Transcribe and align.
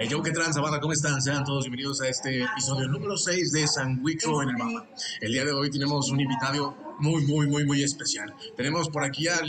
Hey, 0.00 0.06
yo, 0.08 0.22
¿qué 0.22 0.30
tranza, 0.30 0.60
banda? 0.60 0.78
¿Cómo 0.78 0.92
están? 0.92 1.20
Sean 1.20 1.42
todos 1.42 1.64
bienvenidos 1.64 2.00
a 2.02 2.08
este 2.08 2.44
episodio 2.44 2.86
número 2.86 3.16
6 3.16 3.50
de 3.50 3.66
Sandwicho 3.66 4.40
en 4.42 4.50
el 4.50 4.56
Mapa. 4.56 4.86
El 5.20 5.32
día 5.32 5.44
de 5.44 5.50
hoy 5.50 5.70
tenemos 5.70 6.08
un 6.12 6.20
invitado 6.20 6.76
muy, 7.00 7.26
muy, 7.26 7.48
muy, 7.48 7.66
muy 7.66 7.82
especial. 7.82 8.32
Tenemos 8.56 8.88
por 8.90 9.02
aquí 9.02 9.26
al 9.26 9.48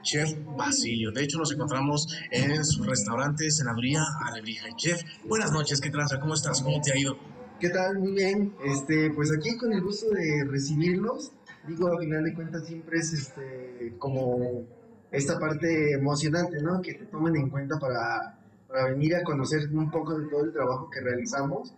Chef 0.00 0.32
Basilio. 0.56 1.12
De 1.12 1.22
hecho, 1.22 1.36
nos 1.36 1.52
encontramos 1.52 2.08
en 2.30 2.64
su 2.64 2.82
restaurante 2.84 3.50
Senaduría 3.50 4.02
Alebrija. 4.24 4.68
Chef, 4.74 5.02
buenas 5.26 5.52
noches, 5.52 5.82
¿qué 5.82 5.90
tranza? 5.90 6.18
¿Cómo 6.18 6.32
estás? 6.32 6.62
¿Cómo 6.62 6.80
te 6.80 6.92
ha 6.92 6.96
ido? 6.96 7.18
¿Qué 7.60 7.68
tal? 7.68 7.98
Muy 7.98 8.12
bien. 8.12 8.54
Este, 8.64 9.10
pues 9.10 9.30
aquí 9.30 9.54
con 9.58 9.70
el 9.70 9.82
gusto 9.82 10.08
de 10.08 10.46
recibirlos. 10.48 11.32
Digo, 11.68 11.94
a 11.94 12.00
final 12.00 12.24
de 12.24 12.32
cuentas 12.32 12.66
siempre 12.66 13.00
es 13.00 13.12
este 13.12 13.96
como 13.98 14.64
esta 15.10 15.38
parte 15.38 15.92
emocionante, 15.92 16.62
¿no? 16.62 16.80
Que 16.80 16.94
te 16.94 17.04
tomen 17.04 17.36
en 17.36 17.50
cuenta 17.50 17.78
para, 17.78 18.39
para 18.70 18.90
venir 18.90 19.14
a 19.16 19.22
conocer 19.24 19.68
un 19.72 19.90
poco 19.90 20.18
de 20.18 20.28
todo 20.28 20.44
el 20.44 20.52
trabajo 20.52 20.88
que 20.90 21.00
realizamos. 21.00 21.74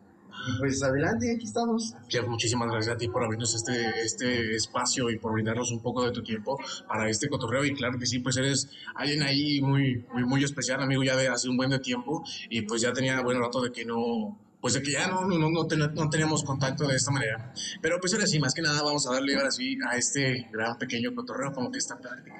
Y 0.48 0.58
pues 0.58 0.82
adelante, 0.82 1.30
aquí 1.34 1.44
estamos. 1.44 1.94
Muchísimas 2.26 2.68
gracias 2.70 2.94
a 2.94 2.98
ti 2.98 3.06
por 3.08 3.22
abrirnos 3.22 3.54
este, 3.54 4.00
este 4.02 4.56
espacio 4.56 5.10
y 5.10 5.18
por 5.18 5.32
brindarnos 5.34 5.70
un 5.70 5.80
poco 5.80 6.04
de 6.04 6.10
tu 6.10 6.22
tiempo 6.22 6.58
para 6.88 7.08
este 7.08 7.28
cotorreo. 7.28 7.64
Y 7.64 7.74
claro 7.74 7.98
que 7.98 8.06
sí, 8.06 8.18
pues 8.18 8.36
eres 8.38 8.68
alguien 8.94 9.22
ahí 9.22 9.60
muy, 9.60 10.04
muy, 10.12 10.24
muy 10.24 10.42
especial, 10.42 10.82
amigo, 10.82 11.04
ya 11.04 11.16
de 11.16 11.28
hace 11.28 11.48
un 11.48 11.56
buen 11.56 11.70
de 11.70 11.78
tiempo. 11.80 12.24
Y 12.48 12.62
pues 12.62 12.80
ya 12.80 12.92
tenía 12.92 13.20
buen 13.20 13.38
rato 13.38 13.60
de 13.60 13.70
que 13.72 13.84
no, 13.84 14.38
pues 14.60 14.74
de 14.74 14.82
que 14.82 14.92
ya 14.92 15.06
no, 15.06 15.26
no, 15.28 15.50
no, 15.50 15.66
ten- 15.66 15.94
no 15.94 16.10
teníamos 16.10 16.42
contacto 16.44 16.88
de 16.88 16.96
esta 16.96 17.10
manera. 17.10 17.52
Pero 17.82 17.98
pues 18.00 18.14
ahora 18.14 18.26
sí, 18.26 18.40
más 18.40 18.54
que 18.54 18.62
nada 18.62 18.82
vamos 18.82 19.06
a 19.06 19.12
darle 19.12 19.36
ahora 19.36 19.50
sí 19.50 19.76
a 19.88 19.96
este 19.96 20.48
gran 20.50 20.76
pequeño 20.78 21.14
cotorreo, 21.14 21.52
como 21.52 21.70
que 21.70 21.78
esta 21.78 21.98
práctica 21.98 22.36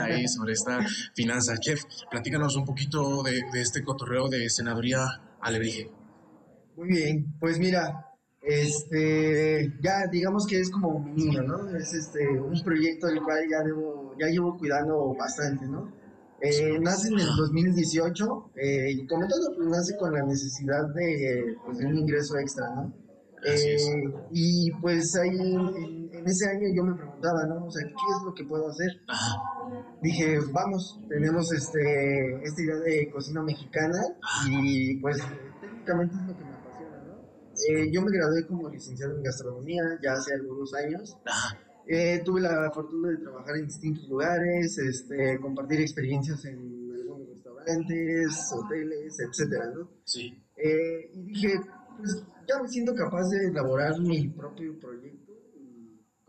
ahí 0.00 0.28
sobre 0.28 0.52
esta 0.52 0.80
finanza. 1.14 1.56
Chef, 1.58 1.82
platícanos 2.10 2.56
un 2.56 2.64
poquito 2.64 3.22
de, 3.22 3.42
de 3.52 3.60
este 3.60 3.82
cotorreo 3.82 4.28
de 4.28 4.48
Senaduría 4.50 5.04
Alebrije. 5.40 5.90
Muy 6.76 6.88
bien, 6.88 7.34
pues 7.40 7.58
mira, 7.58 8.08
este, 8.40 9.74
ya 9.82 10.06
digamos 10.10 10.46
que 10.46 10.60
es 10.60 10.70
como 10.70 11.00
mi 11.00 11.12
niño, 11.12 11.42
¿no? 11.42 11.76
Es 11.76 11.92
este, 11.92 12.28
un 12.28 12.60
proyecto 12.62 13.08
del 13.08 13.20
cual 13.22 13.40
ya 13.50 13.62
debo, 13.62 14.14
ya 14.18 14.28
llevo 14.28 14.56
cuidando 14.56 15.14
bastante, 15.18 15.66
¿no? 15.66 15.92
Eh, 16.40 16.78
nace 16.80 17.08
en 17.08 17.18
el 17.18 17.26
2018 17.36 18.52
eh, 18.54 18.92
y 18.92 19.06
como 19.06 19.26
todo, 19.26 19.56
pues 19.56 19.68
nace 19.68 19.96
con 19.96 20.12
la 20.12 20.22
necesidad 20.22 20.86
de, 20.94 21.56
pues, 21.64 21.78
de 21.78 21.86
un 21.86 21.98
ingreso 21.98 22.38
extra, 22.38 22.64
¿no? 22.76 22.94
Eh, 23.44 23.76
y 24.32 24.70
pues 24.80 25.14
ahí 25.16 25.97
en, 26.18 26.26
ese 26.26 26.48
año 26.48 26.68
yo 26.74 26.82
me 26.84 26.94
preguntaba, 26.94 27.44
¿no? 27.46 27.66
O 27.66 27.70
sea, 27.70 27.86
¿qué 27.86 27.92
es 27.92 28.24
lo 28.24 28.34
que 28.34 28.44
puedo 28.44 28.68
hacer? 28.68 28.90
Ajá. 29.06 29.36
dije, 30.02 30.38
vamos, 30.52 31.00
tenemos 31.08 31.52
este, 31.52 32.42
esta 32.42 32.62
idea 32.62 32.76
de 32.76 33.10
cocina 33.10 33.42
mexicana 33.42 33.98
y 34.48 35.00
pues 35.00 35.18
técnicamente 35.60 36.14
es 36.16 36.22
lo 36.26 36.36
que 36.36 36.44
me 36.44 36.52
apasiona, 36.52 37.04
¿no? 37.04 37.14
Eh, 37.68 37.90
yo 37.92 38.02
me 38.02 38.10
gradué 38.10 38.46
como 38.46 38.68
licenciado 38.68 39.16
en 39.16 39.22
gastronomía 39.22 39.82
ya 40.02 40.12
hace 40.12 40.34
algunos 40.34 40.74
años. 40.74 41.16
Ajá. 41.24 41.58
Eh, 41.90 42.20
tuve 42.22 42.42
la 42.42 42.70
fortuna 42.70 43.08
de 43.08 43.16
trabajar 43.16 43.56
en 43.56 43.64
distintos 43.64 44.06
lugares, 44.10 44.76
este, 44.76 45.40
compartir 45.40 45.80
experiencias 45.80 46.44
en 46.44 46.58
algunos 46.94 47.28
restaurantes, 47.30 48.52
hoteles, 48.52 49.18
etcétera, 49.18 49.70
¿no? 49.74 49.88
Sí. 50.04 50.38
Eh, 50.54 51.10
y 51.14 51.22
dije, 51.22 51.54
pues 51.96 52.22
ya 52.46 52.62
me 52.62 52.68
siento 52.68 52.94
capaz 52.94 53.30
de 53.30 53.48
elaborar 53.48 53.98
mi 54.00 54.28
propio 54.28 54.78
proyecto. 54.78 55.27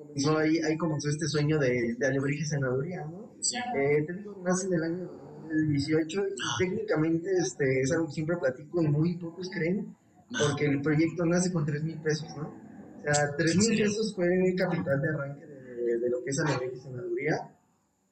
Comenzó 0.09 0.37
ahí, 0.37 0.57
ahí 0.59 0.77
comenzó 0.77 1.09
este 1.09 1.27
sueño 1.27 1.57
de, 1.59 1.95
de 1.97 2.07
Alebrije 2.07 2.45
Senaduría, 2.45 3.05
¿no? 3.05 3.31
Sí. 3.39 3.57
Eh, 3.57 4.03
te 4.05 4.13
digo, 4.13 4.41
nace 4.45 4.67
en 4.67 4.73
el 4.73 4.83
año 4.83 5.11
2018 5.43 6.21
y 6.27 6.63
técnicamente 6.63 7.29
este, 7.39 7.81
es 7.81 7.91
algo 7.91 8.07
que 8.07 8.13
siempre 8.13 8.37
platico 8.37 8.81
y 8.81 8.87
muy 8.87 9.17
pocos 9.17 9.49
creen, 9.51 9.95
porque 10.29 10.65
el 10.65 10.81
proyecto 10.81 11.25
nace 11.25 11.51
con 11.51 11.65
3 11.65 11.83
mil 11.83 12.01
pesos, 12.01 12.27
¿no? 12.37 12.47
O 12.49 13.13
sea, 13.13 13.35
3 13.37 13.55
mil 13.57 13.77
pesos 13.79 14.13
fue 14.15 14.27
el 14.27 14.55
capital 14.55 15.01
de 15.01 15.09
arranque 15.09 15.45
de, 15.45 15.99
de 15.99 16.09
lo 16.09 16.23
que 16.23 16.29
es 16.31 16.39
Alebrije 16.39 16.77
Senaduría 16.81 17.35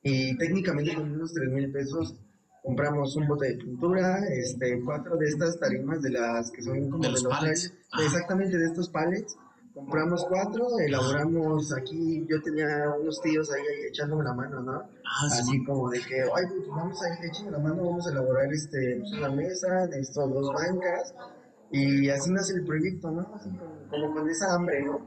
y 0.02 0.38
técnicamente 0.38 0.96
con 0.96 1.12
unos 1.12 1.34
3 1.34 1.52
mil 1.52 1.72
pesos 1.72 2.16
compramos 2.64 3.16
un 3.16 3.28
bote 3.28 3.48
de 3.50 3.56
pintura, 3.58 4.20
este, 4.30 4.82
cuatro 4.84 5.16
de 5.18 5.26
estas 5.28 5.58
tarimas 5.60 6.02
de 6.02 6.10
las 6.12 6.52
que 6.52 6.62
son 6.62 6.90
como 6.90 7.02
De 7.04 7.08
de 7.10 7.14
los 7.14 7.24
los 7.24 7.34
pallets. 7.34 7.70
pallets, 7.70 7.88
Ajá. 7.92 8.04
exactamente 8.06 8.58
de 8.58 8.66
estos 8.66 8.90
pallets. 8.90 9.38
Compramos 9.78 10.26
cuatro, 10.28 10.68
elaboramos 10.80 11.72
aquí, 11.74 12.26
yo 12.28 12.42
tenía 12.42 12.68
unos 13.00 13.22
tíos 13.22 13.52
ahí, 13.52 13.62
echándome 13.90 14.24
la 14.24 14.34
mano, 14.34 14.62
¿no? 14.62 14.72
Ah, 15.06 15.30
sí. 15.30 15.40
Así 15.42 15.64
como 15.66 15.90
de 15.90 16.00
que, 16.02 16.22
ay, 16.22 16.46
pues 16.50 16.68
vamos 16.68 17.00
a 17.04 17.26
echarme 17.26 17.52
la 17.52 17.60
mano, 17.60 17.86
vamos 17.86 18.08
a 18.08 18.12
elaborar 18.12 18.52
este, 18.52 18.98
pues, 19.00 19.12
una 19.14 19.30
mesa, 19.30 19.88
de 19.88 20.00
estos 20.00 20.30
dos 20.34 20.52
bancas, 20.54 21.14
y 21.70 22.10
así 22.10 22.32
nace 22.32 22.54
el 22.54 22.66
proyecto, 22.66 23.12
¿no? 23.12 23.22
Así 23.36 23.50
como, 23.58 23.88
como 23.90 24.14
con 24.16 24.30
esa 24.30 24.54
hambre, 24.56 24.84
¿no? 24.84 24.98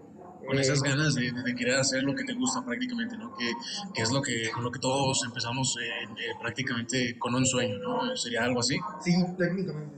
con 0.46 0.56
Eh, 0.56 0.60
esas 0.62 0.82
ganas 0.82 1.14
de, 1.16 1.32
de- 1.32 1.42
de 1.42 1.54
querer 1.54 1.74
hacer 1.76 2.02
lo 2.02 2.14
que 2.14 2.24
te 2.24 2.34
gusta 2.34 2.64
prácticamente, 2.64 3.16
¿no? 3.18 3.34
Que, 3.36 3.52
que 3.94 4.02
es 4.02 4.10
lo 4.12 4.22
que, 4.22 4.50
con 4.54 4.64
lo 4.64 4.70
que 4.70 4.78
todos 4.78 5.22
empezamos 5.26 5.76
eh, 5.82 6.04
eh, 6.16 6.32
prácticamente 6.40 7.18
con 7.18 7.34
un 7.34 7.44
sueño, 7.44 7.76
¿no? 7.78 8.16
Sería 8.16 8.44
algo 8.44 8.60
así. 8.60 8.76
Sí, 9.04 9.12
técnicamente. 9.36 9.96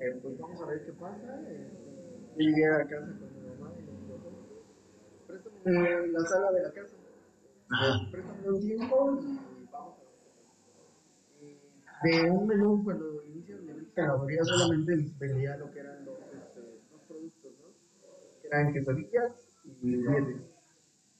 Eh, 0.00 0.18
pues 0.22 0.38
vamos 0.38 0.60
a 0.62 0.66
ver 0.66 0.84
qué 0.86 0.92
pasa. 0.92 1.40
eh, 1.50 1.72
yo 2.36 2.40
llegué 2.46 2.66
a 2.68 2.86
casa 2.86 3.12
con 3.18 3.28
mi 3.34 3.48
mamá 3.48 3.72
y 3.78 3.82
me 3.82 3.92
dijo, 3.98 4.20
préstame 5.28 5.88
eh, 5.88 6.06
la 6.08 6.20
sala 6.20 6.52
de 6.52 6.62
la 6.62 6.72
casa. 6.72 6.96
Ajá. 7.70 7.96
Eh, 7.96 8.08
préstame 8.10 8.48
un 8.48 8.60
tiempo 8.60 9.20
y 9.20 9.68
vamos 9.70 9.94
a 9.98 10.02
ver. 11.44 12.24
De 12.24 12.30
un 12.30 12.46
menú, 12.46 12.82
cuando 12.82 13.24
inician 13.26 13.66
de 13.66 13.92
calaboría, 13.94 14.42
solamente 14.44 14.92
vendía 15.18 15.56
lo 15.58 15.70
que 15.70 15.80
eran 15.80 16.04
los, 16.04 16.18
este, 16.18 16.60
los 16.90 17.00
productos, 17.06 17.52
¿no? 17.60 17.68
Que 18.40 18.48
eran 18.48 18.72
quesadillas 18.72 19.32
y 19.82 19.96
dietes. 19.96 20.42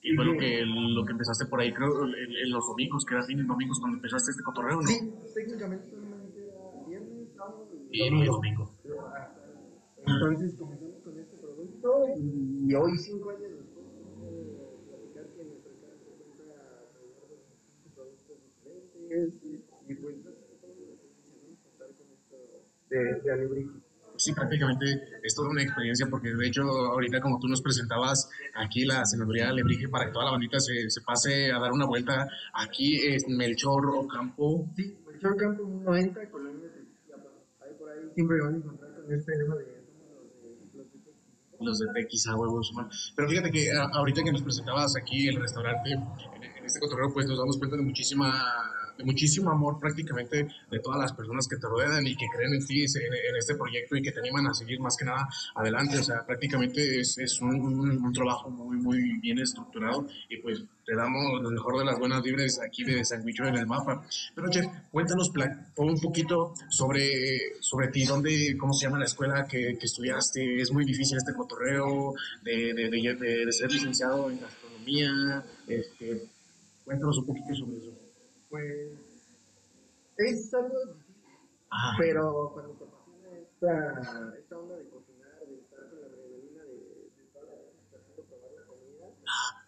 Y 0.01 0.15
fue 0.15 0.25
lo 0.25 0.37
que, 0.37 0.63
lo 0.65 1.05
que 1.05 1.11
empezaste 1.11 1.45
por 1.47 1.59
ahí, 1.59 1.73
creo, 1.73 2.05
en, 2.05 2.13
en 2.15 2.51
los 2.51 2.65
domingos, 2.67 3.03
que 3.05 3.15
eran 3.15 3.25
fines 3.27 3.45
domingos 3.45 3.79
cuando 3.81 3.97
empezaste 3.97 4.31
este 4.31 4.43
cotorreo, 4.43 4.79
¿no? 4.81 4.87
Sí, 4.87 5.13
técnicamente 5.35 5.89
solamente 5.89 6.47
era 6.47 6.87
viernes, 6.87 7.33
sábado 7.35 7.67
Y, 7.91 8.03
y 8.03 8.25
domingo. 8.25 8.71
Entonces 10.07 10.55
comenzamos 10.55 11.03
con 11.03 11.19
este 11.19 11.35
producto 11.37 12.05
y 12.17 12.73
hoy, 12.73 12.97
cinco 12.97 13.29
años 13.31 13.51
después, 13.51 13.85
puedo 14.17 14.79
platicar 14.87 15.27
que 15.35 15.43
nuestra 15.43 15.73
casa 15.83 15.99
se 15.99 16.11
cuenta 16.15 16.47
alrededor 16.79 17.27
de 17.27 17.35
25 17.35 17.91
productos 17.93 18.37
diferentes 18.39 18.95
y, 18.95 18.98
y 18.98 18.98
pues 18.98 18.98
no 18.98 18.98
sé 18.98 18.98
cómo 18.98 18.98
lo 18.98 18.98
¿no? 18.98 18.98
Contar 18.98 18.98
con 18.98 18.98
esto 18.98 18.98
de, 22.89 23.21
de 23.23 23.31
Alebrije. 23.31 23.69
Sí, 24.17 24.33
prácticamente 24.33 24.85
es 25.23 25.33
toda 25.33 25.49
una 25.49 25.63
experiencia 25.63 26.05
porque 26.09 26.33
de 26.33 26.47
hecho 26.47 26.63
ahorita 26.63 27.21
como 27.21 27.39
tú 27.39 27.47
nos 27.47 27.61
presentabas 27.61 28.29
aquí 28.53 28.83
la 28.83 29.05
senaduría 29.05 29.45
de 29.45 29.49
Alebrije 29.51 29.87
para 29.87 30.07
que 30.07 30.11
toda 30.11 30.25
la 30.25 30.31
bandita 30.31 30.59
se, 30.59 30.89
se 30.89 31.01
pase 31.01 31.51
a 31.53 31.59
dar 31.59 31.71
una 31.71 31.85
vuelta 31.85 32.27
aquí 32.53 32.99
en 33.07 33.37
Melchor 33.37 33.85
Ocampo. 33.95 34.67
Sí, 34.75 34.97
Melchor 35.07 35.37
Campo 35.37 35.63
90, 35.63 36.29
Colonia 36.31 36.67
de 36.67 36.83
Chiapas. 37.07 37.31
Ahí 37.61 37.73
por 37.79 37.89
ahí 37.91 37.99
siempre 38.13 38.41
van 38.41 38.55
a 38.55 38.57
encontrar 38.57 38.91
con 38.93 39.13
este 39.13 39.37
lema 39.37 39.55
de 39.55 39.79
los 41.61 41.79
de 41.79 41.85
de 41.85 41.93
de 41.93 42.01
Tequis, 42.03 42.27
a 42.27 42.35
huevos, 42.35 42.71
man. 42.73 42.89
Pero 43.15 43.29
fíjate 43.29 43.51
que 43.51 43.71
a- 43.71 43.89
ahorita 43.93 44.21
que 44.23 44.31
nos 44.33 44.41
presentabas 44.41 44.95
aquí 44.97 45.27
el 45.29 45.39
restaurante, 45.39 45.91
en, 45.91 46.01
en 46.43 46.65
este 46.65 46.79
cotorreo, 46.81 47.11
pues 47.13 47.25
nos 47.27 47.37
damos 47.37 47.57
cuenta 47.57 47.77
de 47.77 47.83
muchísima 47.83 48.31
muchísimo 49.03 49.49
amor 49.51 49.79
prácticamente 49.79 50.47
de 50.69 50.79
todas 50.79 50.99
las 50.99 51.13
personas 51.13 51.47
que 51.47 51.55
te 51.57 51.67
rodean 51.67 52.05
y 52.05 52.15
que 52.15 52.25
creen 52.35 52.53
en 52.53 52.65
ti, 52.65 52.81
en, 52.83 53.13
en 53.29 53.35
este 53.37 53.55
proyecto 53.55 53.95
y 53.95 54.01
que 54.01 54.11
te 54.11 54.19
animan 54.19 54.47
a 54.47 54.53
seguir 54.53 54.79
más 54.79 54.95
que 54.97 55.05
nada 55.05 55.27
adelante. 55.55 55.97
O 55.97 56.03
sea, 56.03 56.25
prácticamente 56.25 56.99
es, 56.99 57.17
es 57.17 57.39
un, 57.41 57.55
un- 57.61 58.03
un 58.05 58.13
trabajo 58.13 58.49
muy, 58.49 58.77
muy 58.77 59.19
bien 59.19 59.39
estructurado 59.39 60.07
y 60.29 60.37
pues 60.37 60.61
te 60.85 60.95
damos 60.95 61.41
lo 61.41 61.51
mejor 61.51 61.77
de 61.79 61.85
las 61.85 61.99
buenas 61.99 62.21
vibras 62.23 62.59
aquí 62.65 62.83
de 62.83 63.05
Sandwicho 63.05 63.45
en 63.45 63.55
el 63.55 63.67
mapa. 63.67 64.03
Pero, 64.33 64.49
Chef, 64.49 64.65
cuéntanos 64.91 65.31
un 65.77 65.99
poquito 66.01 66.53
sobre, 66.69 67.61
sobre 67.61 67.89
ti, 67.89 68.05
dónde, 68.05 68.57
cómo 68.59 68.73
se 68.73 68.85
llama 68.87 68.97
la 68.99 69.05
escuela 69.05 69.45
que, 69.45 69.77
que 69.79 69.85
estudiaste, 69.85 70.59
es 70.61 70.71
muy 70.71 70.85
difícil 70.85 71.17
este 71.17 71.33
cotorreo 71.33 72.13
de, 72.43 72.73
de, 72.73 72.89
de, 72.89 73.15
de- 73.15 73.45
de 73.45 73.51
ser 73.53 73.71
licenciado 73.71 74.31
en 74.31 74.39
gastronomía, 74.39 75.43
este, 75.67 76.23
cuéntanos 76.83 77.17
un 77.19 77.25
poquito 77.27 77.53
sobre 77.55 77.77
eso. 77.77 77.91
Pues 78.49 78.91
es 80.17 80.53
algo 80.53 80.79
difícil. 80.85 81.25
Ajá. 81.69 81.97
Pero 81.99 82.51
cuando 82.53 82.73
te 82.73 82.83
apasiona 82.85 83.37
esta, 83.39 84.33
esta 84.37 84.57
onda 84.57 84.75
de 84.75 84.89
cocinar, 84.89 85.39
de 85.47 85.55
estar 85.59 85.79
con 85.89 86.01
la 86.01 86.07
adrenalina 86.07 86.63
de, 86.63 87.11
de 87.15 87.23
estar 87.23 87.43
haciendo 87.43 88.23
probar 88.27 88.51
la 88.57 88.65
comida, 88.65 89.07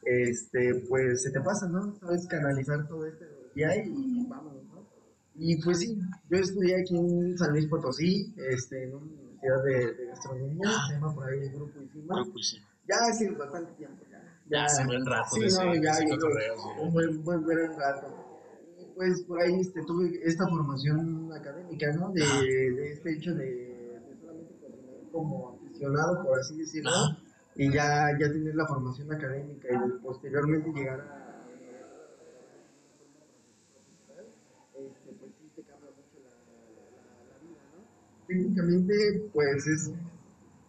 este, 0.03 0.85
pues 0.89 1.21
se 1.23 1.31
te 1.31 1.41
pasa, 1.41 1.67
¿no? 1.67 1.95
Sabes 1.99 2.27
canalizar 2.27 2.87
todo 2.87 3.05
energía 3.05 3.85
y 3.85 4.25
vámonos, 4.27 4.63
¿no? 4.65 4.87
Y 5.35 5.61
pues 5.63 5.79
sí, 5.79 5.97
yo 6.29 6.37
estudié 6.37 6.81
aquí 6.81 6.97
en 6.97 7.37
San 7.37 7.51
Luis 7.51 7.67
Potosí, 7.67 8.33
este, 8.49 8.83
en 8.83 8.95
una 8.95 9.05
universidad 9.05 9.63
de, 9.63 9.93
de 9.95 10.05
gastronomía, 10.07 10.69
se 10.87 10.93
llama 10.93 11.13
por 11.15 11.29
ahí 11.29 11.39
el 11.39 11.51
grupo. 11.51 11.79
Creo 11.91 12.33
que 12.33 12.43
sí. 12.43 12.57
Ya 12.87 12.95
hace 13.09 13.29
bastante 13.31 13.71
tiempo, 13.73 14.03
ya. 14.09 14.17
Ya 14.49 14.65
hace 14.65 14.83
buen 14.85 15.05
rato 15.05 15.35
Sí, 15.35 15.41
no, 15.55 15.75
ya 15.75 15.93
sí. 15.93 16.05
un 16.79 16.91
buen, 16.91 17.23
buen, 17.23 17.43
buen 17.43 17.77
rato. 17.77 18.20
Pues 19.01 19.23
por 19.23 19.41
ahí 19.41 19.59
este, 19.59 19.81
tuve 19.81 20.11
esta 20.23 20.47
formación 20.47 21.33
académica, 21.33 21.91
¿no? 21.93 22.11
De, 22.11 22.21
de 22.21 22.91
este 22.93 23.13
hecho 23.15 23.33
de, 23.33 23.45
de 23.47 24.15
solamente 24.21 24.53
como 25.11 25.57
aficionado, 25.57 26.23
por 26.23 26.39
así 26.39 26.55
decirlo, 26.55 26.91
y 27.55 27.73
ya, 27.73 28.11
ya 28.19 28.31
tener 28.31 28.53
la 28.53 28.67
formación 28.67 29.11
académica 29.11 29.69
y 29.73 30.03
posteriormente 30.03 30.69
llegar 30.71 31.01
a 31.01 31.41
sí 34.77 35.49
te 35.55 35.63
cambia 35.63 35.89
mucho 35.89 36.19
la, 36.21 36.29
la, 36.29 37.33
la 37.33 37.39
vida, 37.41 37.61
¿no? 37.73 38.27
Técnicamente, 38.27 39.29
pues 39.33 39.65
es 39.65 39.91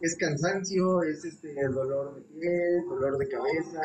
es 0.03 0.17
cansancio, 0.17 1.03
es 1.05 1.25
este 1.25 1.55
dolor 1.69 2.17
de 2.17 2.23
piel, 2.23 2.85
dolor 2.89 3.17
de 3.19 3.29
cabeza, 3.29 3.81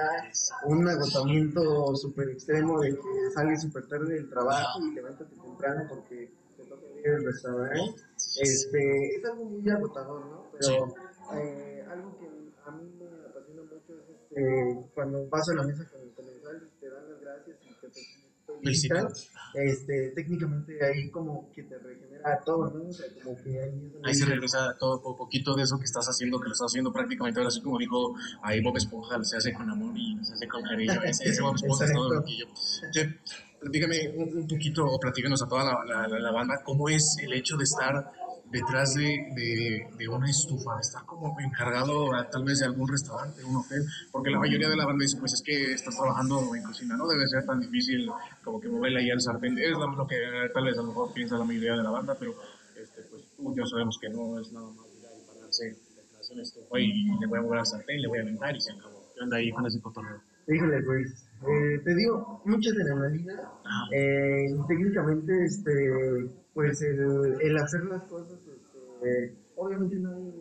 un 0.65 0.87
agotamiento 0.87 1.95
súper 1.95 2.29
extremo 2.29 2.81
de 2.81 2.89
que 2.89 3.31
sales 3.35 3.61
súper 3.61 3.87
tarde 3.87 4.15
del 4.15 4.27
trabajo 4.27 4.79
y 4.81 4.95
levántate 4.95 5.35
temprano 5.35 5.85
porque 5.87 6.31
te 6.57 6.63
toca 6.63 6.85
ir 6.99 7.07
al 7.07 7.23
restaurante. 7.23 8.01
Este, 8.41 9.15
es 9.15 9.25
algo 9.25 9.45
muy 9.45 9.69
agotador, 9.69 10.25
¿no? 10.25 10.51
Pero 10.59 10.87
eh, 11.35 11.85
algo 11.87 12.17
que 12.17 12.25
a 12.65 12.71
mí 12.71 12.91
me 12.99 13.29
apasiona 13.29 13.61
mucho 13.61 13.93
es 13.93 14.09
este, 14.09 14.89
cuando 14.95 15.29
paso 15.29 15.51
a 15.51 15.55
la 15.55 15.63
mesa 15.67 15.87
con 15.91 16.01
el 16.01 16.13
comensal 16.13 16.63
y 16.65 16.79
te 16.79 16.89
dan 16.89 17.11
las 17.11 17.21
gracias 17.21 17.57
y 17.61 17.73
te 17.75 18.53
felicitan 18.59 19.07
este, 19.53 20.11
técnicamente 20.15 20.83
ahí 20.83 21.11
como 21.11 21.51
que 21.53 21.61
te 21.61 21.77
regenera 21.77 22.06
todo, 22.43 22.69
¿no? 22.69 22.89
O 22.89 22.93
sea, 22.93 23.05
como 23.23 23.35
que 23.41 23.61
ahí, 23.61 23.91
ahí 24.03 24.15
se 24.15 24.25
regresa 24.25 24.75
todo 24.77 25.01
un 25.03 25.15
poquito 25.15 25.55
de 25.55 25.63
eso 25.63 25.77
que 25.77 25.85
estás 25.85 26.05
haciendo, 26.07 26.39
que 26.39 26.47
lo 26.47 26.53
estás 26.53 26.71
haciendo 26.71 26.91
prácticamente 26.91 27.39
ahora, 27.39 27.49
así 27.49 27.61
como 27.61 27.77
dijo 27.77 28.15
ahí 28.43 28.61
Bob 28.61 28.77
Esponja, 28.77 29.23
se 29.23 29.37
hace 29.37 29.53
con 29.53 29.69
amor 29.69 29.97
y 29.97 30.17
se 30.23 30.33
hace 30.33 30.47
con 30.47 30.61
cariño, 30.63 31.01
ese, 31.03 31.29
ese 31.29 31.41
Bob 31.41 31.55
Esponja 31.55 31.85
es 31.85 31.93
todo 31.93 32.13
loquillo. 32.13 32.45
Che, 32.91 33.19
platícame 33.59 34.09
un, 34.15 34.37
un, 34.37 34.47
poquito, 34.47 34.85
o 34.85 34.99
platícanos 34.99 35.41
a 35.41 35.47
toda 35.47 35.63
la, 35.63 35.83
la, 35.85 36.07
la, 36.07 36.19
la 36.19 36.31
banda, 36.31 36.61
cómo 36.63 36.89
es 36.89 37.17
el 37.21 37.33
hecho 37.33 37.57
de 37.57 37.63
estar 37.63 38.11
detrás 38.51 38.93
de, 38.95 39.27
de, 39.35 39.87
de, 39.97 40.07
una 40.07 40.29
estufa, 40.29 40.79
estar 40.79 41.05
como 41.05 41.37
encargado 41.39 42.13
a, 42.13 42.29
tal 42.29 42.43
vez 42.43 42.59
de 42.59 42.65
algún 42.65 42.87
restaurante, 42.87 43.43
un 43.43 43.57
hotel, 43.57 43.83
porque 44.11 44.29
la 44.29 44.39
mayoría 44.39 44.69
de 44.69 44.75
la 44.75 44.85
banda 44.85 45.03
dice, 45.03 45.17
pues 45.17 45.33
es 45.33 45.41
que 45.41 45.73
estás 45.73 45.95
trabajando 45.95 46.55
en 46.55 46.63
cocina, 46.63 46.95
no 46.95 47.07
debe 47.07 47.27
ser 47.27 47.45
tan 47.45 47.59
difícil 47.59 48.09
como 48.43 48.59
que 48.59 48.69
moverle 48.69 48.99
ahí 48.99 49.11
al 49.11 49.21
sartén, 49.21 49.57
es 49.57 49.71
lo 49.71 50.07
que 50.07 50.15
tal 50.53 50.63
vez 50.63 50.77
a 50.77 50.81
lo 50.81 50.87
mejor 50.89 51.13
piensa 51.13 51.37
la 51.37 51.43
mayoría 51.43 51.75
de 51.75 51.83
la 51.83 51.91
banda, 51.91 52.15
pero 52.17 52.35
este, 52.81 53.01
pues 53.09 53.23
tú 53.35 53.53
ya 53.55 53.65
sabemos 53.65 53.97
que 53.99 54.09
no 54.09 54.39
es 54.39 54.51
nada 54.51 54.67
más 54.67 54.87
ir 54.87 55.03
y 55.03 55.27
pararse 55.27 55.65
detrás 55.95 56.27
de 56.27 56.33
una 56.33 56.43
estufa 56.43 56.79
y 56.79 57.19
le 57.19 57.27
voy 57.27 57.39
a 57.39 57.41
mover 57.41 57.59
al 57.59 57.65
sartén, 57.65 58.01
le 58.01 58.07
voy 58.07 58.19
a 58.19 58.21
aventar 58.21 58.55
y 58.55 58.61
se 58.61 58.71
acabó. 58.71 58.97
¿Qué 59.13 59.23
onda 59.23 59.37
ahí 59.37 59.51
con 59.51 59.65
ese 59.65 59.81
cotorreo? 59.81 60.21
Híjole, 60.47 60.81
pues, 60.83 61.27
eh, 61.45 61.81
te 61.83 61.95
digo, 61.95 62.41
mucha 62.45 62.69
adrenalina, 62.69 63.51
ah. 63.65 63.87
eh, 63.91 64.55
técnicamente, 64.67 65.43
este 65.43 66.29
pues 66.57 66.81
el, 66.81 67.37
el 67.39 67.57
hacer 67.57 67.83
las 67.83 68.01
cosas, 68.05 68.39
este, 68.39 69.37
obviamente 69.55 69.95
no, 69.97 70.33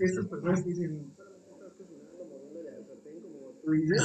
estas 0.00 0.26
personas 0.26 0.64
que 0.64 0.70
dicen, 0.70 1.14
como 3.22 3.52
tú 3.62 3.70
dices, 3.70 4.02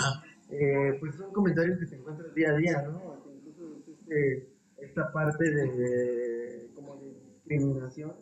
eh, 0.52 0.96
pues 1.00 1.16
son 1.16 1.34
comentarios 1.34 1.80
que 1.80 1.88
te 1.88 1.96
encuentras 1.96 2.36
día 2.36 2.52
a 2.52 2.56
día, 2.56 2.82
¿no? 2.84 3.24
Incluso 3.36 3.82
este, 3.88 4.48
esta 4.78 5.12
parte 5.12 5.44
de, 5.44 6.70
como 6.76 6.98
de 6.98 7.16
discriminación, 7.48 8.14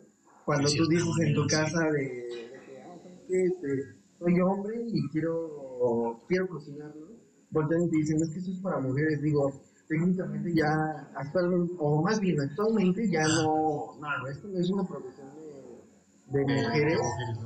cuando 0.46 0.70
tú 0.74 0.88
dices 0.88 1.12
en 1.20 1.34
tu 1.34 1.46
casa 1.48 1.84
de, 1.90 2.00
de 2.00 2.60
que, 2.64 2.80
ah, 2.80 2.96
este, 3.28 3.94
soy 4.18 4.40
hombre 4.40 4.86
y 4.86 5.06
quiero, 5.10 6.24
quiero 6.26 6.48
cocinar, 6.48 6.96
¿no? 6.96 7.08
Voltean 7.50 7.82
y 7.82 7.90
te 7.90 7.96
dicen, 7.98 8.22
es 8.22 8.30
que 8.30 8.38
eso 8.38 8.52
es 8.52 8.60
para 8.60 8.80
mujeres, 8.80 9.20
digo, 9.20 9.52
técnicamente 9.88 10.54
ya 10.54 11.10
actualmente, 11.16 11.74
o 11.78 12.02
más 12.02 12.20
bien 12.20 12.40
actualmente 12.40 13.10
ya 13.10 13.26
no, 13.26 13.98
no, 13.98 14.28
esto 14.28 14.48
no 14.48 14.58
es 14.58 14.70
una 14.70 14.86
profesión 14.86 15.28
de, 16.26 16.38
de 16.38 16.44
mujeres 16.44 17.00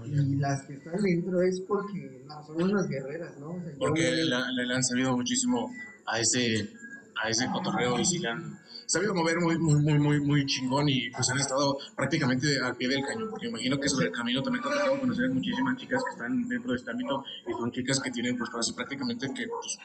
y 0.06 0.36
las 0.36 0.62
que 0.64 0.74
están 0.74 1.00
dentro 1.00 1.40
es 1.42 1.60
porque 1.60 2.24
no, 2.26 2.44
son 2.44 2.62
unas 2.62 2.88
guerreras, 2.88 3.38
¿no? 3.38 3.50
O 3.50 3.60
sea, 3.62 3.72
porque 3.78 4.10
le, 4.10 4.24
le, 4.66 4.74
han 4.74 4.82
sabido 4.82 5.16
muchísimo 5.16 5.70
a 6.06 6.18
ese, 6.18 6.68
a 7.22 7.30
ese 7.30 7.46
cotorreo 7.46 7.98
y 8.00 8.04
si 8.04 8.18
le 8.18 8.28
han 8.28 8.58
sabido 8.86 9.14
mover 9.14 9.38
muy, 9.40 9.56
muy, 9.58 9.80
muy, 9.80 9.98
muy, 9.98 10.20
muy 10.20 10.46
chingón 10.46 10.88
y 10.88 11.10
pues 11.10 11.30
han 11.30 11.38
estado 11.38 11.78
prácticamente 11.96 12.58
al 12.60 12.76
pie 12.76 12.88
del 12.88 13.04
cañón, 13.04 13.30
porque 13.30 13.48
imagino 13.48 13.78
que 13.78 13.88
sobre 13.88 14.06
el 14.06 14.12
camino 14.12 14.42
también 14.42 14.62
te 14.64 14.68
tocado 14.68 15.00
conocer 15.00 15.30
muchísimas 15.30 15.76
chicas 15.76 16.02
que 16.04 16.10
están 16.10 16.48
dentro 16.48 16.72
de 16.72 16.76
este 16.76 16.90
ámbito 16.90 17.24
y 17.48 17.52
son 17.52 17.70
chicas 17.70 18.00
que 18.00 18.10
tienen 18.10 18.36
pues 18.36 18.50
prácticamente 18.74 19.28
que 19.32 19.46
pues, 19.46 19.78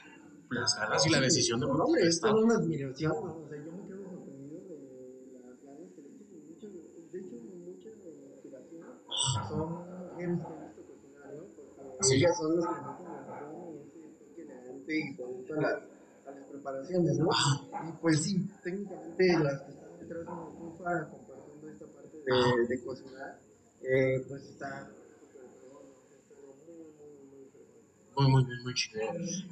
las 0.50 0.76
ganas 0.76 1.06
y 1.06 1.10
la 1.10 1.20
decisión 1.20 1.60
de 1.60 1.68
por 1.68 1.78
no, 1.78 1.96
es 1.96 2.20
toda 2.20 2.36
una 2.36 2.56
admiración, 2.56 3.12
o 3.12 3.48
sea, 3.50 3.58
yo 3.64 3.72
me 3.72 3.88
quedo 3.88 4.04
sorprendido 4.10 4.62
de 4.68 5.40
las 5.44 5.62
ganas 5.64 5.92
que 5.94 6.02
le 6.02 6.10
muchas, 6.48 6.72
de 6.74 7.20
hecho, 7.20 7.36
muchas 7.66 7.94
inspiraciones 8.34 8.88
son 9.50 9.70
mujeres 9.70 10.14
que 10.18 10.24
han 10.24 10.36
visto 10.36 10.82
cocinar, 10.88 11.34
¿no? 11.36 11.44
Porque 11.98 12.16
ellas 12.16 12.38
son 12.38 12.56
las 12.56 12.66
que 12.66 12.82
meten 12.82 13.06
la 13.12 13.22
razón 13.28 13.76
y 13.76 13.80
ese 13.88 14.00
toque 14.20 14.42
elegante 14.42 15.00
y 15.00 15.16
con 15.16 15.46
todas 15.46 15.62
las, 15.62 16.36
las 16.36 16.50
preparaciones, 16.50 17.18
¿no? 17.20 17.30
Y 17.88 17.92
pues 18.02 18.24
sí, 18.24 18.50
técnicamente 18.64 19.40
las 19.40 19.62
que 19.62 19.72
están 19.72 20.00
detrás 20.00 20.26
de 20.26 20.34
estufa 20.34 21.10
compartiendo 21.10 21.70
esta 21.70 21.86
parte 21.88 22.18
de, 22.18 22.68
de 22.68 22.84
cocinar, 22.84 23.40
eh, 23.84 24.26
pues 24.28 24.44
está 24.44 24.92
muy, 28.18 28.32
muy, 28.32 28.44
muy, 28.46 28.64
muy 28.64 28.74
chido. 28.74 29.02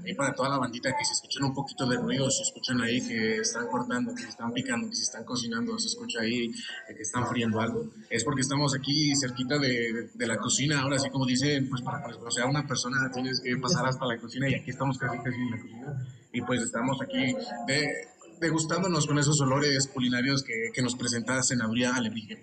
Y 0.03 0.13
para 0.15 0.33
toda 0.33 0.49
la 0.49 0.57
bandita 0.57 0.89
que 0.97 1.05
se 1.05 1.13
escuchan 1.13 1.43
un 1.43 1.53
poquito 1.53 1.85
de 1.85 1.97
ruido, 1.97 2.29
se 2.31 2.43
escuchan 2.43 2.81
ahí 2.81 2.99
que 3.07 3.37
están 3.37 3.67
cortando, 3.67 4.13
que 4.13 4.23
se 4.23 4.29
están 4.29 4.51
picando, 4.51 4.89
que 4.89 4.95
se 4.95 5.03
están 5.03 5.23
cocinando, 5.23 5.77
se 5.77 5.87
escucha 5.87 6.21
ahí 6.21 6.51
que 6.87 7.01
están 7.01 7.27
friendo 7.27 7.59
algo, 7.59 7.91
es 8.09 8.23
porque 8.23 8.41
estamos 8.41 8.75
aquí 8.75 9.15
cerquita 9.15 9.59
de, 9.59 10.09
de, 10.13 10.27
la 10.27 10.37
cocina. 10.37 10.81
Ahora 10.81 10.97
sí, 10.97 11.09
como 11.09 11.25
dicen, 11.25 11.69
pues 11.69 11.81
para 11.81 12.01
conocer 12.01 12.43
a 12.43 12.47
una 12.47 12.65
persona 12.67 13.11
tienes 13.13 13.39
que 13.39 13.55
pasar 13.57 13.85
hasta 13.85 14.05
la 14.05 14.17
cocina 14.17 14.49
y 14.49 14.55
aquí 14.55 14.71
estamos 14.71 14.97
casi 14.97 15.17
casi 15.17 15.37
en 15.37 15.51
la 15.51 15.61
cocina. 15.61 16.07
Y 16.33 16.41
pues 16.41 16.61
estamos 16.61 17.01
aquí 17.01 17.35
de, 17.67 18.09
degustándonos 18.39 19.07
con 19.07 19.17
esos 19.19 19.39
olores 19.41 19.87
culinarios 19.87 20.43
que, 20.43 20.71
que 20.73 20.81
nos 20.81 20.95
presenta 20.95 21.41
Senaduría 21.43 21.95
Alebrije. 21.95 22.41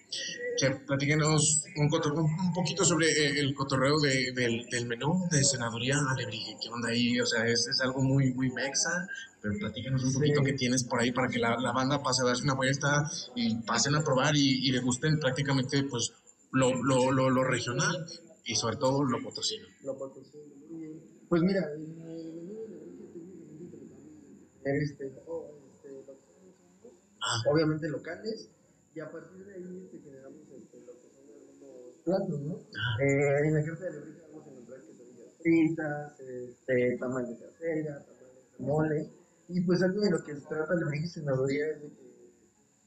Chef, 0.57 0.81
platíquenos 0.87 1.65
un, 1.77 1.85
un, 1.85 2.53
poquito 2.53 2.85
sobre 2.85 3.39
el 3.41 3.55
cotorreo 3.55 3.99
de, 4.01 4.33
del, 4.33 4.67
del, 4.71 4.87
menú 4.87 5.27
de 5.31 5.43
Senaduría 5.43 5.97
Alebrije. 6.11 6.57
¿Qué 6.61 6.69
onda 6.69 6.91
ahí? 6.91 7.21
O 7.21 7.27
sea, 7.27 7.47
es, 7.47 7.67
es 7.67 7.81
algo 7.81 8.03
muy, 8.03 8.33
muy 8.35 8.51
mexa, 8.51 9.09
pero 9.41 9.55
platíquenos 9.59 10.05
un 10.05 10.13
poquito 10.13 10.41
sí. 10.41 10.47
qué 10.47 10.53
tienes 10.53 10.85
por 10.85 11.01
ahí 11.01 11.13
para 11.13 11.29
que 11.29 11.39
la, 11.39 11.57
la, 11.59 11.73
banda 11.73 12.03
pase 12.03 12.23
a 12.23 12.27
darse 12.27 12.45
una 12.45 12.55
vuelta 12.55 13.11
y 13.35 13.55
pasen 13.63 13.95
a 13.95 14.03
probar 14.03 14.37
y, 14.37 14.69
y 14.69 14.71
degusten 14.71 15.19
prácticamente 15.19 15.83
pues 15.85 16.13
lo, 16.53 16.75
lo, 16.83 17.11
lo, 17.11 17.31
lo 17.31 17.45
regional 17.45 18.07
y 18.45 18.55
sobre 18.55 18.77
todo 18.77 19.05
lo 19.05 19.23
potosino. 19.23 19.67
Lo 19.83 19.97
potosino. 19.97 20.43
Pues 21.29 21.43
mira, 21.43 21.67
este, 24.65 25.13
Ah. 27.23 27.43
obviamente 27.47 27.89
locales, 27.89 28.51
y 28.95 29.01
a 29.01 29.11
partir 29.11 29.47
de 29.47 29.55
ahí 29.55 29.85
este, 29.85 29.99
generamos 30.01 30.41
este, 30.51 30.81
lo 30.81 30.93
que 30.99 31.09
son 31.09 31.25
algunos 31.31 31.97
platos, 32.05 32.41
¿no? 32.41 32.59
Ah. 32.77 33.03
Eh, 33.03 33.47
en 33.47 33.55
la 33.55 33.65
carta 33.65 33.85
de 33.85 33.93
la 33.93 34.01
brisa 34.01 34.23
vamos 34.27 34.47
a 34.47 34.51
encontrar 34.51 34.81
quesadillas 34.83 35.29
fritas, 35.41 36.21
este, 36.21 36.99
tamales 36.99 37.39
de 37.39 37.47
acelga, 37.47 38.05
tamales 38.05 38.59
de 38.59 38.65
mole, 38.65 39.11
y 39.49 39.61
pues 39.61 39.83
algo 39.83 40.01
de 40.01 40.11
lo 40.11 40.25
que 40.25 40.35
se 40.35 40.41
trata 40.47 40.75
la 40.75 40.87
brisa 40.87 41.21
senaduría 41.21 41.69
es 41.69 41.83
de 41.83 41.89
que, 41.91 42.33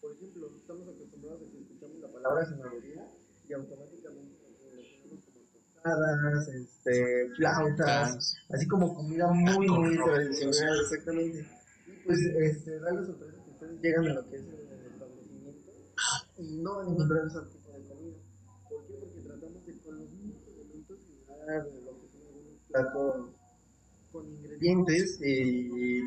por 0.01 0.11
ejemplo, 0.11 0.51
estamos 0.55 0.87
acostumbrados 0.89 1.41
a 1.41 1.51
que 1.51 1.61
escuchamos 1.61 1.99
la 1.99 2.11
palabra 2.11 2.45
senaduría 2.45 3.07
y 3.47 3.53
automáticamente 3.53 4.35
lo 4.41 4.83
como 5.01 5.21
tostadas, 5.53 6.47
este, 6.49 7.29
flautas, 7.37 8.35
así 8.49 8.67
como 8.67 8.93
comida 8.93 9.31
muy, 9.31 9.67
muy 9.67 9.97
tradicional, 9.97 10.77
exactamente. 10.81 11.47
Y 11.87 12.05
pues, 12.05 12.19
este, 12.19 12.79
da 12.79 12.91
la 12.91 13.05
sorpresa 13.05 13.34
llegan 13.81 14.07
a 14.07 14.13
lo 14.13 14.29
que 14.29 14.35
es 14.35 14.43
el 14.43 14.91
establecimiento 14.91 15.71
y 16.37 16.57
no 16.57 16.75
van 16.75 16.87
a 16.87 16.91
encontrar 16.91 17.25
ese 17.27 17.39
tipo 17.51 17.71
de 17.71 17.83
comida. 17.87 18.17
¿Por 18.69 18.85
qué? 18.87 18.93
Porque 18.99 19.19
tratamos 19.21 19.65
de 19.65 19.77
con 19.79 19.99
los 19.99 20.11
mismos 20.11 20.41
elementos 20.47 20.99
generar 21.27 21.65
lo 21.85 22.01
que 22.01 22.07
son 22.09 22.21
algunos 22.27 22.61
platos 22.67 23.35
con 24.11 24.25
ingredientes 24.31 25.19
y 25.21 26.01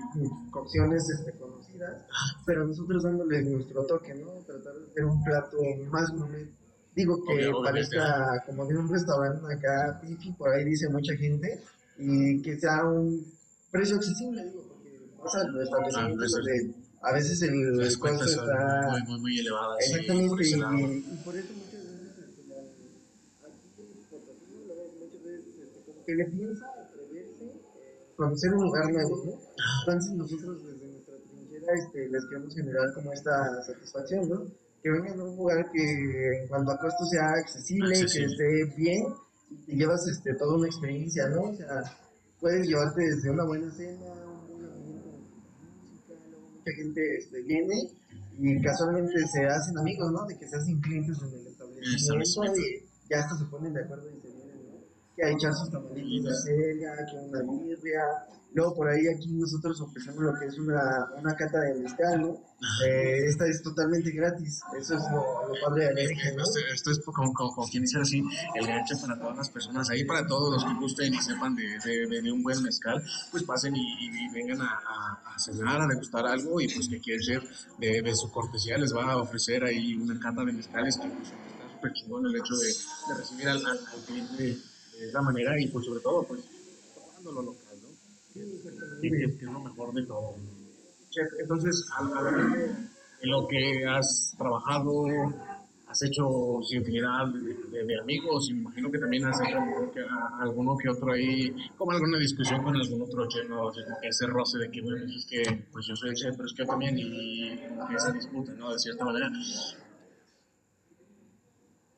cocciones 0.50 1.10
este, 1.10 1.32
conocidas, 1.32 2.06
pero 2.46 2.66
nosotros 2.66 3.02
dándole 3.02 3.42
nuestro 3.42 3.84
toque, 3.84 4.14
¿no? 4.14 4.32
Tratar 4.46 4.74
de 4.74 4.86
hacer 4.90 5.04
un 5.04 5.22
plato 5.22 5.56
más 5.90 6.10
gourmet. 6.12 6.48
Digo 6.94 7.22
que 7.22 7.34
Obvio, 7.34 7.62
parezca 7.62 8.42
como 8.46 8.66
de 8.66 8.78
un 8.78 8.90
restaurante 8.90 9.54
acá, 9.54 10.00
pifi, 10.00 10.32
por 10.32 10.48
ahí 10.50 10.64
dice 10.64 10.88
mucha 10.88 11.14
gente, 11.16 11.62
y 11.98 12.40
que 12.40 12.58
sea 12.58 12.84
un 12.86 13.24
precio 13.70 13.96
accesible, 13.96 14.42
digo, 14.44 14.64
porque 14.68 14.98
vas 15.22 15.34
a 15.34 15.44
los 15.44 15.64
establecimientos 15.64 16.34
ah, 16.34 16.38
donde 16.38 16.87
a 17.00 17.12
veces 17.12 17.42
el 17.42 17.76
descuento 17.76 18.24
está 18.24 18.88
muy, 18.90 19.02
muy, 19.02 19.20
muy 19.20 19.38
elevado. 19.40 19.76
Exactamente, 19.78 20.44
sí, 20.44 20.54
y, 20.54 20.58
y, 20.58 21.16
por 21.24 21.36
eso 21.36 21.52
muchas 21.54 21.84
veces 21.84 22.18
este, 22.18 22.48
la, 22.48 22.58
aquí 22.58 23.82
en 23.82 23.98
exportación 23.98 24.68
lo 24.68 24.74
ves 24.74 24.92
muchas 24.98 25.22
veces 25.22 25.44
este, 25.62 25.80
como 25.86 26.04
que 26.04 26.14
le 26.14 26.24
piensa 26.26 26.66
atreverse 26.66 27.44
eh, 27.44 28.14
conocer 28.16 28.54
un 28.54 28.64
lugar 28.64 28.92
nuevo, 28.92 29.24
¿no? 29.24 29.32
Entonces 29.80 30.12
nosotros 30.14 30.64
desde 30.64 30.86
nuestra 30.86 31.14
trinchera 31.30 31.72
este, 31.74 32.08
les 32.08 32.24
queremos 32.26 32.54
generar 32.54 32.92
como 32.94 33.12
esta 33.12 33.62
satisfacción, 33.62 34.28
¿no? 34.28 34.46
Que 34.82 34.90
vengan 34.90 35.20
a 35.20 35.24
un 35.24 35.36
lugar 35.36 35.70
que 35.72 36.42
en 36.42 36.48
cuanto 36.48 36.72
a 36.72 36.78
costo 36.78 37.04
sea 37.06 37.30
accesible, 37.30 37.94
que 37.94 38.24
esté 38.24 38.74
bien, 38.76 39.02
y 39.66 39.76
llevas 39.76 40.06
este, 40.08 40.34
toda 40.34 40.56
una 40.56 40.66
experiencia, 40.66 41.28
¿no? 41.28 41.42
O 41.50 41.54
sea, 41.54 41.82
puedes 42.40 42.66
llevarte 42.66 43.02
desde 43.02 43.30
una 43.30 43.44
buena 43.44 43.70
cena, 43.72 44.12
un 44.12 44.48
buen 44.48 44.64
ambiente 44.64 45.08
música, 45.08 46.14
luego 46.30 46.57
mucha 46.68 46.76
gente 46.76 47.16
este, 47.16 47.42
viene 47.42 47.74
y 48.38 48.62
casualmente 48.62 49.26
se 49.26 49.46
hacen 49.46 49.78
amigos, 49.78 50.12
¿no? 50.12 50.26
De 50.26 50.38
que 50.38 50.46
se 50.46 50.56
hacen 50.56 50.80
clientes 50.80 51.16
en 51.22 51.40
el 51.40 51.46
establecimiento 51.46 52.60
y 52.60 52.86
ya 53.10 53.20
hasta 53.20 53.36
se 53.36 53.44
ponen 53.46 53.72
de 53.72 53.82
acuerdo 53.82 54.08
y 54.10 54.14
¿no? 54.14 54.27
Que 55.18 55.24
a 55.24 55.30
echar 55.30 55.52
sus 55.52 55.68
tamalitos 55.70 56.44
de 56.44 56.54
selga, 56.54 56.94
que 57.10 57.16
una 57.16 57.42
birria, 57.42 58.02
Luego 58.54 58.74
por 58.74 58.88
ahí 58.88 59.06
aquí 59.06 59.28
nosotros 59.34 59.78
ofrecemos 59.80 60.22
lo 60.22 60.32
que 60.38 60.46
es 60.46 60.58
una, 60.58 61.06
una 61.18 61.36
cata 61.36 61.60
de 61.60 61.74
mezcal, 61.80 62.22
¿no? 62.22 62.28
Eh, 62.84 63.26
esta 63.28 63.46
es 63.46 63.62
totalmente 63.62 64.10
gratis, 64.10 64.60
eso 64.80 64.94
es 64.94 65.02
lo, 65.12 65.52
padre 65.64 65.84
de 65.84 65.90
América, 65.90 66.30
¿no? 66.34 66.42
Esto, 66.72 66.90
es 66.90 67.00
como, 67.04 67.32
como, 67.34 67.68
quien 67.68 67.82
dice 67.82 68.00
así, 68.00 68.22
el 68.54 68.66
gancho 68.66 68.98
para 69.00 69.18
todas 69.18 69.36
las 69.36 69.50
personas, 69.50 69.90
ahí 69.90 70.04
para 70.04 70.26
todos 70.26 70.54
los 70.54 70.64
que 70.64 70.80
gusten 70.80 71.14
y 71.14 71.20
sepan 71.20 71.54
de, 71.54 71.78
de, 71.84 72.22
de 72.22 72.32
un 72.32 72.42
buen 72.42 72.62
mezcal, 72.62 73.02
pues 73.30 73.42
pasen 73.42 73.76
y, 73.76 74.30
vengan 74.32 74.62
a, 74.62 74.80
a, 75.26 75.38
cenar, 75.38 75.82
a 75.82 75.86
degustar 75.86 76.26
algo 76.26 76.60
y 76.60 76.68
pues 76.68 76.88
que 76.88 77.00
quiere 77.00 77.22
ser 77.22 77.42
de, 77.78 78.14
su 78.14 78.30
cortesía 78.32 78.78
les 78.78 78.94
va 78.94 79.12
a 79.12 79.18
ofrecer 79.18 79.62
ahí 79.62 79.94
una 79.94 80.18
cata 80.18 80.42
de 80.44 80.52
mezcales 80.52 80.96
que 80.96 81.08
pues, 81.08 81.28
está 81.28 81.74
súper 81.74 81.92
chingón 81.92 82.26
el 82.26 82.34
hecho 82.34 82.54
de, 82.56 83.14
recibir 83.14 83.48
al, 83.48 83.64
al, 83.64 83.78
cliente 84.06 84.58
de 84.98 85.08
esa 85.08 85.22
manera 85.22 85.58
y 85.60 85.68
pues 85.68 85.86
sobre 85.86 86.00
todo 86.00 86.22
pues 86.24 86.40
lo 87.24 87.42
local 87.42 87.68
que 89.00 89.24
es 89.24 89.42
lo 89.42 89.60
mejor 89.60 89.92
de 89.94 90.06
todo. 90.06 90.34
entonces, 91.40 91.86
en 93.20 93.30
lo 93.30 93.48
que 93.48 93.86
has 93.86 94.34
trabajado, 94.38 95.06
has 95.88 96.02
hecho 96.02 96.60
infinidad 96.70 97.26
de, 97.28 97.84
de, 97.84 98.00
amigos 98.00 98.48
y 98.50 98.54
me 98.54 98.60
imagino 98.60 98.90
que 98.90 98.98
también 98.98 99.24
has 99.24 99.40
hecho 99.40 99.58
alguno 100.40 100.76
que 100.76 100.88
otro 100.88 101.12
ahí, 101.12 101.54
como 101.76 101.92
alguna 101.92 102.18
discusión 102.18 102.62
con 102.62 102.76
algún 102.76 103.02
otro 103.02 103.26
chef, 103.28 103.48
¿no? 103.48 103.70
ese 104.02 104.26
roce 104.26 104.58
de 104.58 104.70
que, 104.70 104.82
bueno, 104.82 105.04
es 105.06 105.26
que 105.26 105.66
pues 105.72 105.86
yo 105.86 105.96
soy 105.96 106.10
el 106.10 106.16
chef, 106.16 106.36
pero 106.36 106.46
es 106.46 106.52
que 106.52 106.62
yo 106.62 106.68
también, 106.68 106.98
y 106.98 107.52
esa 107.94 108.12
disputa, 108.12 108.52
¿no? 108.52 108.72
De 108.72 108.78
cierta 108.78 109.04
manera. 109.04 109.30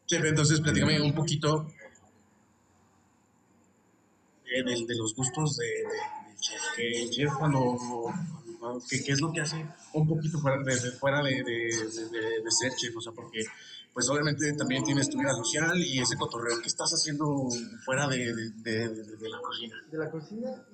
Chef, 0.06 0.24
entonces 0.24 0.60
platícame 0.60 1.00
un 1.00 1.14
poquito 1.14 1.66
de, 4.50 4.86
de 4.86 4.96
los 4.96 5.14
gustos 5.14 5.56
de, 5.56 5.66
que 6.76 7.08
Jeff 7.12 7.32
cuando, 7.38 7.76
¿qué, 8.88 9.12
es 9.12 9.20
lo 9.20 9.32
que 9.32 9.40
hace 9.40 9.64
un 9.94 10.08
poquito 10.08 10.38
fuera 10.38 10.62
de, 10.62 10.76
fuera 10.92 11.22
de, 11.22 11.42
de, 11.42 12.50
ser 12.50 12.72
chef, 12.76 12.96
o 12.96 13.00
sea, 13.00 13.12
porque 13.12 13.44
pues 13.92 14.08
obviamente 14.08 14.52
también 14.54 14.84
tienes 14.84 15.10
tu 15.10 15.18
vida 15.18 15.32
social 15.32 15.76
y 15.78 16.00
ese 16.00 16.16
cotorreo, 16.16 16.60
¿qué 16.60 16.68
estás 16.68 16.90
haciendo 16.92 17.48
fuera 17.84 18.06
de, 18.08 18.26
la 18.26 19.40
cocina? 19.40 19.76
De 19.90 19.98
la 19.98 20.10
cocina, 20.10 20.66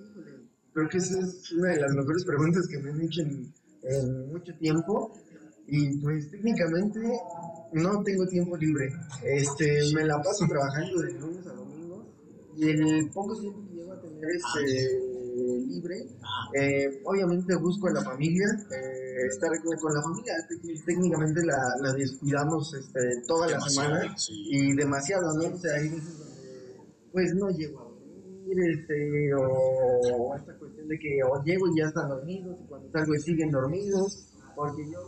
creo 0.73 0.88
que 0.88 0.99
esa 0.99 1.18
es 1.18 1.52
una 1.52 1.71
de 1.71 1.80
las 1.80 1.92
mejores 1.92 2.25
preguntas 2.25 2.66
que 2.68 2.78
me 2.78 2.90
han 2.90 3.00
hecho 3.00 3.23
en, 3.23 4.33
mucho 4.33 4.52
tiempo 4.59 5.12
y 5.68 5.99
pues 5.99 6.30
técnicamente 6.30 7.00
no 7.73 8.02
tengo 8.02 8.26
tiempo 8.26 8.56
libre, 8.56 8.92
este, 9.25 9.80
me 9.95 10.04
la 10.04 10.21
paso 10.21 10.45
trabajando 10.49 11.00
de 11.02 11.12
lunes 11.14 11.47
a 11.47 11.52
domingo 11.52 12.06
y 12.56 12.68
el 12.68 13.11
poco 13.11 13.38
tiempo 13.38 13.61
que 13.64 13.66
tener 14.17 14.37
este 14.37 15.17
libre. 15.67 16.07
Eh, 16.55 17.01
obviamente 17.05 17.57
busco 17.57 17.89
a 17.89 17.93
la 17.93 18.03
familia, 18.03 18.47
eh, 18.71 19.27
estar 19.29 19.51
con 19.63 19.95
la 19.95 20.03
familia. 20.03 20.35
Técnicamente 20.85 21.45
la, 21.45 21.59
la 21.83 21.93
descuidamos 21.93 22.73
este, 22.75 23.01
toda 23.27 23.49
la 23.49 23.61
semana 23.61 24.15
y 24.29 24.75
demasiado, 24.75 25.33
¿no? 25.35 25.55
O 25.55 25.59
sea, 25.59 25.75
veces 25.75 26.19
donde 26.19 26.37
pues 27.13 27.35
no 27.35 27.49
llego 27.51 27.81
a 27.81 27.85
dormir, 27.85 28.59
este, 28.71 29.35
o, 29.35 30.35
esta 30.37 30.55
cuestión 30.59 30.89
de 30.89 30.99
que 30.99 31.23
o 31.23 31.43
llego 31.43 31.67
y 31.69 31.79
ya 31.79 31.87
están 31.87 32.09
dormidos, 32.09 32.57
y 32.63 32.67
cuando 32.67 32.91
salgo 32.91 33.15
siguen 33.15 33.51
dormidos, 33.51 34.35
porque 34.55 34.83
yo 34.91 35.01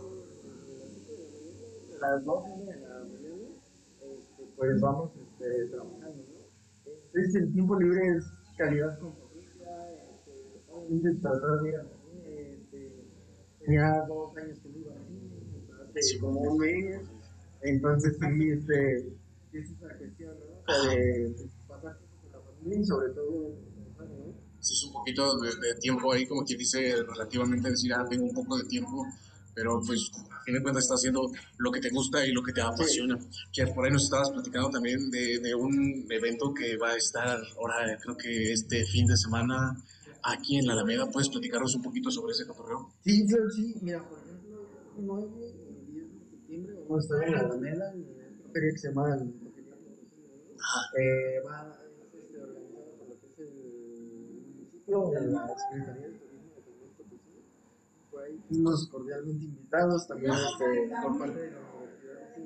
a 1.97 2.11
las 2.13 2.25
12 2.25 2.49
de 2.49 2.81
la 2.81 3.05
mañana, 3.05 3.49
este, 4.01 4.45
pues 4.57 4.81
vamos 4.81 5.11
este, 5.17 5.67
trabajando, 5.71 6.09
¿no? 6.09 6.93
Entonces 7.07 7.35
el 7.35 7.53
tiempo 7.53 7.79
libre 7.79 8.01
es 8.17 8.25
calidad 8.59 8.99
con 8.99 9.13
tratar 11.21 11.61
de 11.63 11.69
ir 11.69 11.75
este, 12.27 12.93
tenía 13.61 14.05
dos 14.09 14.37
años 14.37 14.59
que 14.59 14.69
no 14.69 14.79
iba 14.79 14.93
así, 15.97 16.19
como 16.19 16.41
un 16.41 16.59
mes, 16.59 17.01
entonces 17.63 18.17
sí, 18.19 18.51
este, 18.51 18.99
es 19.53 19.71
esa 19.71 19.97
cuestión, 19.97 20.35
¿no? 20.39 20.91
de 20.91 21.35
pasar 21.67 21.99
con 22.23 22.33
la 22.33 22.41
familia 22.41 22.81
y 22.81 22.85
sobre 22.85 23.09
todo, 23.11 23.69
Sí, 24.61 24.75
es 24.75 24.85
un 24.87 24.93
poquito 24.93 25.39
de, 25.39 25.51
de, 25.51 25.81
tiempo 25.81 26.13
ahí, 26.13 26.27
como 26.27 26.45
quien 26.45 26.59
dice, 26.59 26.97
relativamente 27.07 27.71
decir, 27.71 27.93
ah, 27.95 28.05
tengo 28.11 28.25
un 28.25 28.35
poco 28.35 28.59
de 28.59 28.65
tiempo, 28.65 29.07
pero 29.59 29.81
pues 29.85 30.09
a 30.31 30.41
fin 30.45 30.55
de 30.55 30.63
cuentas 30.63 30.85
estás 30.85 31.01
haciendo 31.01 31.33
lo 31.59 31.73
que 31.73 31.81
te 31.81 31.91
gusta 31.91 32.25
y 32.25 32.31
lo 32.31 32.45
que 32.45 32.53
te 32.53 32.63
apasiona. 32.63 33.19
Que 33.53 33.67
por 33.67 33.85
ahí 33.85 33.91
nos 33.91 34.05
estabas 34.05 34.31
platicando 34.31 34.71
también 34.71 35.11
de, 35.11 35.41
de, 35.41 35.53
un 35.53 36.07
evento 36.09 36.55
que 36.55 36.77
va 36.77 36.91
a 36.91 36.97
estar 36.97 37.41
ahora, 37.57 37.99
creo 38.01 38.17
que 38.17 38.53
este 38.53 38.85
fin 38.87 39.07
de 39.07 39.17
semana, 39.17 39.75
aquí 40.23 40.59
en 40.59 40.67
la 40.67 40.75
Alameda. 40.75 41.11
¿Puedes 41.11 41.29
platicarnos 41.29 41.75
un 41.75 41.83
poquito 41.83 42.09
sobre 42.09 42.35
ese 42.35 42.47
cotorreo? 42.47 42.89
Sí, 43.03 43.27
claro, 43.27 43.51
sí. 43.51 43.75
Mira, 43.83 44.09
por 44.09 44.19
ejemplo, 44.21 44.69
9 44.97 45.29
y 45.89 45.93
10 45.93 46.13
de 46.13 46.31
septiembre 46.31 46.75
vamos 46.75 46.99
a 46.99 47.01
estar 47.01 47.29
en 47.29 47.33
la 47.35 47.41
Alameda, 47.41 47.93
en 47.93 48.01
una 48.01 48.53
feria 48.53 48.71
que 48.71 48.79
se 48.79 48.89
llama 48.89 49.15
el 49.17 49.49
eh, 50.99 51.41
va 51.47 51.79
este, 51.99 52.69
organizado 52.69 52.97
por 52.99 53.09
lo 53.09 53.21
que 53.21 53.27
es 53.27 53.39
el 53.41 53.53
municipio, 54.55 55.01
la 55.01 55.03
Secretaría 55.03 56.07
de 56.07 56.19
Turismo 56.19 56.53
de 56.53 56.63
San 56.63 57.71
Por 58.11 58.18
ahí 58.29 58.39
fuimos 58.49 58.89
cordialmente 58.89 59.45
invitados 59.45 60.07
también 60.07 60.33
este, 60.33 60.91
por 61.03 61.19
parte 61.19 61.41
de 61.41 61.51
la 61.51 61.59
Universidad. 61.59 62.37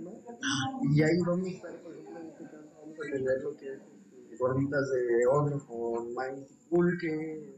Y 0.92 1.02
ahí 1.02 1.18
vamos 1.26 1.46
a 1.46 1.50
estar, 1.50 1.82
por 1.82 1.92
ejemplo, 1.92 2.20
en 2.20 2.26
este 2.28 2.44
caso, 2.44 2.70
vamos 2.80 2.98
a 2.98 3.02
tener 3.02 3.42
lo 3.42 3.56
que 3.56 3.66
es 3.66 3.80
este, 3.80 4.36
gorditas 4.36 4.90
de 4.90 5.26
horno 5.26 5.66
con 5.66 6.14
maíz 6.14 6.50
y 6.50 6.68
pulque 6.68 7.56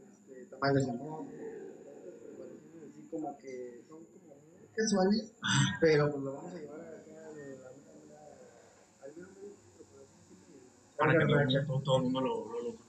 tamales 0.49 0.85
de 0.85 0.91
así 2.83 3.07
como 3.09 3.37
que 3.37 3.83
son 3.87 4.05
como 4.05 4.35
casuales, 4.75 5.33
pero 5.81 6.11
pues 6.11 6.23
lo 6.23 6.33
vamos 6.33 6.53
a 6.53 6.59
llevar 6.59 6.81
acá 6.81 7.31
de 7.33 7.57
la 7.57 7.71
para 10.97 11.47
que 11.47 11.65
todo, 11.65 11.81
todo, 11.81 11.97
el 11.97 12.03
mundo 12.03 12.21
lo, 12.21 12.47
lo, 12.47 12.61
lo. 12.63 12.75
Pues 12.75 12.84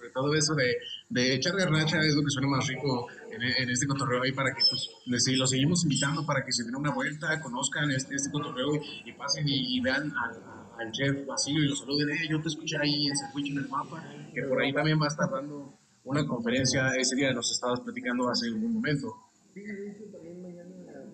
sobre 0.00 0.12
todo 0.12 0.34
eso 0.34 0.54
de, 0.54 0.76
de 1.10 1.34
echar 1.34 1.54
garnacha 1.54 2.00
es 2.00 2.14
lo 2.14 2.22
que 2.22 2.30
suena 2.30 2.48
más 2.48 2.66
rico 2.66 3.06
en, 3.30 3.42
en 3.42 3.68
este 3.68 3.86
cotorreo 3.86 4.22
ahí 4.22 4.32
para 4.32 4.48
que 4.50 4.62
pues 4.70 4.88
les, 5.06 5.28
lo 5.38 5.46
seguimos 5.46 5.82
invitando 5.84 6.24
para 6.24 6.42
que 6.42 6.50
se 6.52 6.64
den 6.64 6.74
una 6.74 6.94
vuelta, 6.94 7.38
conozcan 7.42 7.90
este, 7.90 8.14
este 8.14 8.30
cotorreo 8.30 8.80
y, 9.04 9.12
pasen 9.12 9.46
y, 9.46 9.78
vean 9.80 10.10
al, 10.16 10.42
al 10.78 10.90
chef 10.92 11.26
Basilio 11.26 11.64
y 11.64 11.68
lo 11.68 11.76
saluden. 11.76 12.08
Eh, 12.10 12.28
yo 12.30 12.40
te 12.40 12.48
escuché 12.48 12.78
ahí 12.80 13.08
en 13.08 13.16
Sercuicho 13.16 13.52
en 13.52 13.58
el 13.58 13.68
mapa, 13.68 14.02
que 14.32 14.42
por 14.42 14.62
ahí 14.62 14.72
también 14.72 14.98
va 14.98 15.04
a 15.04 15.08
estar 15.08 15.30
dando 15.30 15.78
una 16.04 16.26
conferencia, 16.26 16.96
ese 16.96 17.16
día 17.16 17.30
nos 17.32 17.52
estabas 17.52 17.80
platicando 17.80 18.30
hace 18.30 18.50
un 18.50 18.72
momento. 18.72 19.14
Sí, 19.52 19.62
también 20.10 20.40
mañana 20.40 20.74
a, 20.88 20.92
las 20.92 21.08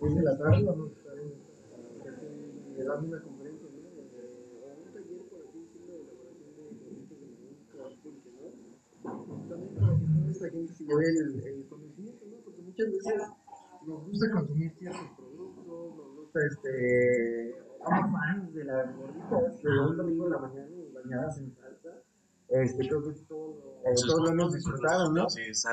6 0.00 0.14
de 0.16 0.22
la 0.22 0.36
tarde 0.36 0.64
vamos 0.64 0.92
a 0.92 0.96
estar 0.98 1.14
conferencia, 3.22 3.68
¿no? 3.72 3.82
o 3.82 4.76
un 4.76 4.92
taller, 4.92 5.22
por 5.30 5.40
así 5.40 5.60
decirlo, 5.60 5.96
de 5.96 6.02
elaboración 6.02 6.68
de 6.68 6.76
productos 6.76 7.16
de 7.20 7.26
maíz 7.32 7.56
pulque, 8.02 8.30
¿no? 8.32 8.52
También 9.48 9.74
para 9.74 9.98
que 9.98 10.06
toda 10.06 10.31
esta 10.42 10.50
gente 10.50 10.74
se 10.74 10.84
lleve 10.84 11.08
el, 11.08 11.46
el 11.46 11.66
conocimiento, 11.68 12.26
¿no? 12.26 12.36
Porque 12.44 12.62
muchas 12.62 12.86
veces 12.90 13.14
nos 13.86 14.06
gusta 14.06 14.30
consumir 14.32 14.72
ciertos 14.78 15.08
productos, 15.16 15.66
nos 15.66 16.16
gusta, 16.16 16.40
este, 16.50 17.54
somos 17.78 18.12
fans 18.12 18.54
de 18.54 18.64
las 18.64 18.96
gorditas 18.96 19.62
de 19.62 19.78
un 19.78 19.96
domingo 19.96 20.24
de 20.24 20.30
la 20.30 20.38
mañana 20.38 20.68
bañadas 20.94 21.38
en 21.38 21.52
este, 22.48 22.86
creo 22.86 23.02
que 23.02 23.12
todo, 23.26 23.54
todos 23.82 24.20
lo 24.20 24.28
hemos 24.30 24.52
disfrutado, 24.52 25.10
¿no? 25.12 25.26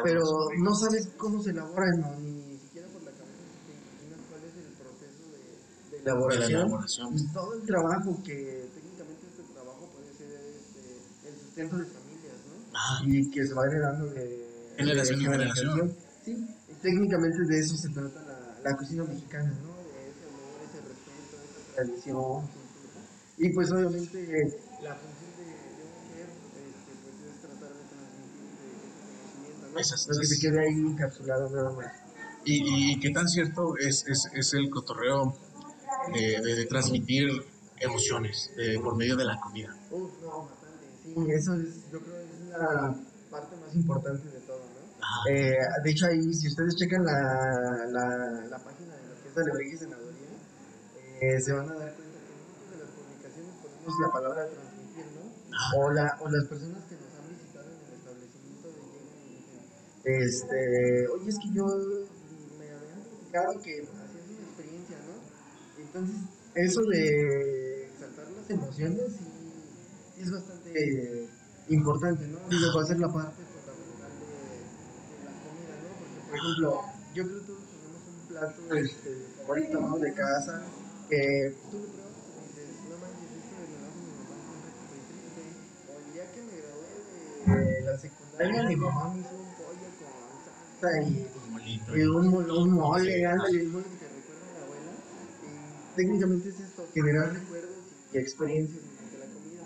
Pero 0.03 0.23
no 0.59 0.73
sabes 0.75 1.09
cómo 1.17 1.41
se 1.41 1.49
elaboran, 1.49 1.99
ni 2.23 2.57
siquiera 2.57 2.87
por 2.87 3.03
la 3.03 3.11
cabeza 3.11 3.43
te 3.67 3.73
imaginas 3.73 4.19
cuál 4.29 4.43
es 4.45 4.55
el 4.55 4.73
proceso 4.79 5.23
de, 5.29 5.97
de, 5.97 6.03
elaboración, 6.03 7.17
y 7.17 7.33
todo 7.33 7.53
el 7.55 7.63
trabajo 7.63 8.23
que 8.23 8.69
técnicamente 8.73 9.27
este 9.27 9.43
trabajo 9.53 9.89
puede 9.91 10.13
ser 10.13 10.31
este, 10.55 11.27
el 11.27 11.35
sustento 11.35 11.77
de 11.79 11.85
familias, 11.85 12.37
¿no? 12.47 13.13
Y 13.13 13.29
que 13.29 13.45
se 13.45 13.53
va 13.53 13.65
heredando 13.65 14.05
de 14.13 14.48
generación 14.79 15.19
en 15.21 15.31
generación. 15.31 15.95
Sí, 16.25 16.31
y 16.69 16.73
técnicamente 16.81 17.43
de 17.45 17.59
eso 17.59 17.75
se 17.77 17.89
trata 17.89 18.21
la, 18.23 18.69
la 18.71 18.77
cocina 18.77 19.03
mexicana, 19.03 19.49
¿no? 19.63 19.73
De 19.77 20.09
ese 20.09 20.25
amor, 20.27 20.57
ese 20.67 20.79
respeto, 20.87 21.37
esa 21.43 21.75
tradición. 21.75 22.49
Y 23.37 23.49
pues 23.53 23.71
obviamente 23.71 24.59
la 24.83 24.97
Esas- 29.79 30.07
no 30.09 30.19
que 30.19 30.25
se 30.27 30.39
quede 30.39 30.59
ahí 30.59 30.73
encapsulado 30.73 31.49
nada 31.49 31.71
más. 31.71 31.93
¿Y, 32.43 32.93
y 32.93 32.99
qué 32.99 33.11
tan 33.11 33.27
cierto 33.27 33.77
es, 33.77 34.05
es, 34.07 34.27
es 34.33 34.53
el 34.53 34.69
cotorreo 34.69 35.35
de, 36.13 36.41
de- 36.41 36.55
de 36.55 36.65
transmitir 36.65 37.29
emociones 37.79 38.51
de- 38.57 38.79
por 38.79 38.95
medio 38.97 39.15
de 39.15 39.25
la 39.25 39.39
comida? 39.39 39.73
Uf, 39.91 40.11
no, 40.21 40.49
bastante. 40.49 40.85
Sí, 41.03 41.13
eso 41.31 41.53
es, 41.55 41.91
yo 41.91 41.99
creo 42.01 42.15
que 42.15 42.23
es 42.23 42.49
la 42.49 42.95
parte 43.29 43.55
más 43.57 43.73
importante 43.75 44.27
de. 44.27 44.38
Eh, 45.29 45.51
de 45.83 45.89
hecho, 45.91 46.05
ahí, 46.07 46.21
si 46.33 46.47
ustedes 46.47 46.75
checan 46.75 47.03
la, 47.03 47.19
la, 47.91 48.05
la 48.49 48.59
página 48.63 48.95
de 48.95 49.07
lo 49.09 49.15
que 49.21 49.29
es 49.29 49.37
Alebrije 49.37 49.75
y 49.75 49.77
Senaduría, 49.77 50.31
eh, 51.21 51.39
se 51.41 51.53
van 51.53 51.69
a 51.69 51.75
dar 51.75 51.93
cuenta 51.95 52.19
que 52.19 52.31
en 52.31 52.39
muchas 52.47 52.71
de 52.71 52.77
las 52.79 52.91
publicaciones 52.95 53.53
ponemos 53.61 53.93
la 53.99 54.09
palabra 54.13 54.47
transmitir, 54.47 55.05
¿no? 55.15 55.23
O, 55.77 55.91
la, 55.91 56.05
o 56.21 56.29
las 56.29 56.45
personas 56.47 56.83
que 56.85 56.95
nos 56.95 57.13
han 57.19 57.27
visitado 57.27 57.67
en 57.67 57.79
el 57.83 57.93
establecimiento 57.99 58.67
de 58.69 58.81
llegan 58.87 59.69
este, 60.05 61.07
oye, 61.13 61.27
es 61.29 61.37
que 61.43 61.49
yo 61.53 61.65
me 62.57 62.65
habían 62.71 63.01
platicado 63.03 63.51
que 63.61 63.71
hacías 63.83 64.29
una 64.29 64.47
experiencia, 64.47 64.97
¿no? 65.03 65.15
Entonces, 65.83 66.15
eso 66.55 66.81
de 66.91 67.83
exaltar 67.89 68.31
las 68.31 68.49
emociones 68.49 69.19
es 70.17 70.31
bastante 70.31 71.29
importante, 71.69 72.27
¿no? 72.27 72.39
Digo, 72.49 72.67
va 72.75 72.81
a 72.81 72.85
ser 72.85 72.99
la 72.99 73.07
parte 73.11 73.43
fundamental 73.43 74.11
de, 74.19 74.69
de 75.11 75.23
la 75.25 75.31
comida, 75.43 75.75
¿no? 75.83 75.89
Porque, 75.99 76.19
por 76.31 76.38
ejemplo, 76.51 76.81
yo 77.13 77.23
creo 77.23 77.39
que 77.39 77.45
todos 77.47 77.63
tenemos 77.69 78.01
un 78.07 78.27
plato 78.27 78.59
este, 78.75 79.09
favorito, 79.37 79.79
¿no? 79.79 79.97
De 79.97 80.13
casa, 80.13 80.61
que 81.09 81.55
tú 81.71 81.77
lo 81.77 81.83
pruebas 81.87 82.09
y 82.19 82.55
dices, 82.55 82.69
no 82.89 82.95
manches, 82.97 83.29
esto 83.39 83.53
me 83.59 83.65
lo 83.69 83.85
hace 83.87 83.99
mi 83.99 84.11
mamá. 84.19 84.37
O 85.89 85.91
el 85.99 86.05
día 86.13 86.25
que 86.33 86.41
me 86.41 86.55
gradué 86.61 87.73
de 87.73 87.81
la 87.81 87.95
secundaria, 87.97 88.63
mi 88.63 88.75
mamá 88.75 89.03
me 89.13 89.19
hizo 89.21 89.35
un 89.35 89.51
pollo 89.55 89.87
con 89.99 90.11
salsa 90.79 90.91
y 91.01 91.49
Molito. 91.51 91.97
y 91.97 92.01
un, 92.03 92.25
mol- 92.31 92.51
un 92.51 92.69
mole, 92.71 93.25
ándale, 93.25 93.59
el 93.61 93.67
mole 93.69 93.85
que 93.85 93.97
te 93.97 94.07
recuerda 94.07 94.45
a 94.45 94.59
la 94.59 94.65
abuela. 94.65 94.91
Y 95.43 95.95
técnicamente 95.95 96.49
es 96.49 96.59
esto, 96.59 96.87
generar 96.93 97.33
recuerdos 97.33 97.77
y 98.13 98.17
experiencias 98.17 98.81
mediante 98.83 99.17
la 99.17 99.25
comida. 99.33 99.63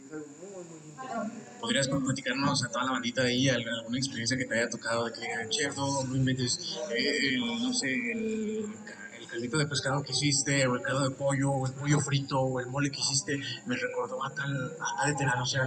Y 0.00 0.04
es 0.06 0.12
algo 0.12 0.26
muy, 0.26 0.64
muy 0.64 0.90
importante. 0.90 1.34
¿Podrías 1.72 1.88
platicarnos 1.88 2.64
a 2.64 2.68
toda 2.68 2.84
la 2.84 2.92
bandita 2.92 3.22
ahí 3.22 3.48
al- 3.48 3.66
alguna 3.66 3.96
experiencia 3.96 4.36
que 4.36 4.44
te 4.44 4.58
haya 4.58 4.68
tocado 4.68 5.06
de 5.06 5.12
que 5.12 5.20
digan, 5.22 5.48
no, 5.74 6.04
no 6.04 6.16
inventes, 6.16 6.58
eh, 6.94 7.34
el, 7.34 7.40
no 7.62 7.72
sé, 7.72 7.86
el, 7.88 8.76
el 9.18 9.26
caldito 9.26 9.56
de 9.56 9.66
pescado 9.66 10.02
que 10.02 10.12
hiciste, 10.12 10.66
o 10.66 10.74
el 10.76 10.82
caldo 10.82 11.08
de 11.08 11.14
pollo, 11.16 11.50
o 11.50 11.66
el 11.66 11.72
pollo 11.72 11.98
frito, 12.00 12.40
o 12.40 12.60
el 12.60 12.66
mole 12.66 12.90
que 12.90 13.00
hiciste, 13.00 13.38
me 13.64 13.74
recordó 13.74 14.22
a 14.22 14.34
tal, 14.34 14.52
a 14.80 14.96
tal 15.02 15.12
veterano, 15.12 15.42
o 15.44 15.46
sea, 15.46 15.62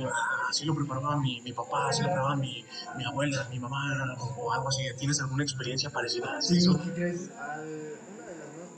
así 0.48 0.64
lo 0.66 0.76
preparaba 0.76 1.18
mi, 1.20 1.42
mi 1.42 1.54
papá, 1.54 1.90
así 1.90 2.04
lo 2.04 2.10
preparaba 2.10 2.36
mi, 2.36 2.64
mi 2.98 3.04
abuela, 3.04 3.48
mi 3.50 3.60
mamá, 3.60 4.16
o, 4.20 4.26
o 4.46 4.54
algo 4.54 4.70
así. 4.70 4.84
¿Tienes 5.00 5.20
alguna 5.22 5.44
experiencia 5.44 5.90
parecida 5.90 6.38
a 6.38 6.42
Sí, 6.42 6.58
eso? 6.58 6.80
¿qué 6.84 6.92
crees? 6.94 7.30
Al, 7.32 7.98
una 8.14 8.26
de 8.28 8.36
las 8.38 8.50
más 8.58 8.70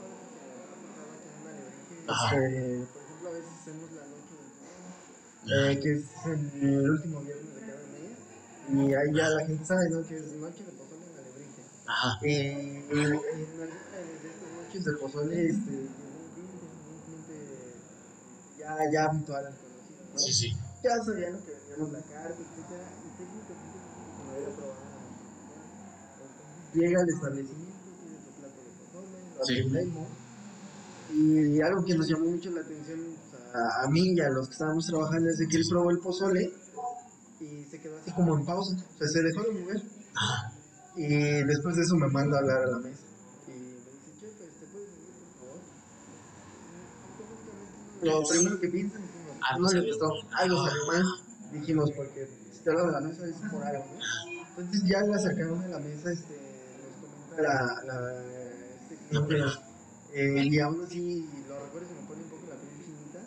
que 1.88 1.94
me 1.94 2.04
una 2.04 2.86
que, 2.86 2.97
eh, 5.50 5.80
que 5.82 5.92
es 5.92 6.04
el 6.60 6.90
último 6.90 7.20
viernes 7.22 7.54
de 7.54 7.60
cada 7.60 7.86
mes. 7.88 8.18
Y 8.70 8.94
ahí 8.94 9.14
ya 9.14 9.28
la 9.28 9.46
gente 9.46 9.64
sabe, 9.64 9.88
¿no? 9.90 10.06
Que 10.06 10.16
es 10.16 10.24
noche 10.36 10.64
de 10.64 10.72
pozole 10.72 11.06
en 11.06 11.18
alebrije. 11.18 11.62
Ajá. 11.86 12.18
Eh, 12.22 12.84
en 12.90 13.00
alguna 13.00 13.22
de 13.62 14.28
estas 14.28 14.52
noches 14.52 14.84
de 14.84 14.92
pozole, 15.00 15.46
este, 15.48 15.88
ya, 18.58 18.76
ya 18.92 19.04
habitual 19.04 19.46
al 19.46 19.54
conocido, 19.54 20.02
¿no? 20.12 20.18
Sí, 20.18 20.32
sí. 20.32 20.56
Ya 20.84 20.90
sabía 21.04 21.30
lo 21.30 21.44
que 21.44 21.52
veníamos 21.52 21.92
la 21.92 22.02
carta, 22.02 22.36
etcétera, 22.38 22.86
y 23.04 23.08
técnicamente 23.16 23.78
había 24.30 24.50
probado 24.54 24.84
nada. 24.84 24.98
Entonces 26.12 26.74
llega 26.74 27.00
al 27.00 27.08
establecimiento, 27.08 27.88
pide 28.04 28.16
su 28.20 28.30
plato 28.38 28.60
de 28.62 28.70
pozole, 28.78 29.18
lo 29.38 29.44
Sí. 29.44 29.54
Y 31.12 31.60
algo 31.62 31.84
que 31.84 31.94
nos 31.94 32.08
llamó 32.08 32.30
mucho 32.30 32.50
la 32.50 32.60
atención 32.60 33.00
a, 33.54 33.84
a 33.84 33.90
mí 33.90 34.12
y 34.14 34.20
a 34.20 34.28
los 34.28 34.48
que 34.48 34.52
estábamos 34.52 34.86
trabajando 34.86 35.28
es 35.28 35.38
de 35.38 35.46
que 35.48 35.56
él 35.56 35.64
probó 35.70 35.90
el 35.90 35.98
pozole 35.98 36.52
y 37.40 37.64
se 37.64 37.80
quedó 37.80 37.98
así 37.98 38.12
como 38.12 38.36
en 38.36 38.44
pausa, 38.44 38.74
o 38.74 38.98
sea, 38.98 39.08
se 39.08 39.22
dejó 39.22 39.42
de 39.42 39.60
mover. 39.60 39.82
Y 40.96 41.44
después 41.44 41.76
de 41.76 41.82
eso 41.82 41.94
me 41.94 42.08
manda 42.08 42.36
a 42.36 42.40
hablar 42.40 42.58
a 42.58 42.66
la 42.66 42.78
mesa. 42.78 43.04
Y 43.46 43.50
me 43.50 43.56
dice, 43.58 44.10
chef, 44.20 44.34
¿te 44.58 44.66
puedes 44.66 44.90
venir, 44.90 45.14
por 45.22 45.46
favor? 45.46 45.60
Lo 48.02 48.28
primero 48.28 48.60
que 48.60 48.68
piensan 48.68 49.02
es 49.04 49.18
Ah, 49.40 49.56
no, 49.58 49.68
le 49.68 49.86
gustó, 49.86 50.06
algo 50.36 50.66
salió 50.66 50.86
mal. 50.86 51.04
Dijimos, 51.52 51.90
porque 51.96 52.28
si 52.52 52.58
te 52.60 52.70
hablan 52.70 52.86
de 52.86 52.92
la 52.92 53.00
mesa 53.00 53.26
es 53.26 53.36
por 53.50 53.62
algo. 53.62 53.84
Entonces 54.58 54.82
ya 54.84 55.00
le 55.00 55.14
acercaron 55.14 55.62
a 55.62 55.68
la 55.68 55.78
mesa, 55.78 56.10
este, 56.10 56.34
nos 56.82 56.96
comenta 57.00 57.42
la, 57.42 57.82
la, 57.86 58.22
este 58.90 59.67
eh, 60.14 60.44
y 60.50 60.58
aún 60.60 60.84
así 60.84 61.26
lo 61.48 61.58
recuerdo 61.64 61.88
se 61.88 61.94
me 61.94 62.06
pone 62.08 62.22
un 62.24 62.30
poco 62.30 62.46
la 62.48 62.56
piel 62.56 62.72
chinita, 62.84 63.20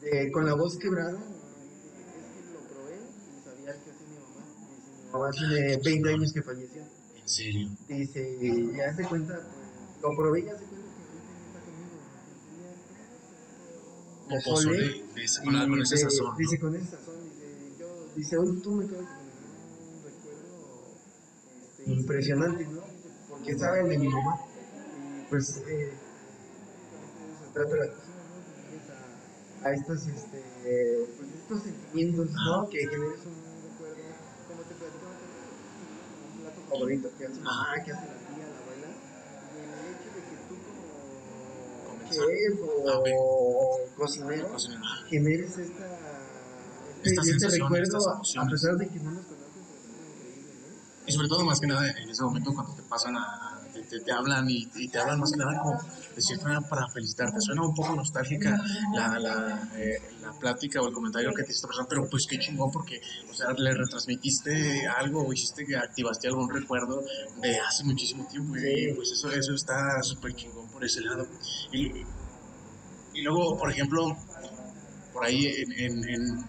de, 0.00 0.32
con 0.32 0.46
la 0.46 0.54
voz 0.54 0.76
quebrada, 0.78 1.12
dice, 1.12 1.20
es 1.20 2.46
que 2.46 2.52
lo 2.52 2.60
probé 2.68 2.96
y 2.96 3.44
sabía 3.44 3.72
que 3.84 3.90
hacía 3.90 4.06
mi 4.08 4.16
mamá. 4.18 4.42
Dice, 4.70 4.90
mi 5.06 5.12
mamá 5.12 5.30
tiene 5.30 5.76
20 5.84 6.08
años 6.14 6.32
que 6.32 6.42
falleció. 6.42 6.82
En 6.82 7.28
serio. 7.28 7.68
Dice, 7.88 8.38
y 8.40 8.76
ya 8.76 8.94
se 8.94 9.04
cuenta, 9.04 9.34
pues, 9.34 10.02
lo 10.02 10.16
probé 10.16 10.40
y 10.40 10.44
ya 10.44 10.58
se 10.58 10.64
cuenta 10.64 10.86
que 10.86 11.46
está 11.46 11.60
conmigo. 11.64 11.98
O 14.30 14.42
Pozole, 14.44 15.04
esa- 15.16 15.42
con, 15.42 15.54
con 15.68 15.80
ese 15.82 15.94
dice- 15.96 16.10
sazón. 16.10 16.26
¿no? 16.32 16.36
Dice, 16.36 16.58
con 16.58 16.74
ese 16.76 16.86
sazón, 16.90 17.14
dice, 17.24 17.46
yo, 17.78 18.06
dice, 18.16 18.36
hoy 18.38 18.60
tú 18.62 18.72
me 18.72 18.86
quedas 18.86 19.04
con 19.06 19.18
un 19.18 20.02
recuerdo 20.04 20.94
este, 21.68 21.90
impresionante, 21.92 22.66
¿no? 22.66 22.80
Porque 23.30 23.58
saben 23.58 23.88
de 23.88 23.98
mi 23.98 24.08
mamá. 24.08 24.40
Y 24.46 25.30
pues, 25.30 25.62
eh, 25.68 25.92
llegues 27.54 28.88
a, 28.90 29.68
a 29.68 29.72
estos, 29.72 30.06
este, 30.06 30.40
pues, 31.16 31.28
estos 31.34 31.62
sentimientos, 31.62 32.30
¿no? 32.32 32.68
Que 32.68 32.78
generes 32.78 33.20
un 33.26 33.34
recuerdo, 33.62 34.02
como 34.48 34.62
te 34.62 34.74
platicaba, 34.74 35.12
un 36.34 36.40
plato 36.40 36.60
favorito 36.68 37.08
que 37.18 37.26
hace 37.26 37.40
mamá, 37.40 37.74
que 37.84 37.92
hace 37.92 38.06
la 38.06 38.14
tía, 38.26 38.46
la 38.48 38.58
abuela. 38.58 38.88
Y 39.54 39.58
el 39.60 39.86
hecho 39.94 40.10
de 40.14 40.22
que 40.28 40.36
tú 40.48 40.54
como 40.64 40.84
chef 42.10 42.60
o 42.62 43.78
cocinero 43.96 44.56
generes 45.08 45.58
esta, 45.58 45.86
este, 47.04 47.10
Esta 47.10 47.22
este 47.22 47.48
recuerdo 47.58 47.98
a- 48.08 48.46
pesar 48.50 48.76
de 48.76 48.88
que 48.88 49.00
no 49.00 49.10
nos 49.12 49.24
conoces, 49.26 49.62
pero 49.62 49.78
es 49.78 50.08
increíble, 50.10 50.52
¿no? 50.60 51.06
Y 51.06 51.12
sobre 51.12 51.28
todo, 51.28 51.44
más 51.44 51.60
que 51.60 51.66
nada, 51.66 51.90
en 51.90 52.08
ese 52.08 52.22
momento 52.22 52.52
cuando 52.54 52.74
te 52.74 52.82
pasan 52.82 53.16
a. 53.16 53.53
te, 53.84 54.12
hablan 54.12 54.48
y, 54.48 54.66
y 54.74 54.88
te 54.88 54.98
hablan 54.98 55.18
más 55.20 55.30
que 55.32 55.38
nada 55.38 55.58
como 55.62 55.72
de 56.14 56.20
cierta 56.22 56.44
manera 56.44 56.68
para 56.68 56.88
felicitarte. 56.92 57.36
Suena 57.40 57.62
un 57.62 57.74
poco 57.74 57.94
nostálgica 57.94 58.58
la, 58.94 59.18
la, 59.18 59.68
eh, 59.76 59.98
la 60.20 60.32
plática 60.32 60.80
o 60.80 60.88
el 60.88 60.92
comentario 60.94 61.30
que 61.34 61.42
te 61.42 61.50
hizo 61.52 61.58
esta 61.58 61.68
persona, 61.68 61.86
pero 61.88 62.08
pues 62.10 62.26
qué 62.28 62.38
chingón 62.38 62.70
porque, 62.70 63.00
o 63.30 63.34
sea, 63.34 63.52
le 63.56 63.74
retransmitiste 63.74 64.86
algo 64.86 65.26
o 65.26 65.32
hiciste 65.32 65.64
que 65.66 65.76
activaste 65.76 66.28
algún 66.28 66.48
recuerdo 66.50 67.02
de 67.40 67.58
hace 67.60 67.84
muchísimo 67.84 68.26
tiempo. 68.26 68.54
Y 68.56 68.92
pues 68.94 69.10
eso, 69.12 69.30
eso 69.30 69.54
está 69.54 70.02
súper 70.02 70.34
chingón 70.34 70.68
por 70.70 70.84
ese 70.84 71.00
lado. 71.02 71.26
Y, 71.72 71.86
y 73.14 73.22
luego, 73.22 73.56
por 73.56 73.70
ejemplo, 73.70 74.16
por 75.12 75.24
ahí 75.24 75.46
en- 75.46 75.72
en- 75.72 76.08
en 76.08 76.44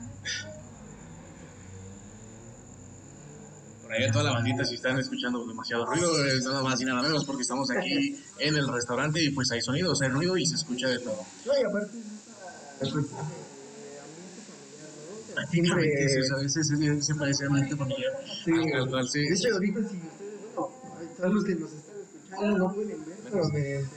por 3.85 3.93
ahí 3.93 4.03
a 4.05 4.11
toda 4.11 4.23
la 4.25 4.31
bandita, 4.31 4.65
si 4.65 4.73
están 4.75 4.97
escuchando 4.97 5.45
demasiado 5.45 5.85
ruido, 5.85 6.25
es 6.25 6.43
nada 6.43 6.63
más 6.63 6.81
y 6.81 6.85
nada 6.85 7.03
menos 7.03 7.23
porque 7.23 7.43
estamos 7.43 7.69
aquí 7.69 8.19
en 8.39 8.55
el 8.55 8.67
restaurante 8.67 9.21
y 9.21 9.29
pues 9.29 9.51
hay 9.51 9.61
sonidos, 9.61 10.01
hay 10.01 10.09
ruido 10.09 10.35
y 10.37 10.45
se 10.47 10.55
escucha 10.55 10.87
de 10.89 10.97
todo. 10.99 11.23
No, 11.45 11.53
y 11.53 11.63
aparte 11.63 11.95
es 11.99 12.03
esta 12.07 12.33
cuestión 12.81 13.21
de 13.21 13.99
ambiente 14.01 14.41
familiar, 14.41 14.89
¿no? 15.05 15.13
O 15.13 15.21
sea, 15.21 15.35
Prácticamente, 15.35 16.09
sí, 16.09 16.17
o 16.17 16.23
siempre... 16.23 16.49
sea, 16.49 16.61
ese, 16.61 16.73
ese, 16.73 16.97
ese 16.97 17.15
parece 17.15 17.45
ambiente 17.45 17.75
familiar. 17.75 18.13
Sí. 18.43 18.51
Al 18.73 18.89
cual 18.89 19.07
sí. 19.07 19.19
De 19.19 19.35
hecho, 19.35 19.53
ahorita 19.53 19.79
si 19.81 19.97
ustedes, 19.97 20.55
bueno, 20.55 20.71
todos 21.15 21.33
los 21.35 21.43
que 21.45 21.55
nos 21.55 21.71
están 21.73 21.95
escuchando 22.01 22.57
no 22.57 22.73
pueden 22.73 23.05
ver, 23.05 23.17
pero 23.23 23.45
me... 23.49 23.75
el 23.75 23.85
sonido, 23.85 23.93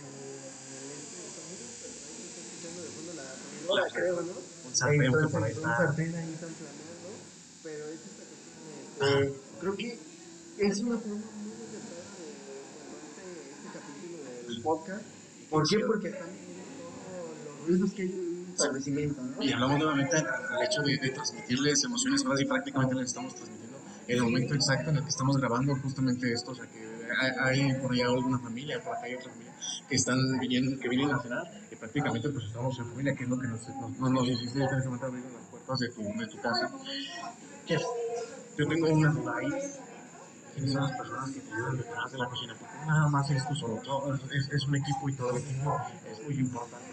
pero 1.81 1.97
ahí 2.05 2.29
se 2.29 2.37
está 2.37 2.45
escuchando 2.45 2.83
de 2.83 2.89
fondo 2.93 3.13
la 3.15 3.25
sonidora, 3.41 3.85
creo, 3.95 4.21
¿no? 4.21 4.37
Un 4.69 4.75
sartén 4.77 5.13
por 5.33 5.43
ahí 5.45 5.53
un 5.53 5.59
está. 5.59 5.77
sartén 5.79 6.15
ahí 6.15 6.33
están 6.35 6.51
flameando, 6.53 7.09
pero 7.63 7.85
es 7.89 8.01
esta 8.05 8.25
cuestión 8.29 9.33
de... 9.33 9.48
creo 9.61 9.77
que 9.77 9.99
es 10.59 10.79
una 10.81 10.99
forma 10.99 11.17
muy 11.17 11.53
acertada 11.53 12.03
de 13.17 13.51
este, 13.51 13.69
capítulo 13.73 14.49
del 14.49 14.63
podcast. 14.63 15.03
¿Por 15.51 15.69
qué? 15.69 15.79
Porque 15.87 16.09
están 16.09 16.29
los 17.45 17.67
ruidos 17.67 17.93
que 17.93 18.03
hay 18.03 18.09
en 18.09 18.21
un 18.21 18.51
establecimiento, 18.53 19.23
¿no? 19.23 19.43
Y 19.43 19.53
hablamos 19.53 19.79
nuevamente 19.79 20.17
del 20.17 20.27
hecho 20.65 20.83
de, 20.83 20.97
de 20.99 21.11
transmitirles 21.11 21.85
emociones, 21.85 22.25
ahora 22.25 22.39
sí 22.39 22.45
prácticamente 22.45 22.95
les 22.97 23.07
estamos 23.07 23.35
transmitiendo 23.35 23.79
el 24.09 24.23
momento 24.23 24.55
exacto 24.55 24.91
en 24.91 24.97
el 24.97 25.03
que 25.03 25.11
estamos 25.11 25.37
grabando 25.37 25.77
justamente 25.77 26.33
esto, 26.33 26.53
o 26.53 26.55
sea 26.55 26.67
que 26.67 26.89
hay, 27.43 27.75
por 27.81 27.93
allá 27.93 28.07
alguna 28.07 28.39
familia, 28.39 28.83
por 28.83 28.97
acá 28.97 29.07
hay 29.07 29.15
otra 29.15 29.31
familia 29.31 29.55
que 29.89 29.97
están 29.97 30.19
viniendo, 30.41 30.79
que 30.81 30.89
vienen 30.89 31.11
a 31.13 31.21
cenar 31.23 31.45
y 31.71 31.77
prácticamente 31.77 32.29
pues 32.31 32.45
estamos 32.47 32.79
en 32.79 32.87
familia, 32.87 33.15
que 33.15 33.25
es 33.25 33.29
lo 33.31 33.39
que 33.39 33.49
nos, 33.49 33.69
nos, 33.69 33.99
nos, 33.99 34.11
nos 34.11 34.29
hiciste 34.29 34.59
en 34.59 34.65
ese 34.65 34.89
momento 34.89 35.09
las 35.09 35.47
puertas 35.51 35.79
de 35.79 35.89
tu, 35.91 36.03
de 36.03 36.27
tu 36.27 36.41
casa. 36.41 36.71
Chef, 37.67 37.83
yo 38.59 38.67
tengo 38.67 38.89
una 38.91 39.11
duda 39.13 39.37
ahí. 39.37 39.49
quiénes 40.53 40.73
son 40.73 40.83
las 40.83 40.99
personas 40.99 41.31
que 41.31 41.41
te 41.41 41.55
ayudan 41.55 41.77
detrás 41.77 42.11
de 42.13 42.19
la 42.19 42.29
cocina, 42.29 42.55
porque 42.59 42.75
nada 42.87 43.09
más 43.09 43.31
eres 43.31 43.49
tú 43.49 43.55
solo, 43.55 43.81
todo, 43.85 44.15
es, 44.15 44.49
es 44.51 44.67
un 44.67 44.75
equipo 44.75 45.09
y 45.09 45.13
todo 45.15 45.31
el 45.31 45.37
equipo 45.37 45.81
es 46.11 46.25
muy 46.25 46.35
importante. 46.35 46.87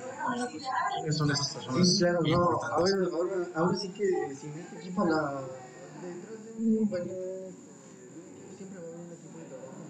¿Quiénes 0.94 1.18
son 1.18 1.32
esas 1.32 1.54
personas? 1.56 1.90
Sí, 1.90 2.00
claro, 2.00 2.20
no. 2.22 2.36
Ahora, 2.36 2.92
ahora, 3.12 3.48
ahora 3.56 3.78
sí 3.78 3.90
que 3.94 4.36
sin 4.36 4.54
este 4.54 4.78
equipo, 4.78 5.06
la, 5.06 5.42
detrás 6.02 6.44
de 6.46 6.62
un 6.62 6.78
compañero, 6.78 7.52
siempre 8.58 8.80
va 8.80 8.86
a 8.86 8.90
haber 8.90 9.00
un 9.00 9.12
equipo 9.12 9.40
de 9.40 9.46
trabajo. 9.46 9.82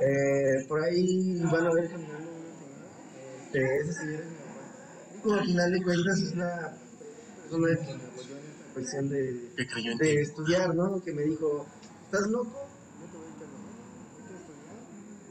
Eh, 0.00 0.66
por 0.68 0.82
ahí 0.84 1.42
van 1.42 1.66
a 1.66 1.74
ver 1.74 1.90
caminando 1.90 2.30
una 2.30 2.50
señora. 2.50 2.82
Este, 3.44 3.76
esa 3.76 3.92
señora 4.00 4.24
es 4.24 4.30
mi 4.30 5.30
mamá. 5.30 5.38
Al 5.38 5.46
final 5.46 5.72
de 5.72 5.82
cuentas 5.82 6.18
es 6.18 6.32
una 6.32 6.76
persona 7.50 8.31
cuestión 8.72 9.08
de, 9.08 9.52
Que 9.56 9.66
creyó 9.66 9.92
en 9.92 9.98
ti. 9.98 10.04
de 10.06 10.20
estudiar, 10.22 10.74
¿no? 10.74 11.02
Que 11.02 11.12
me 11.12 11.22
dijo, 11.22 11.66
¿estás 12.06 12.26
loco? 12.28 12.66
No 13.00 13.06
te 13.06 13.16
voy 13.18 13.26
a 13.26 13.30
estudiar. 13.30 13.52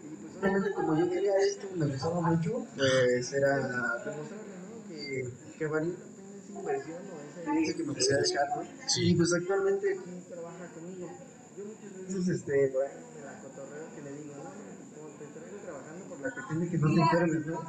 Y 0.04 0.16
pues 0.16 0.36
obviamente 0.38 0.74
como 0.74 0.98
yo 0.98 1.10
quería 1.10 1.38
esto, 1.48 1.68
me 1.76 1.86
gustaba 1.88 2.22
mucho, 2.22 2.66
pues 2.76 3.34
era 3.34 3.58
demostrarle, 3.58 4.24
¿no? 4.70 4.88
Que, 4.88 5.30
que 5.58 5.68
valía 5.68 5.94
la 5.94 6.06
pena 6.06 6.38
esa 6.38 6.60
inversión 6.60 7.02
o 7.12 7.22
esa 7.22 7.42
herencia 7.52 7.76
que 7.76 7.84
me 7.84 7.94
podía 7.94 8.18
dejar, 8.18 8.48
¿no? 8.58 8.64
Sí. 8.88 9.02
Y 9.10 9.16
pues 9.16 9.34
actualmente 9.34 9.88
aquí 10.00 10.12
trabaja 10.30 10.66
conmigo. 10.74 11.10
Yo 11.58 11.66
muchas 11.66 11.92
veces, 12.08 12.28
este, 12.30 12.68
por 12.70 12.84
ahí 12.86 12.92
me 13.16 13.22
la 13.26 13.40
cotorreo 13.42 13.86
que 13.96 14.02
le 14.02 14.12
digo, 14.22 14.34
no, 14.36 14.52
como 14.96 15.08
te 15.18 15.26
traigo 15.28 15.58
trabajando 15.64 16.06
por 16.06 16.22
la 16.22 16.32
cuestión 16.32 16.60
de 16.62 16.70
que 16.70 16.78
no 16.78 16.88
te 16.94 17.02
enfermes, 17.02 17.46
¿no? 17.48 17.62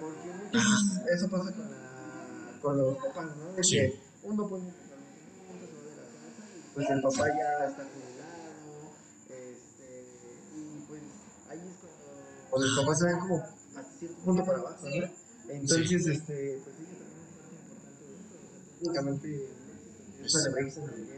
Porque 0.00 0.28
muchas 0.32 0.52
veces 0.52 1.14
eso 1.16 1.28
pasa 1.30 1.52
con, 1.52 1.70
la, 1.70 2.58
con 2.62 2.76
los 2.78 2.96
papás, 2.98 3.36
¿no? 3.36 3.52
De 3.54 3.64
Sí. 3.64 3.76
que 3.76 4.00
uno 4.22 4.48
pone 4.48 4.64
punto 4.64 5.66
se 5.66 5.74
va 5.74 5.82
de 5.82 5.96
la 5.96 6.04
casa 6.04 6.44
y 6.56 6.69
pues 6.86 6.90
el 6.90 7.02
papá 7.02 7.28
ya 7.28 7.66
está 7.68 7.84
jubilado, 7.84 8.92
este, 9.28 10.04
y 10.56 10.58
pues 10.88 11.02
ahí 11.50 11.58
es 11.58 11.76
cuando, 11.80 12.04
cuando 12.50 12.66
los 12.66 12.76
papás 12.84 12.98
se 12.98 13.04
ven 13.06 13.18
como 13.20 13.36
hasta 13.40 13.82
cierto 13.98 14.18
punto 14.24 14.44
para 14.44 14.58
abajo, 14.58 14.86
¿no? 14.88 15.08
Entonces, 15.50 16.06
este, 16.06 16.60
pues 16.64 16.76
ella 16.80 16.92
también 17.00 17.26
es 17.26 17.32
parte 17.36 17.54
importante 17.60 18.04
de 18.04 18.12
esto, 18.14 18.34
o 18.36 18.40
sea, 18.40 18.78
técnicamente 18.78 19.28
es 20.24 20.32
para 20.32 20.54
reírse 20.54 20.80
en 20.80 20.88
el 20.90 20.94
día, 21.06 21.14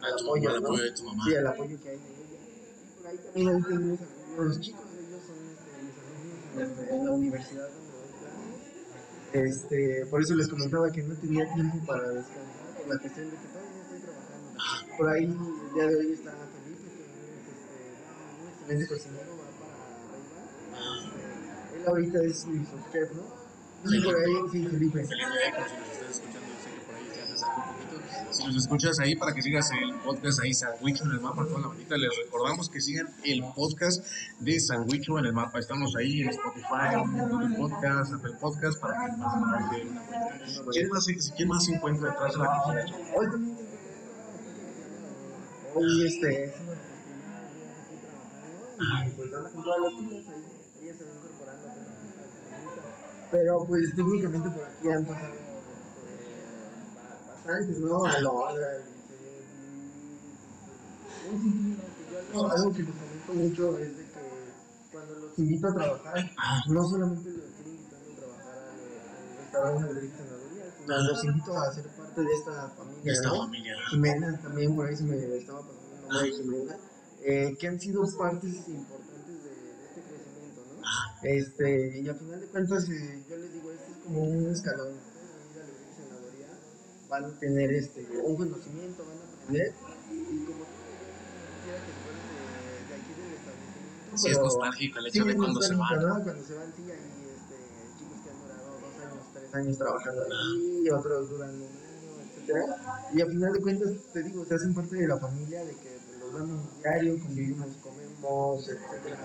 A 0.00 0.06
al 0.06 0.16
tu- 0.16 0.24
apoyo, 0.24 0.48
al 0.50 0.54
¿no? 0.62 0.68
apoyo 0.68 0.82
de 0.84 0.90
tu 0.92 1.02
mamá. 1.04 1.24
Sí, 1.24 1.30
el 1.34 1.46
apoyo 1.46 1.76
que 1.82 1.88
hay 1.90 1.96
de 1.98 2.02
ella. 2.04 2.38
Por 2.98 3.06
ahí 3.08 3.16
también 3.18 3.48
hay 3.48 3.54
unos 3.54 3.72
amigos, 3.72 4.00
los 4.38 4.60
chicos, 4.60 4.80
ellos 4.98 5.22
son 5.26 5.38
este, 5.48 5.70
mis 5.82 5.96
amigos 5.98 6.88
en, 6.90 7.04
la 7.04 7.10
universidad 7.12 7.68
donde. 7.68 7.88
Este, 9.30 10.06
por 10.06 10.22
eso 10.22 10.34
les 10.34 10.48
comentaba 10.48 10.90
que 10.90 11.02
no 11.02 11.14
tenía 11.16 11.52
tiempo 11.54 11.78
para 11.86 12.08
descansar, 12.08 12.76
por 12.78 12.88
la 12.94 12.98
cuestión 12.98 13.26
de 13.30 13.36
que 13.36 13.44
estoy 13.44 13.50
trabajando. 13.52 13.67
Por 14.98 15.08
ahí 15.08 15.24
el 15.24 15.74
día 15.74 15.86
de 15.86 15.96
hoy 15.96 16.12
está 16.12 16.32
Felipe, 16.32 16.90
que 16.90 17.02
es 17.02 17.48
este, 17.48 17.78
un 18.42 18.48
excelente 18.48 18.86
cocinero, 18.88 19.30
va 19.38 19.46
para 19.60 19.72
arriba. 20.18 20.98
Este, 21.70 21.76
él 21.78 21.86
ahorita 21.86 22.18
es 22.24 22.46
mi 22.46 22.66
subchef, 22.66 23.12
¿no? 23.14 23.22
No 23.84 23.90
sé 23.90 24.00
por 24.02 24.14
ahí, 24.16 24.32
sí, 24.50 24.66
Felipe. 24.66 25.04
Si 25.06 25.14
nos 25.14 25.22
estás 25.22 26.10
escuchando, 26.10 26.48
yo 26.48 26.58
sé 26.64 26.70
que 26.74 26.80
por 26.84 26.94
ahí 26.96 27.06
te 27.14 27.22
haces 27.22 27.42
algo 27.44 27.62
poquito. 27.64 28.34
Si 28.34 28.44
nos 28.46 28.56
escuchas 28.56 28.98
ahí, 28.98 29.14
para 29.16 29.32
que 29.34 29.42
sigas 29.42 29.70
el 29.70 29.94
podcast 30.00 30.40
ahí, 30.42 30.52
Sandwicho 30.52 31.04
en 31.04 31.10
el 31.12 31.20
mapa, 31.20 31.44
toda 31.46 31.60
la 31.60 31.68
bandita, 31.68 31.96
les 31.96 32.10
recordamos 32.24 32.68
que 32.68 32.80
sigan 32.80 33.08
el 33.24 33.44
podcast 33.54 34.04
de 34.40 34.58
Sandwicho 34.58 35.16
en 35.20 35.26
el 35.26 35.32
mapa. 35.32 35.60
Estamos 35.60 35.94
ahí 35.94 36.22
en 36.22 36.30
Spotify, 36.30 36.94
en 36.94 37.18
Google 37.28 37.56
Podcast, 37.56 38.14
Apple 38.14 38.34
Podcast, 38.40 38.80
para 38.80 38.94
que 39.06 39.12
una 39.14 39.68
vuelta. 39.70 39.70
¿Quién 40.72 40.88
más, 40.88 41.04
se- 41.04 41.16
¿Quién 41.36 41.48
más 41.48 41.64
se 41.64 41.74
encuentra 41.74 42.10
detrás 42.10 42.32
de 42.32 42.38
la 42.40 42.62
cocina? 42.64 43.58
Hoy 45.74 46.06
este 46.06 46.54
pues 49.16 49.34
anda 49.34 49.50
con 49.50 49.64
ahí. 49.64 50.14
Ella 50.80 50.94
se 50.94 51.04
va 51.04 51.10
incorporando 51.14 51.68
Pero 53.30 53.64
pues 53.66 53.94
técnicamente 53.96 54.50
por 54.50 54.64
aquí 54.64 54.88
han 54.88 55.04
pasado 55.04 55.34
este, 55.34 55.48
bastantes, 57.26 57.78
¿no? 57.80 58.04
A. 58.04 58.12
Algo 62.34 62.72
que 62.72 62.82
les 62.82 62.94
comento 62.94 63.34
mucho 63.34 63.78
es 63.78 63.96
de 63.96 64.04
que 64.04 64.12
cuando 64.92 65.14
los 65.14 65.38
invito 65.38 65.68
a 65.68 65.74
trabajar, 65.74 66.30
no 66.68 66.82
solamente 66.84 67.30
los 67.30 67.44
estoy 67.44 67.72
invitando 67.72 68.12
a 68.12 68.16
trabajar 68.16 68.56
al, 68.68 68.78
restaurante 69.36 69.94
de 69.94 71.02
los 71.02 71.24
invito 71.24 71.52
a 71.58 71.72
ser 71.72 71.86
parte 72.08 72.22
de 72.22 72.32
esta 72.34 72.68
familia. 72.70 73.12
Esta 73.12 73.28
¿no? 73.28 73.36
familia. 73.36 73.74
Jimena, 73.90 74.40
también 74.42 74.74
por 74.74 74.86
ahí 74.86 74.96
se 74.96 75.04
me 75.04 75.16
estaba 75.36 75.60
pasando 75.60 75.94
el 75.94 76.00
nombre 76.02 76.30
de 76.30 76.36
Jimena, 76.36 76.76
eh, 77.22 77.56
que 77.58 77.68
han 77.68 77.80
sido 77.80 78.02
partes 78.18 78.68
importantes 78.68 79.44
de, 79.44 79.50
de 79.50 79.84
este 79.88 80.02
crecimiento, 80.02 80.60
¿no? 80.74 80.82
Este, 81.22 82.00
y 82.00 82.08
al 82.08 82.16
final 82.18 82.40
de 82.40 82.46
cuentas, 82.46 82.88
eh, 82.88 83.24
yo 83.28 83.36
les 83.36 83.52
digo, 83.52 83.70
este 83.72 83.90
es 83.92 83.98
como 83.98 84.22
un 84.22 84.50
escalón. 84.50 84.94
Ustedes 84.94 85.28
van 85.28 85.42
a 85.42 85.46
ir 85.52 85.60
a 85.60 85.66
la 85.66 85.96
senadoría, 85.96 86.48
van 87.08 87.24
a 87.24 87.38
tener 87.40 87.72
este, 87.72 88.06
un 88.24 88.36
conocimiento, 88.36 89.04
van 89.04 89.18
a 89.18 89.24
aprender, 89.42 89.74
y 90.10 90.44
como 90.44 90.64
tú, 90.64 90.70
que 91.64 91.72
de, 91.72 91.76
de 92.88 92.94
aquí 92.94 93.12
del 93.20 93.32
establecimiento. 93.34 94.16
Sí, 94.16 94.30
es 94.30 94.38
nostálgico 94.38 94.98
el 94.98 95.04
Sí, 95.10 95.18
hecho 95.18 95.24
de 95.26 95.30
es 95.32 95.36
cuando 95.36 95.60
se 95.60 95.74
van. 95.74 96.02
¿no? 96.02 96.22
Cuando 96.24 96.44
se 96.44 96.54
van, 96.54 96.72
sí, 96.74 96.82
hay 96.82 96.98
este, 97.36 97.56
chicos 97.98 98.18
que 98.24 98.30
han 98.30 98.40
durado 98.40 98.78
dos 98.80 98.94
años, 99.04 99.24
tres 99.34 99.54
años 99.54 99.78
trabajando 99.78 100.22
ahí, 100.22 100.82
y 100.84 100.90
otros 100.90 101.28
duran 101.30 101.50
un 101.60 101.87
etcétera. 102.48 103.10
Y 103.12 103.20
al 103.20 103.28
final 103.28 103.52
de 103.52 103.60
cuentas, 103.60 103.90
te 104.12 104.22
digo, 104.22 104.44
se 104.44 104.54
hacen 104.54 104.74
parte 104.74 104.96
de 104.96 105.08
la 105.08 105.18
familia, 105.18 105.64
de 105.64 105.72
que 105.72 105.98
los 106.20 106.32
vemos 106.34 106.80
diario, 106.82 107.18
convivimos, 107.20 107.76
comemos, 107.82 108.68
etcétera. 108.68 109.18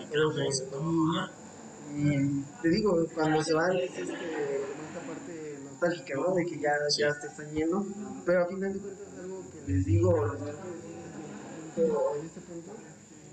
Y 1.95 2.41
te 2.62 2.69
digo, 2.69 2.91
cuando 3.13 3.43
se 3.43 3.53
van 3.53 3.77
es 3.77 3.91
este, 3.91 4.03
esta 4.03 5.01
parte 5.05 5.59
nostálgica, 5.63 6.15
¿no? 6.15 6.33
De 6.33 6.45
que 6.45 6.59
ya, 6.59 6.71
ya 6.97 7.13
se 7.13 7.27
están 7.27 7.51
yendo. 7.53 7.86
Pero 8.25 8.41
al 8.41 8.47
final 8.47 8.73
de 8.73 8.79
cuentas, 8.79 9.07
algo 9.19 9.43
que 9.51 9.71
les 9.71 9.86
digo, 9.86 10.25
les 10.25 10.41
decir 10.41 10.93
en 10.95 11.05
este 11.05 11.19
punto, 11.81 12.15
en 12.15 12.25
este 12.25 12.41
punto 12.41 12.71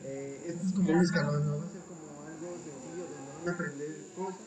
eh, 0.02 0.44
esto 0.46 0.66
es 0.66 0.72
como 0.72 0.90
un 0.90 1.00
escalón, 1.00 1.46
¿no? 1.46 1.58
Va 1.58 1.64
a 1.64 1.70
ser 1.70 1.80
como 1.82 2.22
algo 2.22 2.56
sencillo 2.56 3.04
donde 3.04 3.28
van 3.28 3.48
a 3.48 3.52
aprender 3.52 3.90
cosas. 4.16 4.40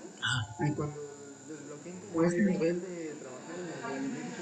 Y 0.59 0.73
cuando 0.73 1.01
desbloqueen 1.47 1.99
como 1.99 2.23
este 2.23 2.41
nivel 2.43 2.81
de 2.81 3.15
trabajar 3.19 3.55
en 3.57 4.05
ingeniería, 4.05 4.32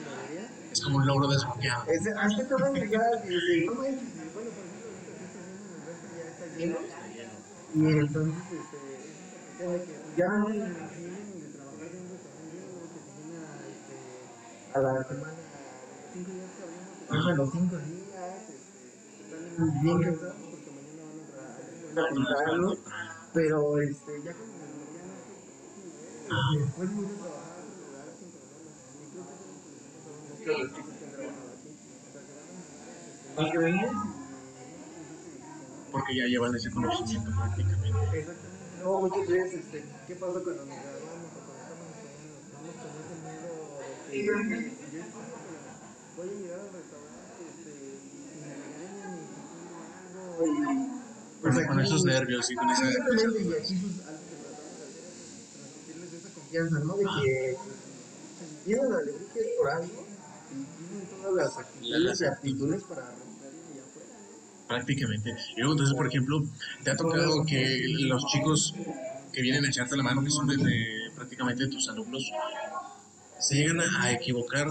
Es 0.71 0.81
como 0.81 0.97
un 0.97 1.05
logro 1.05 1.27
desbloqueado. 1.27 1.83
es, 1.87 2.07
hasta 2.15 2.47
te 2.47 2.53
van 2.53 2.75
a 2.75 2.79
llegar 2.79 3.25
y 3.25 3.29
decir, 3.29 3.65
no 3.65 3.73
manches, 3.75 4.01
y 4.01 4.29
bueno, 4.33 4.49
por 4.51 4.63
ejemplo, 4.63 4.87
ahorita 4.87 5.11
que 5.17 5.25
está 5.25 5.39
haciendo 5.41 5.75
el 5.75 5.81
resto 5.85 6.07
ya 6.15 6.23
está 6.31 6.45
lleno. 6.55 6.79
Y 7.73 7.77
entonces, 7.99 8.43
este, 8.51 8.79
ya 10.17 10.25
este, 13.67 13.99
a 14.73 14.79
la 14.79 15.03
semana, 15.03 15.33
cinco 16.13 16.31
días 16.31 16.51
que 16.55 16.63
abrimos, 16.63 16.95
se 16.97 17.03
trabajan 17.07 17.37
los 17.37 17.51
cinco 17.51 17.75
días, 17.77 18.19
este, 18.49 18.55
están 19.49 19.81
bien 19.81 19.97
cansados 20.01 20.35
porque 20.51 20.71
mañana 20.71 21.03
van 21.03 21.19
a 21.19 21.23
trabajar. 21.27 21.65
Temprano, 22.13 22.67
pero 23.33 23.57
este, 23.81 24.11
ya 24.23 24.33
como 24.33 24.53
ya 24.55 25.03
no 26.29 26.53
es 26.53 26.65
después 26.65 26.89
mucho 26.91 27.15
trabajar 27.15 27.40
más 33.35 33.51
grandes 33.51 33.91
y 33.91 33.95
Porque 35.91 36.15
ya 36.15 36.25
llevan 36.25 36.55
ese 36.55 36.71
conocimiento 36.71 37.29
prácticamente. 37.35 38.19
Exactamente. 38.19 38.61
No, 38.81 39.01
muchas 39.01 39.27
veces, 39.27 39.53
este, 39.59 39.83
¿qué 40.07 40.15
pasa 40.15 40.39
cuando 40.43 40.65
nos 40.65 40.75
graduamos 40.75 41.29
o 41.35 41.41
cuando 41.45 41.63
estamos? 41.63 41.85
Vamos 42.53 42.75
con 42.81 42.89
ese 42.97 43.15
miedo 43.21 43.53
de 43.77 43.93
que 44.73 44.85
yo 44.91 45.03
voy 46.17 46.27
a 46.27 46.31
llegar 46.33 46.59
al 46.59 46.71
restaurante 46.73 47.41
este, 47.47 47.73
y 48.01 48.41
me 48.41 48.49
regañan 48.57 49.13
y 49.21 49.69
algo 49.77 49.89
y... 50.41 51.67
Con, 51.67 51.79
esos 51.79 52.03
nervios 52.05 52.49
y 52.51 52.55
con 52.55 52.69
esa. 52.69 52.81
Pues 52.81 52.95
que 52.95 53.01
transmitirles 55.57 56.13
esa 56.13 56.29
confianza, 56.33 56.79
¿no? 56.79 56.93
De 56.97 57.03
que 57.03 57.57
pues, 58.65 58.77
la 58.89 58.97
alegría 58.97 59.29
es 59.35 59.47
por 59.57 59.69
algo 59.69 60.10
tienen 60.51 61.07
todas 61.07 61.33
las 61.33 61.57
actividades 61.57 62.21
y 62.21 62.25
aptitudes 62.25 62.83
para 62.83 63.11
romper 63.11 63.49
allá 63.49 63.83
afuera, 63.83 64.09
¿no? 64.29 64.67
Prácticamente. 64.67 65.35
Y 65.55 65.59
luego, 65.59 65.73
entonces, 65.73 65.95
por 65.95 66.07
ejemplo, 66.07 66.43
¿te 66.83 66.91
ha 66.91 66.95
tocado 66.95 67.45
que 67.45 67.83
los 68.01 68.25
chicos 68.27 68.73
que 69.31 69.41
vienen 69.41 69.65
a 69.65 69.69
echarte 69.69 69.95
la 69.97 70.03
mano, 70.03 70.23
que 70.23 70.29
son 70.29 70.47
prácticamente 71.15 71.67
tus 71.67 71.87
alumnos, 71.89 72.23
se 73.39 73.55
llegan 73.55 73.79
a 73.79 74.11
equivocar 74.11 74.67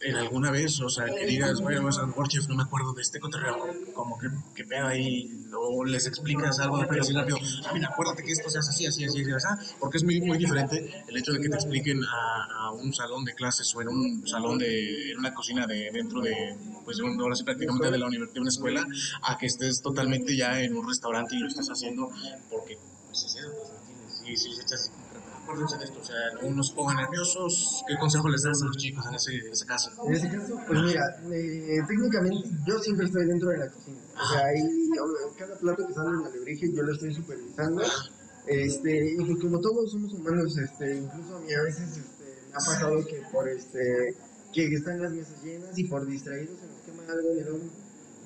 en 0.00 0.16
alguna 0.16 0.50
vez, 0.50 0.80
o 0.80 0.88
sea, 0.88 1.06
que 1.06 1.26
digas, 1.26 1.60
bueno, 1.60 1.82
pues, 1.82 1.98
a 1.98 2.02
lo 2.02 2.08
mejor, 2.08 2.28
chef, 2.28 2.48
no 2.48 2.54
me 2.54 2.62
acuerdo 2.62 2.92
de 2.92 3.02
este 3.02 3.18
cotorreo, 3.18 3.56
como 3.94 4.18
que, 4.18 4.28
que 4.54 4.64
pedo 4.64 4.86
ahí, 4.86 5.46
o 5.52 5.84
les 5.84 6.06
explicas 6.06 6.58
algo 6.60 6.78
de 6.78 7.00
así 7.00 7.12
rápido, 7.12 7.38
ah, 7.66 7.70
mira, 7.74 7.88
acuérdate 7.88 8.22
que 8.22 8.32
esto 8.32 8.48
se 8.48 8.58
hace 8.58 8.70
así, 8.70 8.86
así, 8.86 9.04
así, 9.04 9.20
así, 9.22 9.32
así, 9.32 9.74
porque 9.80 9.98
es 9.98 10.04
muy, 10.04 10.20
muy 10.20 10.38
diferente 10.38 11.04
el 11.06 11.16
hecho 11.16 11.32
de 11.32 11.40
que 11.40 11.48
te 11.48 11.56
expliquen 11.56 12.00
a, 12.04 12.66
a 12.66 12.72
un 12.72 12.92
salón 12.92 13.24
de 13.24 13.34
clases 13.34 13.74
o 13.74 13.82
en 13.82 13.88
un 13.88 14.26
salón 14.26 14.58
de, 14.58 15.12
en 15.12 15.18
una 15.18 15.34
cocina 15.34 15.66
de 15.66 15.90
dentro 15.92 16.20
de, 16.20 16.56
pues, 16.84 16.98
de 16.98 17.02
un, 17.02 17.20
ahora 17.20 17.34
sí, 17.34 17.44
prácticamente 17.44 17.90
de 17.90 17.98
la 17.98 18.06
universidad, 18.06 18.34
de 18.34 18.40
una 18.40 18.50
escuela, 18.50 18.86
a 19.22 19.36
que 19.36 19.46
estés 19.46 19.82
totalmente 19.82 20.36
ya 20.36 20.60
en 20.60 20.76
un 20.76 20.86
restaurante 20.86 21.34
y 21.34 21.40
lo 21.40 21.48
estás 21.48 21.68
haciendo 21.68 22.10
porque, 22.50 22.78
pues, 23.06 23.24
es 23.24 23.36
eso, 23.36 23.50
pues, 23.56 23.72
¿entiendes? 23.80 24.22
Sí, 24.24 24.36
sí, 24.36 24.60
esto, 25.82 26.00
o 26.00 26.04
sea, 26.04 26.16
no 26.42 26.50
nos 26.56 26.70
pongan 26.72 26.96
nerviosos. 26.96 27.82
¿Qué 27.88 27.96
consejo 27.98 28.28
les 28.28 28.42
das 28.42 28.62
a 28.62 28.66
los 28.66 28.76
chicos 28.76 29.04
en 29.08 29.14
ese, 29.14 29.34
en 29.34 29.52
ese 29.52 29.66
caso? 29.66 29.90
En 30.06 30.12
ese 30.12 30.28
caso, 30.28 30.60
pues 30.66 30.82
mira, 30.82 31.02
eh, 31.32 31.80
técnicamente 31.88 32.48
yo 32.66 32.78
siempre 32.78 33.06
estoy 33.06 33.26
dentro 33.26 33.48
de 33.50 33.58
la 33.58 33.68
cocina. 33.68 33.98
O 34.14 34.32
sea, 34.32 34.44
ahí 34.44 34.62
cada 35.38 35.58
plato 35.58 35.86
que 35.86 35.94
sale 35.94 36.10
en 36.10 36.22
la 36.22 36.28
alebrije 36.28 36.72
yo 36.74 36.82
lo 36.82 36.92
estoy 36.92 37.14
supervisando. 37.14 37.82
Este, 38.46 39.12
y 39.12 39.24
pues 39.24 39.38
como 39.40 39.60
todos 39.60 39.90
somos 39.92 40.12
humanos, 40.14 40.56
este, 40.56 40.96
incluso 40.96 41.36
a 41.36 41.40
mí 41.40 41.52
a 41.52 41.62
veces 41.62 41.98
este, 41.98 42.24
me 42.48 42.52
ha 42.52 42.64
pasado 42.64 43.04
que 43.04 43.22
por 43.30 43.48
este 43.48 44.14
que 44.52 44.64
están 44.74 45.00
las 45.00 45.12
mesas 45.12 45.42
llenas 45.44 45.78
y 45.78 45.84
por 45.84 46.06
distraídos 46.06 46.58
se 46.58 46.66
nos 46.66 46.80
quema 46.80 47.02
algo 47.12 47.32
en 47.32 47.38
el 47.38 47.48
horno. 47.48 47.70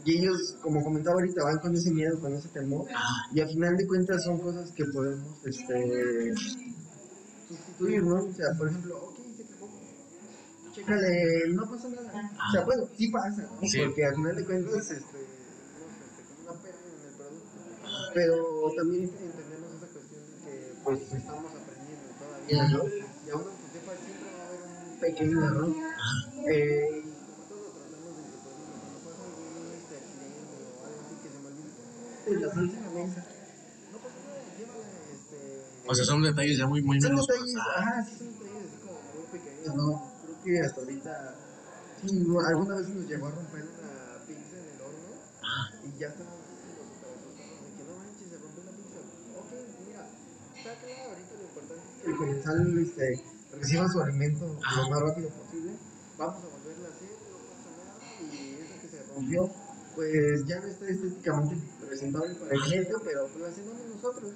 Y 0.04 0.18
ellos, 0.18 0.56
como 0.62 0.82
comentaba 0.82 1.14
ahorita, 1.14 1.44
van 1.44 1.58
con 1.58 1.74
ese 1.74 1.92
miedo, 1.92 2.18
con 2.20 2.32
ese 2.34 2.48
temor. 2.48 2.86
Y 3.32 3.40
al 3.40 3.48
final 3.48 3.76
de 3.76 3.86
cuentas 3.86 4.24
son 4.24 4.38
cosas 4.38 4.72
que 4.72 4.84
podemos 4.92 5.38
este, 5.44 6.32
¿no? 7.82 8.14
O 8.24 8.32
sea, 8.32 8.46
por 8.58 8.68
ejemplo, 8.68 8.96
ok, 9.04 9.16
se 9.36 9.44
quemó. 9.46 9.68
Chécale, 10.72 11.48
no 11.54 11.70
pasa 11.70 11.88
nada. 11.88 12.30
O 12.48 12.52
sea, 12.52 12.64
bueno, 12.64 12.84
sí 12.96 13.08
pasa, 13.10 13.42
¿no? 13.42 13.68
Sí. 13.68 13.78
Porque 13.84 14.04
al 14.06 14.14
final 14.14 14.36
de 14.36 14.44
cuentas, 14.44 14.90
este, 14.90 14.92
no 14.94 15.02
sé, 15.02 15.08
se 15.08 16.22
come 16.26 16.42
una 16.42 16.62
pérdida 16.62 16.94
en 16.96 17.08
el 17.08 17.14
producto. 17.16 17.60
Pero 18.14 18.72
también 18.76 19.02
entendemos 19.04 19.74
esa 19.74 19.86
cuestión 19.86 20.22
de 20.26 20.34
que, 20.44 20.74
pues, 20.84 21.00
estamos 21.12 21.50
aprendiendo 21.54 22.08
todavía, 22.18 22.68
¿no? 22.68 22.88
Y 23.26 23.30
aún 23.30 23.44
aunque 23.48 23.68
sepa, 23.72 23.92
siempre 23.96 24.30
va 24.32 24.42
a 24.42 24.48
haber 24.48 24.60
un 24.92 25.00
pequeño 25.00 25.44
error. 25.46 25.70
Eh, 26.48 27.04
la 32.24 32.48
salsa 32.54 32.80
la 32.80 32.90
mesa. 32.90 33.26
No 33.92 33.98
pasa 33.98 34.18
nada, 34.24 34.42
llévala, 34.56 34.88
este. 35.12 35.71
O 35.86 35.94
sea, 35.94 36.04
son 36.04 36.22
detalles 36.22 36.58
ya 36.58 36.66
muy, 36.66 36.82
muy 36.82 37.00
Son 37.00 37.10
menos. 37.12 37.26
detalles, 37.26 37.56
ajá, 37.56 38.04
sí, 38.04 38.16
son 38.18 38.28
detalles 38.28 38.64
así 38.68 38.76
como 38.86 38.98
muy 39.14 39.26
pequeños, 39.32 39.74
¿no? 39.74 40.12
Creo 40.22 40.42
que 40.44 40.60
hasta 40.60 40.80
ahorita, 40.80 41.34
sí, 42.06 42.16
no, 42.26 42.40
alguna 42.40 42.74
vez 42.76 42.88
nos 42.88 43.06
llegó 43.08 43.26
a 43.26 43.30
romper 43.30 43.62
una 43.62 44.26
pizza 44.26 44.56
en 44.58 44.66
el 44.74 44.80
horno 44.80 45.12
y 45.84 45.98
ya 45.98 46.06
estábamos 46.08 46.38
así 46.46 46.70
los 46.78 46.86
superasustados 46.86 47.58
de 47.62 47.70
que 47.76 47.82
no 47.84 47.92
manches, 47.98 48.28
se 48.30 48.36
rompió 48.38 48.62
la 48.64 48.72
pizza. 48.78 49.00
Ok, 49.38 49.50
mira, 49.86 50.02
sácala, 50.62 51.02
ahorita 51.10 51.32
lo 51.34 51.42
importante 51.50 51.82
es 51.82 52.02
que 52.02 52.10
el 52.10 52.16
comensal 52.16 52.78
este, 52.78 53.06
reciba 53.58 53.88
su 53.90 54.00
alimento 54.00 54.44
lo 54.46 54.90
más 54.90 55.00
rápido 55.02 55.28
posible. 55.30 55.72
Vamos 56.18 56.44
a 56.44 56.46
volverla 56.46 56.88
a 56.88 56.92
hacer, 56.94 57.10
no 57.26 57.38
pasa 57.50 57.70
nada, 57.74 57.98
y 58.22 58.54
esa 58.62 58.74
que 58.80 58.88
se 58.88 59.02
rompió, 59.10 59.50
pues 59.96 60.46
ya 60.46 60.60
no 60.60 60.66
está 60.68 60.86
estéticamente 60.88 61.54
presentable 61.92 62.34
para 62.36 62.54
el 62.54 62.60
cliente, 62.62 62.92
pero 63.04 63.20
pues 63.28 63.40
la 63.42 63.48
hacemos 63.48 63.74
nosotros. 63.94 64.32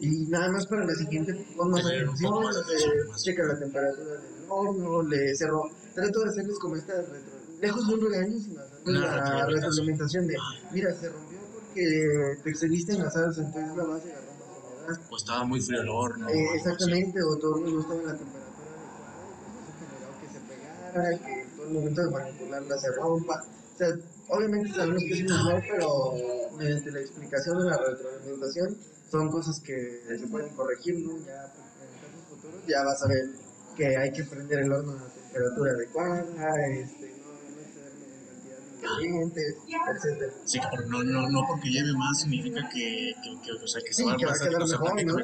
Y 0.00 0.26
nada 0.28 0.50
más 0.50 0.66
para 0.66 0.84
la 0.86 0.94
siguiente, 0.94 1.46
pon 1.56 1.70
más 1.70 1.84
atención, 1.84 2.32
eh, 2.44 3.12
checa 3.22 3.42
la 3.44 3.58
temperatura 3.58 4.12
del 4.12 4.46
horno, 4.48 5.02
le 5.02 5.36
cerró. 5.36 5.62
Trato 5.94 6.20
de 6.20 6.28
hacerles 6.30 6.58
como 6.58 6.76
esta 6.76 6.94
retro, 7.02 7.36
lejos 7.60 7.86
de 7.86 7.94
un 7.94 8.00
regaño, 8.00 8.36
la 8.86 9.46
retroalimentación. 9.46 10.26
de, 10.26 10.36
mira, 10.72 10.94
se 10.94 11.08
rompió 11.10 11.38
porque 11.52 11.84
te 12.42 12.50
excediste 12.50 12.92
en 12.92 13.02
la 13.02 13.10
salsa, 13.10 13.42
entonces 13.42 13.76
la 13.76 13.84
base 13.84 14.12
agarró 14.12 14.32
más 14.32 14.88
humedad. 14.88 15.08
Pues 15.10 15.22
estaba 15.22 15.44
muy 15.44 15.60
frío 15.60 15.82
el 15.82 15.88
horno. 15.88 16.28
Eh, 16.30 16.46
exactamente, 16.54 17.18
o 17.22 17.36
todo 17.36 17.58
no 17.60 17.80
estaba 17.80 18.00
en 18.00 18.06
la 18.06 18.16
temperatura 18.16 18.64
adecuada, 18.72 19.26
y 19.52 19.68
eso 19.68 19.72
generó 19.84 20.20
que 20.20 20.28
se 20.32 20.40
pegara, 20.48 21.18
que 21.18 21.46
todo 21.56 21.66
el 21.66 21.72
momento 21.74 22.00
de 22.02 22.10
manipularla 22.10 22.78
se 22.78 22.92
rompa. 22.92 23.44
O 23.74 23.78
sea, 23.78 23.88
obviamente 24.28 24.72
sabemos 24.72 25.02
que 25.02 25.12
es 25.12 25.20
un 25.20 25.32
error, 25.36 25.62
pero 25.70 26.45
mediante 26.56 26.90
la 26.90 27.00
explicación 27.00 27.58
de 27.58 27.64
la 27.70 27.76
retroalimentación 27.78 28.76
son 29.10 29.28
cosas 29.30 29.60
que 29.60 30.02
se 30.18 30.26
pueden 30.26 30.54
corregir, 30.54 30.94
¿no? 31.06 31.18
Ya 31.24 31.52
pues, 31.54 32.62
en 32.62 32.68
ya 32.68 32.82
vas 32.84 33.02
a 33.02 33.08
ver 33.08 33.24
que 33.76 33.96
hay 33.96 34.10
que 34.10 34.24
prender 34.24 34.60
el 34.60 34.72
horno 34.72 34.92
a 34.92 35.08
temperatura 35.08 35.72
adecuada, 35.72 36.20
este, 36.70 37.10
no, 37.18 37.32
no 37.32 37.60
excederme 37.60 38.06
en 38.82 38.85
ingredientes, 39.00 39.56
etcétera. 39.96 40.32
Sí, 40.44 40.58
pero 40.70 40.86
no, 40.88 41.02
no, 41.04 41.28
no 41.28 41.40
porque 41.48 41.68
lleve 41.70 41.92
más 41.94 42.20
significa 42.20 42.68
que, 42.68 43.14
que, 43.22 43.40
que, 43.42 43.52
o 43.52 43.66
sea, 43.66 43.80
que 43.82 43.92
se 43.92 44.02
Sí, 44.02 44.04
va 44.08 44.16
que 44.16 44.26
va 44.26 44.32
a 44.32 44.38
quedar 44.38 44.62
o 44.62 44.66
sea, 44.66 44.78
mejor, 44.78 45.04
¿no? 45.04 45.16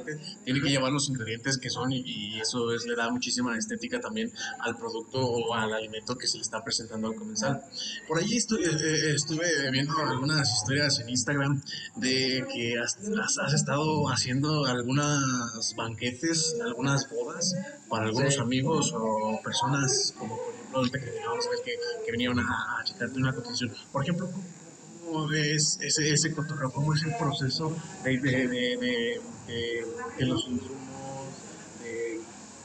tiene 0.44 0.61
que 0.61 0.68
llevar 0.68 0.92
los 0.92 1.08
ingredientes 1.08 1.58
que 1.58 1.70
son 1.70 1.92
y, 1.92 2.00
y 2.04 2.40
eso 2.40 2.72
es, 2.72 2.85
le 2.87 2.94
da 2.96 3.11
muchísima 3.11 3.56
estética 3.56 4.00
también 4.00 4.32
al 4.61 4.76
producto 4.76 5.18
o 5.20 5.54
al 5.54 5.72
alimento 5.72 6.16
que 6.16 6.26
se 6.26 6.37
le 6.38 6.42
está 6.42 6.62
presentando 6.62 7.08
al 7.08 7.14
comensal. 7.14 7.62
Por 8.08 8.18
allí 8.18 8.37
estu- 8.37 8.58
eh, 8.58 8.70
eh, 9.11 9.14
estuve 9.14 9.46
viendo 9.70 9.96
algunas 9.98 10.48
historias 10.52 10.98
en 11.00 11.08
Instagram 11.11 11.62
de 11.96 12.44
que 12.52 12.78
has, 12.78 12.98
has- 13.22 13.38
has 13.38 13.54
estado 13.54 14.08
haciendo 14.08 14.64
algunas 14.66 15.74
banquetes, 15.76 16.56
algunas 16.64 17.08
bodas 17.11 17.54
para 17.88 18.06
algunos 18.06 18.35
Sí. 18.35 18.40
amigos 18.40 18.92
o 18.96 19.40
personas 19.42 20.14
como 20.18 20.38
ahorita 20.74 20.98
que 20.98 21.11
acabamos 21.11 21.44
de 21.44 21.50
ver 21.50 21.58
que, 21.64 21.72
que 22.04 22.12
vinieron 22.12 22.38
a, 22.40 22.80
a 22.80 22.85
checarte 22.85 23.18
una 23.18 23.32
cotización. 23.35 23.72
Por 23.92 24.02
ejemplo, 24.02 24.30
¿cómo, 25.04 25.28
ves 25.28 25.78
ese, 25.80 26.12
ese? 26.12 26.35
¿Cómo 26.35 26.94
es 26.94 27.02
el 27.02 27.16
proceso 27.16 27.76
de, 28.04 28.18
de, 28.18 29.20
los 30.20 30.48
insumos? 30.48 30.78
De, 31.82 32.20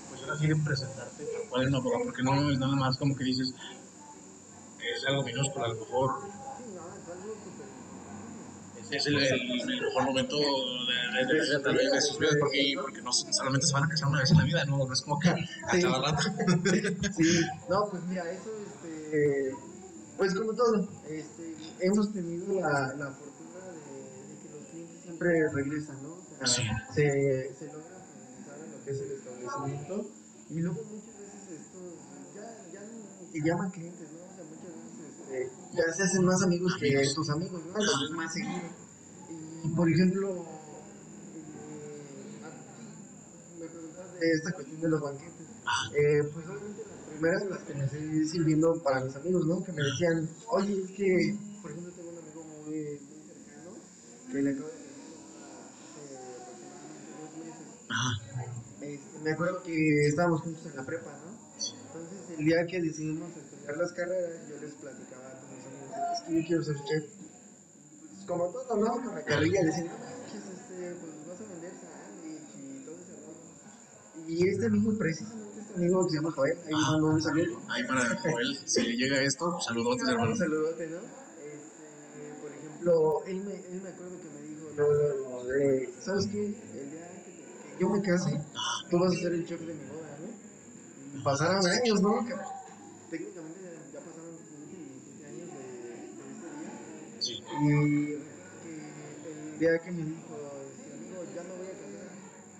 pues 0.10 0.22
ahora 0.24 0.38
sí 0.38 0.48
de 0.48 0.56
presentarte 0.56 1.26
tal 1.26 1.50
cual 1.50 1.64
en 1.64 1.76
una 1.76 1.82
porque 1.82 2.24
no 2.24 2.52
es 2.52 2.60
nada 2.60 2.76
más 2.76 2.98
como 2.98 3.16
que 3.16 3.24
dices, 3.24 3.54
es 4.80 5.06
algo 5.08 5.24
minúsculo, 5.24 5.66
a 5.66 5.70
lo 5.70 5.76
mejor 5.76 6.12
Sí, 6.58 6.64
no, 6.74 6.88
es 6.96 7.10
algo 7.10 7.36
súper 7.44 7.78
es 8.92 9.06
el, 9.08 9.16
el, 9.18 9.62
el 9.72 9.82
mejor 9.82 10.04
momento 10.04 10.38
de, 10.38 11.26
de, 11.26 11.34
de, 11.36 11.90
de 11.92 12.02
sus 12.02 12.18
vidas, 12.20 12.36
porque, 12.40 12.74
porque 12.82 13.02
no 13.02 13.12
solamente 13.12 13.68
se 13.68 13.74
van 13.74 13.84
a 13.84 13.90
casar 13.90 14.08
una 14.10 14.20
vez 14.20 14.32
en 14.32 14.38
la 14.38 14.44
vida, 14.46 14.66
no, 14.66 14.78
no 14.78 14.94
es 14.94 15.02
como 15.02 15.20
que 15.20 15.30
a 15.30 15.36
Sí. 15.72 15.82
cada 15.82 16.02
rato. 16.02 16.24
Sí, 17.18 17.42
no, 17.70 17.90
pues 17.90 18.04
mira, 18.04 18.32
eso, 18.32 18.52
este, 18.66 19.52
pues 20.18 20.34
como 20.36 20.54
todo, 20.54 20.88
este, 21.10 21.56
hemos 21.82 22.14
tenido 22.14 22.60
la, 22.62 22.94
la 22.96 23.12
fortuna 23.12 23.66
de, 23.72 24.38
que 24.42 24.50
los 24.58 24.66
clientes 24.72 25.02
siempre 25.04 25.50
regresan, 25.54 26.04
¿no? 26.04 26.14
O 26.14 26.46
sea, 26.46 26.48
Sí. 26.48 26.64
se, 26.94 27.54
se 27.56 27.66
logra 27.68 27.98
finalizar 28.00 28.60
en 28.64 28.72
lo 28.72 28.84
que 28.86 28.92
es 28.92 29.02
el 29.02 29.12
establecimiento 29.12 30.10
y 30.50 30.60
luego 30.62 30.84
muchas 30.84 31.18
veces 31.20 31.62
estos 31.62 31.94
ya, 32.36 32.72
ya 32.72 32.82
se 33.32 33.40
llaman 33.42 33.70
clientes, 33.72 34.08
¿no? 34.12 34.20
O 34.24 34.36
sea, 34.36 34.44
muchas 34.46 34.74
veces 34.74 35.17
este, 35.28 35.52
ya 35.76 35.94
se 35.94 36.04
hacen 36.04 36.26
más 36.26 36.42
amigos 36.44 36.76
que 36.80 37.04
tus 37.14 37.30
amigos, 37.30 37.62
¿no? 37.66 37.74
Los 37.74 38.02
ves 38.02 38.12
más 38.12 38.34
seguido. 38.34 38.62
Y 39.64 39.70
por 39.70 39.90
ejemplo, 39.90 40.30
eh, 40.32 40.46
me 43.60 43.66
preguntabas 43.68 44.20
de 44.20 44.32
esta 44.32 44.52
cuestión 44.54 44.82
de 44.82 44.90
los 44.90 45.02
banquetes. 45.02 45.48
Eh, 45.96 46.24
pues 46.34 46.46
obviamente 46.48 46.84
las 46.86 47.10
primeras 47.12 47.44
las 47.50 47.60
que 47.64 47.74
me 47.76 47.90
seguí 47.90 48.28
sirviendo 48.28 48.82
para 48.82 49.02
mis 49.04 49.16
amigos, 49.16 49.46
¿no? 49.46 49.64
Que 49.64 49.72
me 49.74 49.84
decían, 49.84 50.30
oye, 50.50 50.82
es 50.82 50.92
que, 50.92 51.38
por 51.62 51.72
ejemplo, 51.72 51.92
tengo 51.94 52.10
un 52.10 52.18
amigo 52.18 52.44
muy, 52.44 52.78
muy 52.78 53.22
cercano 53.28 53.72
que 54.32 54.42
le 54.42 54.52
acabo 54.52 54.68
de. 54.68 54.78
Ajá. 57.90 58.12
Este, 58.82 59.20
me 59.24 59.32
acuerdo 59.32 59.64
que 59.64 60.08
estábamos 60.08 60.42
juntos 60.42 60.66
en 60.66 60.78
la 60.78 60.86
prepa, 60.86 61.12
¿no? 61.12 61.38
Entonces, 61.58 62.40
el 62.40 62.46
día 62.46 62.66
que 62.68 62.82
decidimos 62.82 63.30
estudiar 63.68 63.78
las 63.78 63.92
carreras, 63.94 64.48
yo 64.50 64.56
les 64.62 64.74
platicaba 64.76 65.28
a 65.28 65.40
todos 65.40 65.52
mis 65.52 65.66
amigos, 65.66 65.92
es 66.14 66.22
que 66.24 66.34
yo 66.42 66.48
quiero 66.48 66.64
ser 66.64 66.76
chef. 66.86 67.04
Pues, 67.04 68.26
como 68.28 68.52
todo, 68.52 68.78
¿no? 68.78 68.92
Con 69.04 69.16
la 69.16 69.24
carrilla, 69.24 69.64
decían, 69.64 69.88
no 69.88 69.98
manches, 69.98 70.44
este, 70.46 70.96
pues 70.96 71.28
vas 71.28 71.40
a 71.42 71.52
vender 71.52 71.74
sándwich 71.76 72.56
y 72.56 72.86
todo 72.86 72.96
ese 72.96 73.14
rollo. 73.26 74.28
Y 74.28 74.50
este 74.50 74.66
amigo, 74.66 74.98
precisamente 74.98 75.60
este 75.62 75.74
amigo 75.76 76.04
que 76.06 76.10
se 76.10 76.16
llama 76.18 76.32
Joel, 76.32 76.58
ahí 76.58 76.74
Ah. 76.74 76.92
mandó 76.92 77.08
un 77.08 77.22
saludo. 77.22 77.62
Ahí 77.70 77.84
para 77.88 78.20
Joel, 78.20 78.58
si 78.66 78.82
le 78.84 78.96
llega 78.96 79.22
esto, 79.22 79.60
saludotes, 79.62 80.08
hermano. 80.08 80.36
Saludote, 80.36 80.88
¿no? 80.88 80.98
Este, 80.98 82.42
por 82.42 82.52
ejemplo, 82.52 83.24
él 83.26 83.44
me, 83.44 83.54
él 83.56 83.82
me 83.82 83.90
acuerdo 83.90 84.18
que 84.22 84.30
me 84.30 84.42
dijo, 84.48 84.70
no, 84.76 84.88
no, 84.88 85.44
no, 85.44 86.02
¿sabes 86.02 86.28
qué? 86.32 86.46
El 86.48 86.92
día 86.92 87.08
que, 87.26 87.78
yo 87.80 87.90
me 87.90 88.02
case, 88.02 88.42
tú 88.90 89.00
vas 89.00 89.14
a 89.14 89.18
ser 89.18 89.34
el 89.34 89.46
chef 89.46 89.60
de 89.62 89.74
mi 89.74 89.86
boda, 89.86 90.18
¿no? 90.20 91.24
Pasaron 91.24 91.66
años, 91.68 92.02
¿no? 92.02 92.26
Y 97.60 97.68
que 97.68 98.74
el 99.42 99.60
día 99.60 99.80
que 99.80 99.92
me 99.92 100.04
dijo, 100.04 100.36
este, 100.70 100.94
amigo, 100.94 101.24
ya 101.36 101.42
me 101.44 101.54
voy 101.58 101.68
a 101.68 101.74
casar, 101.74 102.10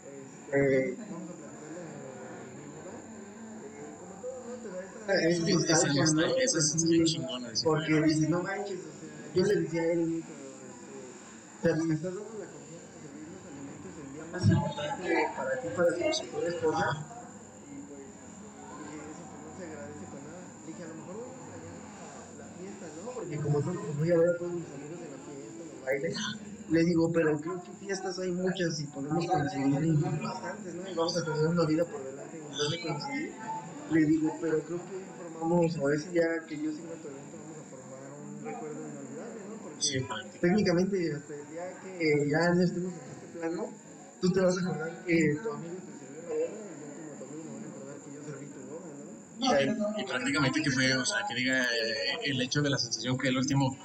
este, 0.08 0.96
vamos 1.12 1.30
a 1.30 1.34
platicarlo 1.38 1.78
en 1.78 2.58
mi 2.58 2.66
boda. 2.74 2.98
Eh, 3.78 3.94
como 4.00 4.14
todo, 4.22 4.40
¿no? 4.48 4.58
Te 4.58 4.68
da 4.70 4.82
esa 4.82 4.98
esa 5.78 6.58
es 6.58 6.76
¿no? 6.76 6.90
bien 6.90 7.06
chingona. 7.06 7.50
Porque 7.64 7.94
dice, 8.02 8.28
no 8.30 8.42
manches, 8.42 8.80
o 8.80 8.92
sea, 9.00 9.34
yo 9.36 9.44
le 9.44 9.56
decía 9.62 9.82
a 9.82 9.86
él, 9.94 10.24
pero, 11.62 11.76
o 11.76 11.78
sea, 11.78 11.86
me 11.86 11.94
estás 11.94 12.14
dando 12.16 12.40
la 12.40 12.48
confianza 12.48 12.90
de 12.90 12.98
servir 13.06 13.28
los 13.34 13.46
alimentos 13.46 13.92
el 14.02 14.10
día 14.14 14.26
más 14.32 14.44
importante 14.50 15.10
para 15.38 15.62
ti, 15.62 15.68
para 15.78 15.90
tu 15.94 16.02
futura 16.26 16.48
esposa. 16.48 16.86
Y 17.68 17.86
pues, 17.86 18.02
eso 18.02 19.24
pues 19.30 19.46
no 19.46 19.50
se 19.58 19.64
agradece 19.64 20.06
con 20.10 20.22
nada. 20.26 20.42
Dije, 20.66 20.82
a 20.84 20.88
lo 20.88 20.96
mejor 20.96 21.16
voy 21.18 21.30
a 21.54 21.58
la, 22.38 22.46
la 22.46 22.48
fiesta, 22.58 22.86
¿no? 22.98 23.12
Porque 23.12 23.38
como 23.38 23.62
pues, 23.62 23.98
voy 23.98 24.10
a 24.12 24.18
ver 24.18 24.30
a 24.30 24.38
todos 24.38 24.54
mis 24.54 24.66
amigos 24.66 24.87
Le 26.70 26.84
digo, 26.84 27.10
pero 27.14 27.40
creo 27.40 27.64
que 27.64 27.72
fiestas 27.80 28.20
hay 28.20 28.32
muchas 28.32 28.80
y 28.82 28.88
podemos 28.88 29.26
coincidir 29.26 29.78
en 29.78 30.02
bastantes, 30.22 30.76
¿no? 30.76 30.90
Y 30.90 30.94
vamos 30.94 31.18
a 31.18 31.24
tener 31.24 31.48
una 31.48 31.66
vida 31.66 31.86
por 31.86 32.04
delante 32.04 32.38
en 32.38 32.58
donde 32.58 32.82
coincidir. 32.82 33.32
Le 33.92 34.06
digo, 34.06 34.38
pero 34.42 34.60
creo 34.64 34.78
que 34.78 35.06
formamos, 35.40 35.78
o 35.78 35.90
ese 35.90 36.10
día 36.12 36.26
que 36.46 36.58
yo 36.58 36.72
siga 36.72 36.92
tu 37.02 37.08
evento, 37.08 37.38
vamos 37.40 37.58
a 37.58 37.64
formar 37.72 38.04
un 38.20 38.46
recuerdo 38.46 38.82
inolvidable, 38.84 39.40
¿no? 39.48 39.56
Porque 39.64 39.82
Sí, 39.82 40.06
técnicamente 40.42 41.16
hasta 41.16 41.36
el 41.36 41.48
día 41.48 41.82
que 41.82 42.30
ya 42.30 42.54
no 42.54 42.62
estemos 42.62 42.94
en 42.94 43.00
este 43.00 43.40
plano, 43.40 43.74
tú 44.20 44.32
te 44.34 44.42
vas 44.42 44.58
a 44.58 44.62
acordar 44.62 45.06
que 45.06 45.38
tu 45.42 45.52
amigo 45.54 45.76
te 45.88 45.92
sirvió 45.96 46.22
la 46.22 46.36
boda 46.36 46.58
y 46.58 47.08
yo 47.08 47.16
como 47.16 47.16
tu 47.16 47.24
amigo 47.24 47.44
me 47.48 47.56
voy 47.56 47.64
a 47.64 47.70
acordar 47.70 47.96
que 48.04 48.12
yo 48.12 48.24
serví 48.28 48.46
tu 48.48 48.60
boda, 48.68 48.92
¿no? 49.72 50.00
Y 50.02 50.04
prácticamente 50.04 50.62
que 50.64 50.72
fue, 50.72 50.98
o 50.98 51.06
sea, 51.06 51.20
que 51.30 51.36
diga 51.36 51.64
eh, 51.64 52.20
el 52.26 52.42
hecho 52.42 52.62
de 52.62 52.72
la 52.72 52.78
sensación 52.78 53.18
que 53.18 53.30
el 53.30 53.38
último 53.38 53.78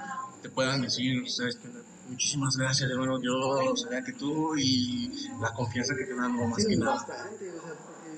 te 0.42 0.48
puedan 0.50 0.82
decir, 0.82 1.22
¿sabes? 1.30 1.54
qué? 1.62 1.68
Muchísimas 2.12 2.56
gracias, 2.56 2.90
hermano, 2.90 3.20
yo 3.22 3.74
sabía 3.76 4.02
que 4.04 4.12
tú 4.12 4.54
y 4.56 5.10
la 5.40 5.52
confianza 5.54 5.94
que 5.96 6.04
te 6.04 6.14
dan, 6.14 6.36
no 6.36 6.46
más 6.48 6.62
sí, 6.62 6.68
que 6.68 6.76
nada. 6.76 6.92
bastante, 6.96 7.50
o 7.50 7.60
sea, 7.60 7.74
porque 7.74 8.10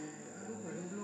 algo, 0.47 0.63
por 0.63 0.73
ejemplo, 0.75 1.03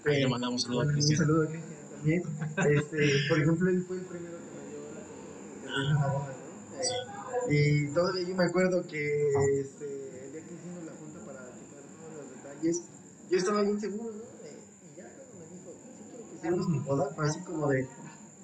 otro 0.00 0.12
Le 0.12 0.28
mandamos 0.28 0.54
un 0.54 0.60
saludo 0.60 0.80
a 0.82 0.84
Un 0.84 0.92
Cristian. 0.92 1.18
saludo 1.18 1.42
a 1.42 1.46
Cristian 1.46 1.78
también. 1.90 2.22
Este, 2.76 3.10
por 3.28 3.38
ejemplo, 3.40 3.70
él 3.70 3.84
fue 3.86 3.96
el 3.98 4.04
primero 4.06 4.38
que 4.38 4.50
me 4.56 4.62
dio 4.70 4.80
la 5.94 6.06
boda, 6.06 6.32
¿no? 6.32 7.52
Y 7.52 7.88
todavía 7.92 8.28
yo 8.28 8.34
me 8.36 8.44
acuerdo 8.44 8.82
que 8.86 9.02
este, 9.60 10.24
el 10.26 10.32
día 10.32 10.42
que 10.44 10.54
hicimos 10.54 10.84
la 10.84 10.92
junta 10.92 11.20
para 11.26 11.40
checar 11.52 11.82
todos 12.00 12.14
los 12.16 12.30
detalles, 12.30 12.82
yo 13.30 13.38
estaba 13.38 13.62
bien 13.62 13.80
seguro, 13.80 14.12
¿no? 14.14 14.22
Eh, 14.22 14.58
y 14.92 14.96
ya 14.96 15.04
cuando 15.16 15.36
me 15.38 15.46
dijo, 15.54 15.70
sí 15.74 15.92
quiero 16.08 16.28
que 16.28 16.34
hiciéramos 16.36 16.68
mi 16.68 16.78
boda, 16.80 17.10
fue 17.14 17.26
así 17.28 17.40
como 17.44 17.68
de, 17.68 17.88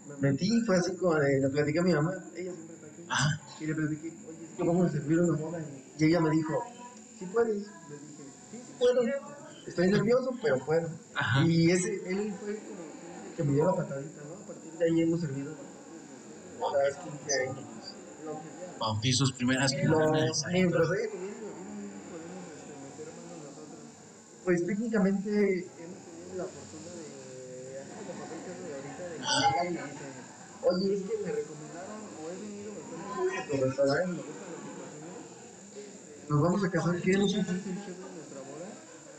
me 0.06 0.30
metí, 0.30 0.48
fue 0.66 0.76
así 0.76 0.96
como 0.96 1.14
de, 1.14 1.40
le 1.40 1.48
platicé 1.48 1.78
a 1.78 1.82
mi 1.82 1.92
mamá, 1.92 2.12
ella 2.36 2.52
siempre 2.52 2.74
está 2.74 2.86
aquí, 2.86 3.04
Ajá. 3.08 3.40
y 3.60 3.66
le 3.66 3.74
platiqué, 3.74 4.08
oye, 4.28 4.44
es 4.44 4.56
que 4.56 4.62
vamos 4.64 4.86
a 4.86 4.92
servir 4.92 5.18
una 5.18 5.38
boda, 5.40 5.58
y 5.98 6.04
ella 6.04 6.20
me 6.20 6.30
dijo, 6.30 6.54
sí 7.18 7.26
puedes, 7.32 7.56
le 7.56 7.98
dije, 7.98 8.24
sí, 8.50 8.58
sí 8.66 8.72
puedo, 8.78 9.02
estoy 9.66 9.90
nervioso, 9.90 10.30
pero 10.42 10.58
puedo. 10.64 10.88
Ajá. 11.14 11.44
Y 11.46 11.70
ese, 11.70 11.94
él 12.06 12.32
fue 12.40 12.58
como 12.58 12.82
que 13.36 13.44
me 13.44 13.52
dio 13.54 13.64
la 13.64 13.74
patadita, 13.74 14.22
¿no? 14.24 14.34
A 14.34 14.46
partir 14.46 14.72
de 14.72 14.84
ahí 14.84 15.00
hemos 15.02 15.20
servido 15.20 15.54
bastantes, 16.60 16.96
este, 16.96 17.10
15 17.10 17.40
años, 17.40 17.56
lo 18.24 18.32
que 18.32 18.48
sea. 18.48 18.78
Bautizos, 18.78 19.32
primeras 19.32 19.72
comuniones. 19.72 20.42
mano 20.44 20.70
nosotros. 20.70 20.98
Pues 24.44 24.66
técnicamente 24.66 25.30
hemos 25.30 25.98
tenido 26.04 26.34
la 26.36 26.44
fortuna 26.44 26.90
de, 26.90 27.78
así 27.78 27.94
como 27.94 28.20
pasó 28.20 28.34
el 28.34 28.42
caso 28.42 28.62
de 28.66 28.74
ahorita, 28.74 29.02
de 29.06 29.14
que 29.14 29.21
llegan 29.21 29.21
y 29.21 29.21
dicen, 29.21 29.21
oye, 30.62 30.94
es 30.94 31.00
que 31.02 31.16
me 31.24 31.32
recomendaron 31.32 32.00
o 32.18 32.30
he 32.30 32.36
venido 32.40 32.72
a 33.38 33.46
tu 33.46 33.56
restaurante, 33.64 34.22
nos 36.28 36.42
vamos 36.42 36.64
a 36.64 36.70
casar, 36.70 36.92
nuestra 36.94 37.12
boda. 38.40 38.68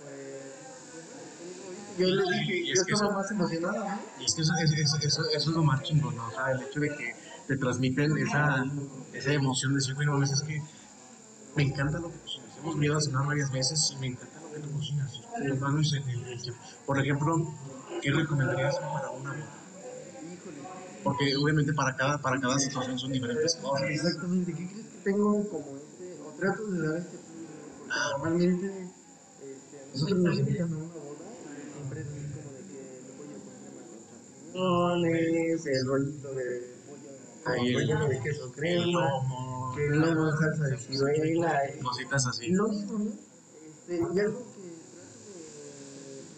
Pues, 0.04 1.98
yo 1.98 2.08
les 2.08 2.30
dije, 2.30 2.58
Y 2.58 2.72
es 2.72 2.78
yo 2.78 2.82
estaba 2.96 3.10
eso- 3.10 3.18
más 3.18 3.32
emocionado, 3.32 3.80
¿no? 3.90 4.02
Y 4.20 4.26
es 4.26 4.34
que 4.36 4.42
eso, 4.42 4.54
eso, 4.64 4.76
eso, 4.76 4.98
eso, 5.02 5.22
eso 5.30 5.50
es 5.50 5.56
lo 5.56 5.64
más 5.64 5.82
chingón, 5.84 6.16
¿no? 6.16 6.28
O 6.28 6.32
sea, 6.32 6.52
el 6.52 6.62
hecho 6.64 6.80
de 6.80 6.90
que 6.90 7.16
te 7.48 7.58
transmiten 7.58 8.18
esa, 8.18 8.64
esa 9.14 9.34
emoción 9.34 9.74
de 9.74 9.78
decir, 9.80 9.94
bueno, 9.96 10.16
a 10.16 10.20
veces 10.20 10.42
que 10.42 10.62
me 11.56 11.64
encanta 11.64 12.00
lo 12.00 12.10
que 12.12 12.18
cocinas. 12.20 12.58
Hemos 12.58 12.76
venido 12.76 12.98
a 12.98 13.02
cenar 13.02 13.26
varias 13.28 13.52
veces 13.52 13.92
y 13.94 13.98
me 13.98 14.08
encanta 14.08 14.40
lo 14.42 14.52
que 14.52 14.60
tú 14.60 14.72
cocinas. 14.72 15.14
Es 15.14 16.52
Por 16.86 17.00
ejemplo, 17.00 17.54
¿qué 18.02 18.12
recomendarías 18.12 18.76
para 18.80 19.10
una 19.12 19.34
boda? 19.34 19.63
Porque 21.04 21.36
obviamente 21.36 21.74
para 21.74 21.96
cada, 21.96 22.18
para 22.22 22.40
cada 22.40 22.58
situación 22.60 22.98
son 22.98 23.12
diferentes 23.12 23.56
Ah, 23.58 23.62
cosas. 23.62 23.90
Exactamente, 23.90 24.54
¿qué 24.54 24.68
crees 24.70 24.86
que 24.88 24.98
tengo 25.04 25.50
como 25.50 25.78
este, 25.78 26.18
o 26.24 26.32
trato 26.40 26.64
de 26.68 26.88
dar 26.88 26.98
este 26.98 27.18
plus? 27.18 27.50
Porque 27.80 28.00
normalmente 28.24 28.68
este, 29.44 29.78
nosotros 29.94 30.20
nos 30.20 30.40
invitan 30.40 30.74
a 30.74 30.78
una 30.78 30.94
boda 30.94 31.28
y 31.44 31.74
siempre 31.74 32.02
es 32.02 32.08
así 32.08 32.28
como 32.34 32.50
de 32.56 32.62
que 32.72 32.80
voy 33.18 33.28
a 33.28 33.40
poner 33.44 33.60
crema 33.60 33.82
con 33.84 34.00
champiñones, 35.04 35.66
el 35.66 35.86
rollito 35.88 36.30
de 36.34 36.46
pollo 36.88 37.10
el- 37.56 37.76
relleno 37.76 38.08
de 38.08 38.20
queso 38.22 38.46
El 38.46 38.52
crema, 38.54 39.10
lomo, 39.10 39.74
que 39.76 39.84
luego 39.90 40.32
salsa 40.40 40.64
de 40.68 40.78
ciruela, 40.78 41.62
cositas 41.84 42.28
así. 42.28 42.50
mismo, 42.52 42.98
¿no? 43.00 43.12
Este, 43.68 43.96
y 43.98 44.20
algo 44.20 44.40
que 44.56 44.72
trato 45.04 45.28
de 45.28 45.44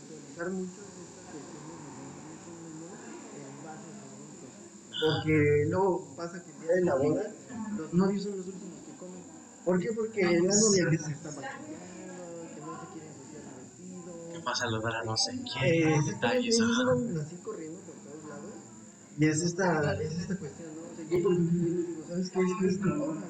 puntualizar 0.10 0.50
mucho 0.50 0.82
es 0.82 0.98
esta 1.06 1.22
cuestión 1.30 1.62
de 1.62 1.74
los 2.82 2.98
en 3.36 3.54
base 3.64 3.86
a 3.86 3.96
sus 4.02 4.10
gustos. 4.18 4.50
Porque 5.02 5.66
luego 5.70 6.16
pasa 6.16 6.42
que 6.44 6.52
el 6.52 6.60
día 6.62 6.72
de 6.76 6.82
la 6.86 6.96
boda, 6.96 7.24
los 7.78 7.94
novios 7.94 8.24
son 8.24 8.38
los 8.38 8.48
últimos 8.48 8.80
que 8.86 8.94
comen. 8.98 9.24
¿Por 9.66 9.80
qué? 9.80 9.90
Porque 9.96 10.24
la 10.24 10.32
novia 10.32 10.90
que 10.90 10.98
se 10.98 11.12
está 11.12 11.30
maquillando, 11.32 12.48
que 12.56 12.62
no 12.62 12.80
se 12.80 12.88
quiere 12.94 13.08
ensuciar 13.08 13.44
el 13.44 13.56
vestido. 13.60 14.32
¿Qué 14.34 14.40
pasa? 14.42 14.66
Lo 14.68 14.82
dará 14.82 15.04
no 15.04 15.18
sé 15.18 15.32
Eh, 15.32 15.44
qué, 15.54 15.96
exactamente, 15.96 16.12
detalles. 16.14 16.60
así 16.60 17.36
corriendo 17.44 17.80
por 17.82 17.96
todos 17.96 18.24
lados. 18.30 18.54
Y 19.18 19.26
es 19.28 19.42
esta, 19.42 19.94
es 20.02 20.12
esta 20.14 20.38
cuestión, 20.38 20.70
¿no? 20.76 20.82
O 20.86 20.96
sea, 20.96 21.06
yo 21.10 21.24
por 21.24 21.34
ejemplo 21.34 21.58
yo 21.60 21.74
les 21.74 21.88
digo, 21.88 22.04
¿sabes 22.08 22.30
qué? 22.32 22.40
Es 22.42 22.52
que 22.60 22.68
es 22.68 22.82
tu 22.82 22.90
boda. 22.96 23.24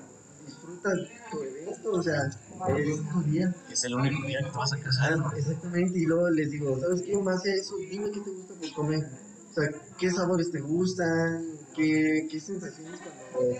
Disfruta 0.46 0.90
tu 1.32 1.42
evento, 1.42 1.92
o 1.92 2.04
sea, 2.04 2.20
es 2.28 3.10
tu 3.12 3.22
día. 3.24 3.56
Es 3.72 3.84
el 3.84 3.96
único 3.96 4.28
día 4.28 4.40
que 4.44 4.52
te 4.52 4.58
vas 4.58 4.74
a 4.74 4.78
casar. 4.80 5.18
¿no? 5.18 5.32
Exactamente, 5.34 5.98
y 6.00 6.06
luego 6.06 6.30
les 6.30 6.52
digo, 6.52 6.80
¿sabes 6.80 7.02
qué? 7.04 7.18
Más 7.18 7.42
de 7.44 7.54
eso, 7.56 7.76
dime 7.78 8.12
qué 8.12 8.20
te 8.22 8.30
gusta 8.30 8.54
por 8.54 8.74
comer. 8.74 9.25
O 9.56 9.62
sea, 9.62 9.70
¿qué 9.98 10.12
sabores 10.12 10.52
te 10.52 10.60
gustan? 10.60 11.58
¿Qué, 11.74 12.28
qué 12.30 12.40
sensaciones 12.42 13.00
cuando 13.00 13.56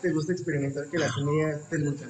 te 0.00 0.10
gusta 0.10 0.32
experimentar 0.32 0.88
que 0.88 0.96
la 0.96 1.12
comida 1.12 1.50
esté 1.50 1.68
caliente, 1.76 2.06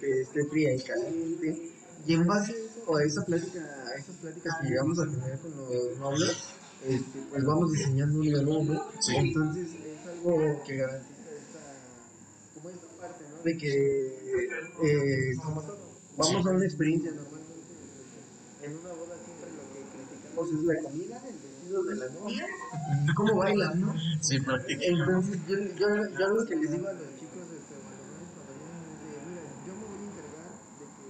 que 0.00 0.20
esté 0.22 0.44
fría 0.46 0.74
y 0.74 0.82
caliente? 0.82 1.72
Y 2.06 2.14
en 2.14 2.26
base 2.26 2.52
a 2.52 3.04
esa 3.04 3.24
plática, 3.24 3.60
a 3.60 3.94
esas 4.00 4.16
pláticas 4.16 4.52
que 4.60 4.68
llegamos 4.68 4.98
a 4.98 5.04
tener 5.04 5.38
con 5.38 5.56
los 5.56 5.98
nobles, 6.00 6.36
este, 6.84 7.20
pues 7.30 7.44
vamos 7.44 7.70
diseñando 7.70 8.18
un 8.18 8.28
menú, 8.32 8.64
¿no? 8.64 8.84
Sí. 8.98 9.14
Entonces 9.14 9.68
es 9.68 10.06
algo 10.08 10.60
que 10.66 10.76
garantiza 10.76 11.30
esta, 11.30 11.60
como 12.56 12.70
esta 12.70 12.88
parte, 12.98 13.24
¿no? 13.30 13.42
De 13.44 13.56
que, 13.56 14.06
eh, 14.82 15.34
vamos 16.16 16.46
a 16.46 16.50
una 16.50 16.64
experiencia 16.64 17.12
normalmente, 17.12 17.62
en 18.62 18.76
una 18.76 18.92
boda 18.92 19.14
siempre 19.24 19.50
lo 19.54 19.62
que 19.70 19.86
criticamos 19.94 20.48
es 20.48 20.64
la 20.64 20.82
comida, 20.82 21.22
el 21.28 21.39
de 21.70 21.96
la 21.96 22.08
novia, 22.08 22.46
y 23.08 23.14
cómo 23.14 23.36
bailan, 23.36 23.80
¿no? 23.80 23.94
Sí, 24.20 24.40
prácticamente. 24.40 24.88
Entonces, 24.88 25.38
yo, 25.46 25.56
yo, 25.56 25.86
yo 26.18 26.28
lo 26.28 26.46
que 26.46 26.56
les 26.56 26.70
digo 26.72 26.88
a 26.88 26.92
los 26.92 27.14
chicos, 27.14 27.46
este, 27.54 27.74
de, 27.74 27.80
mira, 29.28 29.42
yo 29.66 29.72
me 29.74 29.84
voy 29.86 29.98
a 29.98 30.06
encargar 30.10 30.50
de 30.78 30.86
que 30.98 31.06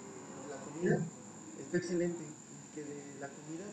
la 0.50 0.56
comida 0.64 1.06
esté 1.60 1.76
excelente 1.78 2.22
y 2.22 2.74
que 2.74 2.84
de 2.84 3.20
la 3.20 3.28
comida 3.28 3.64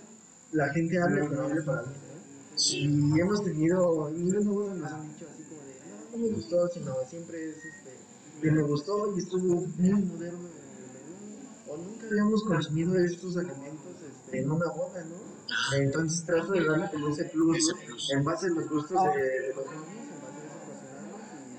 la 0.53 0.73
gente 0.73 1.01
hable, 1.01 1.27
pero 1.29 1.41
hable 1.43 1.61
para 1.63 1.81
mí, 1.83 1.93
¿no? 1.93 2.57
Sí. 2.57 2.77
Y 2.79 3.19
hemos 3.19 3.43
tenido, 3.43 4.09
miles 4.11 4.45
de 4.45 4.49
bodas 4.49 4.77
nos 4.77 4.91
han 4.91 5.07
dicho 5.09 5.25
así 5.31 5.43
como 5.43 5.61
de, 5.61 5.75
no, 5.89 6.11
no 6.11 6.17
me 6.17 6.29
gustó, 6.35 6.67
sino 6.69 6.95
siempre 7.09 7.49
es 7.49 7.57
este, 7.57 7.97
de 8.41 8.51
me 8.51 8.63
gustó 8.63 9.13
y 9.15 9.19
estuvo 9.19 9.65
muy 9.77 10.03
moderno 10.03 10.49
o 11.67 11.75
nunca 11.75 12.07
habíamos 12.07 12.43
consumido 12.45 12.97
estos 12.97 13.35
alimentos 13.35 13.95
este, 14.01 14.39
en 14.39 14.51
una 14.51 14.67
boda, 14.71 15.03
¿no? 15.03 15.26
Entonces 15.75 16.25
trato 16.25 16.51
de 16.51 16.63
darle 16.65 16.89
como 16.91 17.09
ese 17.09 17.25
plus, 17.25 17.57
Ese 17.57 17.73
¿no? 17.73 17.79
plus. 17.85 18.11
en 18.11 18.23
base 18.23 18.45
a 18.47 18.49
los 18.49 18.69
gustos 18.69 18.97
de, 19.15 19.21
de 19.21 19.53
los 19.55 19.65
novios, 19.65 19.87
en 20.11 20.21
base 20.21 20.41
a 20.41 20.55
eso 20.57 20.73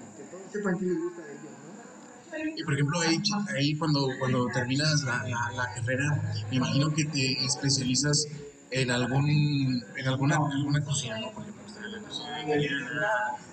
y 0.06 0.16
que 0.16 0.24
todos 0.30 0.52
sepan 0.52 0.78
qué 0.78 0.84
les 0.86 0.98
gusta 0.98 1.22
a 1.22 1.26
ellos, 1.26 1.42
¿no? 1.42 2.58
Y 2.58 2.64
por 2.64 2.74
ejemplo, 2.74 3.00
ahí, 3.00 3.20
ahí 3.56 3.76
cuando, 3.76 4.08
cuando 4.18 4.46
terminas 4.48 5.02
la, 5.04 5.22
la, 5.28 5.52
la 5.56 5.74
carrera, 5.74 6.22
me 6.50 6.56
imagino 6.56 6.92
que 6.94 7.04
te 7.06 7.44
especializas 7.44 8.26
en 8.70 8.90
algún 8.90 9.82
en 9.96 10.08
alguna, 10.08 10.36
alguna 10.36 10.84
cocina, 10.84 11.18
¿no? 11.18 11.32
Por 11.32 11.42
ejemplo, 11.42 11.64
está 11.66 11.80
la 11.88 12.00
cocina 12.00 12.42
italiana, 12.42 13.00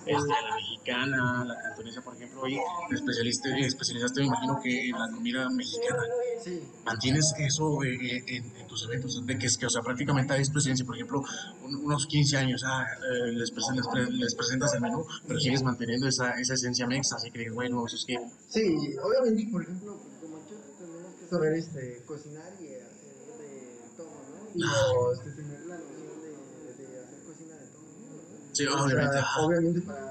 este, 0.04 0.32
la 0.48 0.54
mexicana, 0.56 1.44
la 1.44 1.60
cantonesa, 1.62 2.00
por 2.02 2.14
ejemplo, 2.14 2.40
oye, 2.42 2.60
te 2.88 2.94
especializaste, 2.94 3.66
especializaste, 3.66 4.20
me 4.20 4.26
imagino 4.26 4.58
que 4.62 4.88
en 4.88 4.98
la 4.98 5.08
comida 5.10 5.48
mexicana. 5.50 6.02
Sí, 6.42 6.62
¿Mantienes 6.84 7.34
eso 7.38 7.82
eh, 7.82 7.94
eh, 8.00 8.24
en, 8.28 8.56
en 8.56 8.66
tus 8.66 8.84
eventos? 8.84 9.24
De 9.26 9.38
que 9.38 9.46
es 9.46 9.56
que, 9.58 9.66
o 9.66 9.70
sea, 9.70 9.82
prácticamente 9.82 10.32
hay 10.34 10.44
presencia, 10.50 10.84
por 10.86 10.94
ejemplo, 10.96 11.22
un- 11.62 11.76
unos 11.84 12.06
15 12.06 12.36
años, 12.36 12.62
ah, 12.64 12.84
eh, 12.84 13.32
les, 13.32 13.52
presen- 13.52 13.74
les, 13.76 13.86
pre- 13.88 14.10
les 14.10 14.34
presentas 14.34 14.72
el 14.74 14.80
menú, 14.80 15.04
pero 15.26 15.40
sigues 15.40 15.62
manteniendo 15.62 16.06
esa, 16.08 16.30
esa 16.40 16.54
esencia 16.54 16.86
mexa, 16.86 17.16
así 17.16 17.30
que 17.30 17.50
bueno, 17.50 17.84
eso 17.86 17.96
es 17.96 18.04
que 18.04 18.16
sí, 18.48 18.76
obviamente, 19.02 19.48
por 19.50 19.62
ejemplo, 19.62 19.98
como 20.20 20.38
chefs 20.48 20.78
tenemos 20.78 21.14
que 21.20 21.26
saber 21.28 21.52
este, 21.54 22.02
cocinar 22.06 22.52
y 22.60 22.66
hacer 22.74 23.16
de 23.38 23.78
todo, 23.96 24.06
¿no? 24.06 24.52
digo, 24.54 25.12
este, 25.12 25.30
tener 25.32 25.60
la 25.66 25.76
noción 25.78 26.20
de, 26.22 26.84
de 26.84 27.00
hacer 27.00 27.18
cocina 27.26 27.54
de 27.56 27.66
todo 27.66 27.82
¿no? 27.82 28.54
Sí, 28.54 28.64
O 28.66 28.70
sea, 28.70 28.84
obviamente. 28.84 29.18
obviamente 29.40 29.80
para... 29.82 30.00
no, 30.00 30.06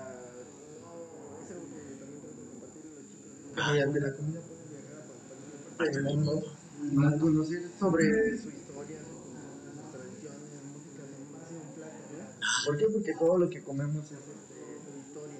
es 1.45 1.51
algo 1.51 1.65
que 1.71 1.79
también 1.95 2.21
trato 2.21 2.41
de 2.41 2.49
compartir 2.49 2.83
a 2.85 2.93
los 2.95 3.05
chicos, 3.09 3.31
¿no? 3.39 3.44
que 3.44 3.44
mediante 3.55 3.99
la 4.01 4.15
comida 4.15 4.41
pueden 4.41 4.69
viajar 4.69 5.01
a 5.01 5.07
cualquier 5.07 5.77
parte 5.77 5.91
del 5.91 6.03
mundo 6.03 6.43
y 6.83 7.19
conocer 7.19 7.71
sobre 7.79 8.37
su 8.37 8.49
historia, 8.49 8.99
su 9.01 9.15
cultura, 9.15 9.41
sus 9.73 9.91
tradiciones, 9.91 10.63
música, 10.73 11.03
a 11.03 11.61
un 11.61 11.73
plato, 11.75 12.01
¿no? 12.11 12.65
¿Por 12.65 12.77
qué? 12.77 12.85
Porque 12.91 13.13
todo 13.17 13.37
lo 13.37 13.49
que 13.49 13.63
comemos 13.63 14.05
es 14.05 14.19
este, 14.19 14.59
su 14.83 14.99
historia. 14.99 15.39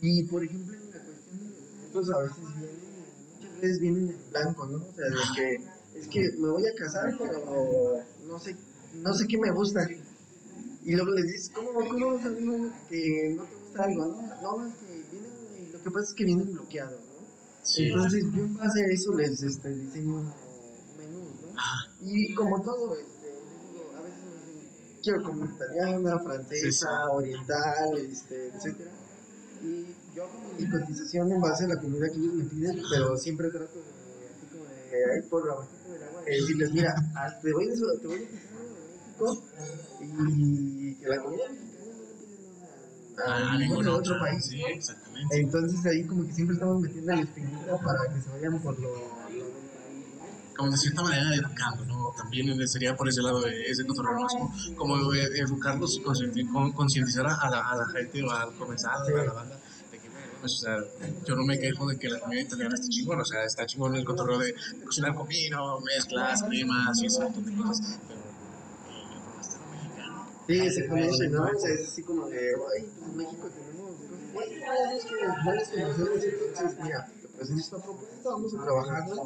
Y 0.00 0.24
por 0.24 0.44
ejemplo, 0.44 0.74
en 0.74 0.90
la 0.90 1.00
cuestión 1.04 1.38
de 1.38 1.48
los 1.48 1.62
alimentos 1.62 2.10
a 2.10 2.18
veces 2.20 2.40
vienen, 2.50 3.04
muchas 3.30 3.60
veces 3.60 3.78
vienen 3.80 4.08
en 4.10 4.30
blanco, 4.30 4.66
¿no? 4.66 4.76
O 4.76 4.92
sea, 4.92 5.04
de 5.06 5.16
que 5.36 5.74
es 5.98 6.08
que 6.08 6.20
me 6.38 6.50
voy 6.50 6.66
a 6.66 6.74
casar, 6.74 7.16
pero 7.16 8.04
no 8.26 8.38
sé, 8.38 8.56
no 8.96 9.14
sé 9.14 9.26
qué 9.28 9.38
me 9.38 9.52
gusta. 9.52 9.88
Y 10.84 10.92
luego 10.96 11.12
les 11.12 11.24
dices, 11.24 11.50
¿cómo, 11.54 11.72
cómo 11.72 12.14
vas 12.14 12.26
a 12.26 12.28
ver 12.28 12.38
que 12.38 12.44
no 12.44 12.72
te 12.90 13.36
gusta 13.36 13.84
algo? 13.84 14.04
No, 14.42 14.58
no, 14.58 14.66
es 14.66 14.74
que 14.74 14.86
vienen, 14.86 15.32
y 15.56 15.72
lo 15.72 15.82
que 15.82 15.90
pasa 15.90 16.08
es 16.08 16.14
que 16.14 16.24
vienen 16.24 16.52
bloqueados. 16.52 17.03
Sí. 17.64 17.88
Entonces 17.88 18.24
yo 18.32 18.44
en 18.44 18.56
base 18.56 18.84
a 18.84 18.86
eso 18.86 19.14
les 19.14 19.42
este, 19.42 19.68
diseño 19.74 20.22
menús, 20.98 21.40
¿no? 21.42 21.58
Ajá. 21.58 21.90
Y 22.02 22.34
como 22.34 22.62
todo, 22.62 22.94
este, 22.94 23.28
digo, 23.72 23.90
a 23.96 24.02
veces 24.02 25.00
quiero 25.02 25.22
comer 25.24 25.48
italiana, 25.50 26.18
francesa, 26.18 26.60
Sí, 26.60 26.70
sí. 26.70 27.10
oriental, 27.10 27.98
este, 27.98 28.48
etcétera. 28.48 28.90
Y 29.62 29.86
yo 30.14 30.28
mi 30.58 30.68
cotización 30.70 31.32
en 31.32 31.40
base 31.40 31.64
a 31.64 31.68
la 31.68 31.80
comida 31.80 32.06
que 32.10 32.18
ellos 32.18 32.34
me 32.34 32.44
piden, 32.44 32.82
pero 32.90 33.16
siempre 33.16 33.48
trato 33.50 33.78
de, 33.78 34.28
así 34.28 34.46
como 34.52 34.64
de, 34.64 35.12
ahí 35.12 35.22
por 35.30 35.50
abajito 35.50 35.90
del 35.90 36.02
agua, 36.02 36.22
de 36.22 36.30
decirles, 36.32 36.72
mira, 36.72 36.94
ah, 37.16 37.38
te 37.40 37.52
voy 37.52 37.68
a, 37.70 38.00
te 38.00 38.06
voy 38.06 38.16
a 38.16 38.20
México 38.20 39.42
y 40.00 40.94
que 40.96 41.08
la 41.08 41.22
comida 41.22 41.44
nada 43.16 43.48
Ah, 43.50 43.52
a 43.54 43.58
ningún 43.58 43.86
otro 43.88 44.18
país. 44.18 44.44
Sí, 44.46 44.62
exactamente. 44.62 45.40
Entonces 45.40 45.84
ahí 45.86 46.06
como 46.06 46.26
que 46.26 46.32
siempre 46.32 46.54
estamos 46.54 46.80
metiendo 46.80 47.14
la 47.14 47.22
espinita 47.22 47.78
para 47.78 48.14
que 48.14 48.20
se 48.20 48.30
vayan 48.30 48.60
por 48.60 48.78
lo, 48.80 48.90
como 50.56 50.70
de 50.70 50.76
cierta 50.78 51.02
manera 51.02 51.34
educando, 51.34 51.84
¿no? 51.84 52.12
También 52.16 52.68
sería 52.68 52.94
por 52.96 53.08
ese 53.08 53.22
lado 53.22 53.40
de 53.40 53.62
ese 53.70 53.84
cotorreo, 53.86 54.14
¿no? 54.20 54.52
como, 54.76 54.96
educarlos 55.12 55.96
y 55.98 56.02
concienti- 56.02 56.48
con- 56.50 56.72
concientizar 56.72 57.26
a 57.26 57.50
la, 57.50 57.60
a 57.70 57.76
la 57.76 57.86
gente 57.88 58.22
o 58.22 58.30
al 58.30 58.54
comensal, 58.54 58.92
a 59.18 59.24
la 59.24 59.32
banda, 59.32 59.60
de 59.90 59.98
que, 60.00 60.08
bueno, 60.10 60.32
pues, 60.40 60.52
o 60.54 60.58
sea, 60.58 60.76
yo 61.24 61.34
no 61.34 61.44
me 61.44 61.58
quejo 61.58 61.86
de 61.88 61.98
que 61.98 62.08
la 62.08 62.20
comida 62.20 62.42
italiana 62.42 62.74
esté 62.74 62.88
chingón, 62.88 63.20
o 63.20 63.24
sea, 63.24 63.44
está 63.44 63.66
chingón 63.66 63.96
el 63.96 64.04
cotorreo 64.04 64.38
de, 64.38 64.54
de 64.78 64.84
cocinar 64.84 65.14
con 65.14 65.26
vino, 65.26 65.80
mezclas, 65.80 66.44
cremas 66.44 67.02
y 67.02 67.06
ese 67.06 67.20
montón 67.20 67.44
de 67.44 67.54
cosas, 67.54 68.00
pero 68.06 68.20
eh, 68.84 69.12
el 69.16 69.22
forastero 69.22 69.66
mexicano, 69.66 70.33
Sí, 70.46 70.70
se 70.70 70.86
conoce, 70.88 71.28
¿no? 71.28 71.42
O 71.44 71.58
sea, 71.60 71.74
es 71.74 71.88
así 71.88 72.02
como 72.02 72.28
de, 72.28 72.38
ay, 72.38 72.54
pues 72.54 73.10
en 73.10 73.16
México 73.16 73.48
tenemos 73.48 73.90
no 75.44 75.52
las 75.54 75.68
conocemos, 75.68 76.24
entonces, 76.24 76.78
mira, 76.82 77.06
te 77.22 77.28
presento 77.28 77.60
esta 77.62 77.76
propuesta, 77.78 78.28
vamos 78.30 78.54
a 78.54 78.64
trabajarla, 78.64 79.22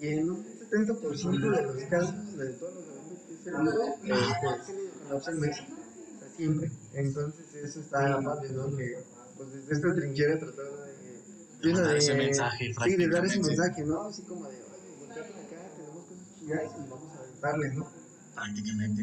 y 0.00 0.06
en 0.08 0.30
un 0.30 0.44
70% 0.44 1.50
de 1.50 1.62
los 1.62 1.82
casos, 1.84 2.36
de 2.36 2.52
todos 2.54 2.74
los 2.74 2.84
eventos 2.86 3.18
que 3.26 3.36
se 3.42 5.14
opción 5.14 5.40
México, 5.40 5.74
o 5.74 6.18
sea, 6.18 6.28
siempre. 6.36 6.70
Entonces, 6.92 7.54
eso 7.54 7.80
está 7.80 8.20
padre, 8.22 8.50
¿no? 8.50 8.76
Que, 8.76 8.98
pues, 9.36 9.52
desde 9.52 9.72
esta 9.74 9.94
trinchera 9.94 10.38
tratar 10.38 10.66
de... 11.62 11.72
dar 11.72 11.88
de- 11.88 11.98
ese 11.98 12.14
mensaje 12.14 12.74
Sí, 12.84 12.96
de 12.96 13.08
dar 13.08 13.24
ese 13.24 13.40
mensaje, 13.40 13.84
¿no? 13.84 14.02
Así 14.02 14.22
como 14.22 14.44
de, 14.48 14.56
oye, 14.56 14.96
voltea 14.98 15.22
para 15.22 15.40
acá, 15.44 15.70
tenemos 15.76 16.04
cosas 16.04 16.26
chidas 16.38 16.62
y 16.78 16.90
vamos 16.90 17.12
a 17.16 17.40
darle, 17.40 17.74
¿no? 17.74 17.86
prácticamente. 18.34 19.02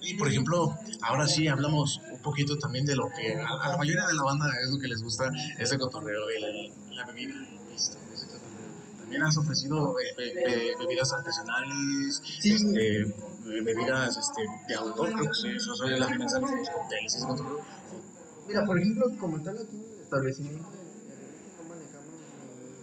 Y 0.00 0.14
por 0.14 0.28
ejemplo, 0.28 0.76
ahora 1.02 1.26
sí 1.26 1.48
hablamos 1.48 2.00
un 2.12 2.20
poquito 2.22 2.56
también 2.58 2.86
de 2.86 2.94
lo 2.96 3.08
que 3.10 3.34
a, 3.34 3.46
a 3.48 3.68
la 3.70 3.76
mayoría 3.76 4.06
de 4.06 4.14
la 4.14 4.22
banda 4.22 4.46
es 4.64 4.70
lo 4.70 4.78
que 4.78 4.88
les 4.88 5.02
gusta, 5.02 5.30
ese 5.58 5.76
cotorreo 5.78 6.22
y 6.30 6.40
la, 6.40 6.94
la 6.96 7.06
bebida. 7.06 7.34
También 9.00 9.22
has 9.22 9.36
ofrecido 9.38 9.98
eh, 9.98 10.04
be- 10.16 10.34
be- 10.34 10.72
bebidas 10.78 11.12
artesanales, 11.12 12.22
Sí. 12.40 12.52
este, 12.54 13.00
eh, 13.02 13.14
bebidas 13.64 14.16
este, 14.18 14.42
de 14.68 14.74
autor, 14.74 15.12
creo 15.12 15.30
que 15.42 15.56
eso 15.56 15.74
son 15.74 15.98
las 15.98 16.08
finanzas 16.10 16.40
de 16.42 16.56
los 16.56 16.68
cócteles, 16.68 17.14
ese 17.14 17.26
cotorreo. 17.26 17.60
Mira, 18.46 18.64
por 18.66 18.78
ejemplo, 18.78 19.06
como 19.18 19.42
tal 19.42 19.56
aquí 19.58 19.76
en 19.76 19.92
el 19.94 20.00
establecimiento, 20.02 20.68
no 20.68 21.68
manejamos 21.68 22.14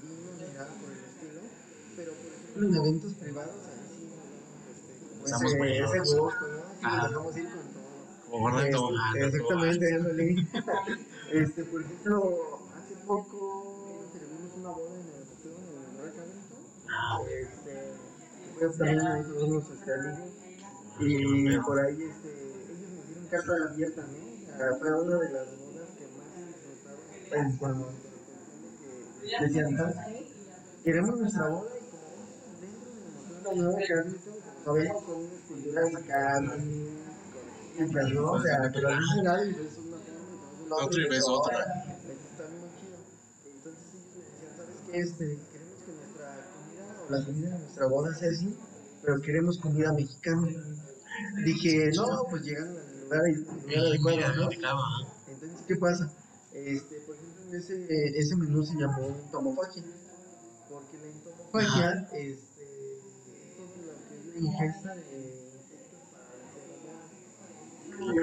ni 0.04 0.08
vinos 0.10 0.36
ni 0.42 0.54
nada 0.58 0.70
por 0.82 0.92
el 0.92 0.98
estilo, 0.98 1.42
pero 1.96 2.12
por 2.14 2.26
ejemplo 2.34 2.68
en 2.68 2.76
eventos 2.76 3.14
privados, 3.14 3.56
ahí 3.70 3.86
sí, 3.98 4.10
este, 4.72 4.94
como 5.06 5.15
Estamos 5.26 5.46
ese, 5.46 5.58
buenos. 5.58 5.96
ese 5.96 6.00
gusto, 6.22 6.46
¿no? 6.48 6.58
Nos 6.82 7.10
dejamos 7.10 7.38
ir 7.38 7.46
con 7.50 7.74
todo. 7.74 7.86
Como 8.30 8.40
gorda 8.44 8.62
de 8.62 8.68
Este, 8.70 8.78
tobogán, 8.78 9.14
de 9.14 9.26
exactamente, 9.26 9.94
ándale. 9.96 10.26
este, 11.34 11.64
por 11.66 11.82
ejemplo, 11.82 12.60
hace 12.76 12.96
poco 13.06 14.06
celebramos 14.14 14.54
una 14.58 14.70
boda 14.70 14.96
en 14.96 15.08
el 15.08 15.26
museo 15.26 15.58
Royal 15.98 16.14
Carrington. 16.16 16.60
Ah, 16.90 17.18
Este, 17.42 17.74
pues 18.60 18.78
también 18.78 19.00
este, 19.00 19.08
amigos. 19.08 19.66
Y 21.00 21.60
por 21.60 21.80
ahí 21.80 22.04
este, 22.04 22.30
ellos 22.72 22.90
nos 22.92 23.08
dieron 23.08 23.28
carta 23.30 23.52
abierta, 23.72 24.02
¿no? 24.02 24.78
Fue 24.80 25.02
una 25.02 25.18
de 25.18 25.30
las 25.34 25.48
bodas 25.58 25.90
que 25.98 26.06
más 26.08 26.30
disfrutaron. 26.48 27.02
Pues 27.30 27.58
cuando 27.60 27.88
que 29.22 29.44
decían, 29.44 29.78
¿sabes 29.78 29.96
qué? 30.08 30.32
Queremos 30.84 31.20
nuestra 31.20 31.50
boda 31.50 31.72
y 31.76 31.86
como 31.90 32.08
dentro 32.62 32.92
del 32.94 33.14
museo 33.16 33.36
de 33.36 33.44
la 33.44 33.54
nueva 33.56 33.80
sabemos, 34.66 35.04
con 35.04 35.16
muy- 35.22 35.40
con 35.48 35.64
con- 37.94 38.14
¿no? 38.14 38.32
O 38.32 38.42
sea, 38.42 38.58
pero 38.74 38.88
al 38.90 39.24
lado 39.24 39.46
y 39.46 39.54
ves 39.54 39.78
una 39.78 39.98
y 39.98 41.02
y 41.02 41.20
otra. 41.28 41.60
Eso 41.60 42.12
está 42.32 42.44
muy 42.50 42.70
chido. 42.80 42.98
Entonces 43.46 43.84
ellos 43.94 44.16
me 44.16 44.24
decían, 44.24 44.52
¿sabes 44.58 44.76
qué? 44.92 45.00
Este, 45.00 45.26
queremos 45.52 45.80
que 45.86 45.92
nuestra 45.94 46.28
comida 46.56 46.86
o 47.06 47.12
la 47.12 47.26
comida 47.26 47.50
de 47.52 47.60
nuestra 47.60 47.88
boda 47.88 48.14
sea 48.16 48.30
así, 48.32 48.58
pero 49.04 49.22
queremos 49.22 49.58
comida 49.60 49.94
mexicana. 49.94 50.48
Dije, 51.46 51.90
no, 51.96 52.06
pues 52.30 52.42
llegan 52.44 52.70
al 52.70 53.02
lugar, 53.02 53.22
adecuado, 53.88 54.18
¿no? 54.36 54.50
Entonces, 55.28 55.62
¿qué 55.68 55.76
pasa? 55.76 56.12
Este, 56.52 56.96
por 57.06 57.16
ejemplo, 57.16 57.44
en 57.50 57.56
ese, 57.56 57.86
ese 58.20 58.36
menú 58.38 58.64
se 58.64 58.76
llamó 58.78 59.08
entomofagia. 59.08 59.84
Porque 60.70 60.98
la 60.98 61.08
entomofagia, 61.08 62.08
este, 62.14 62.55
que 64.36 64.42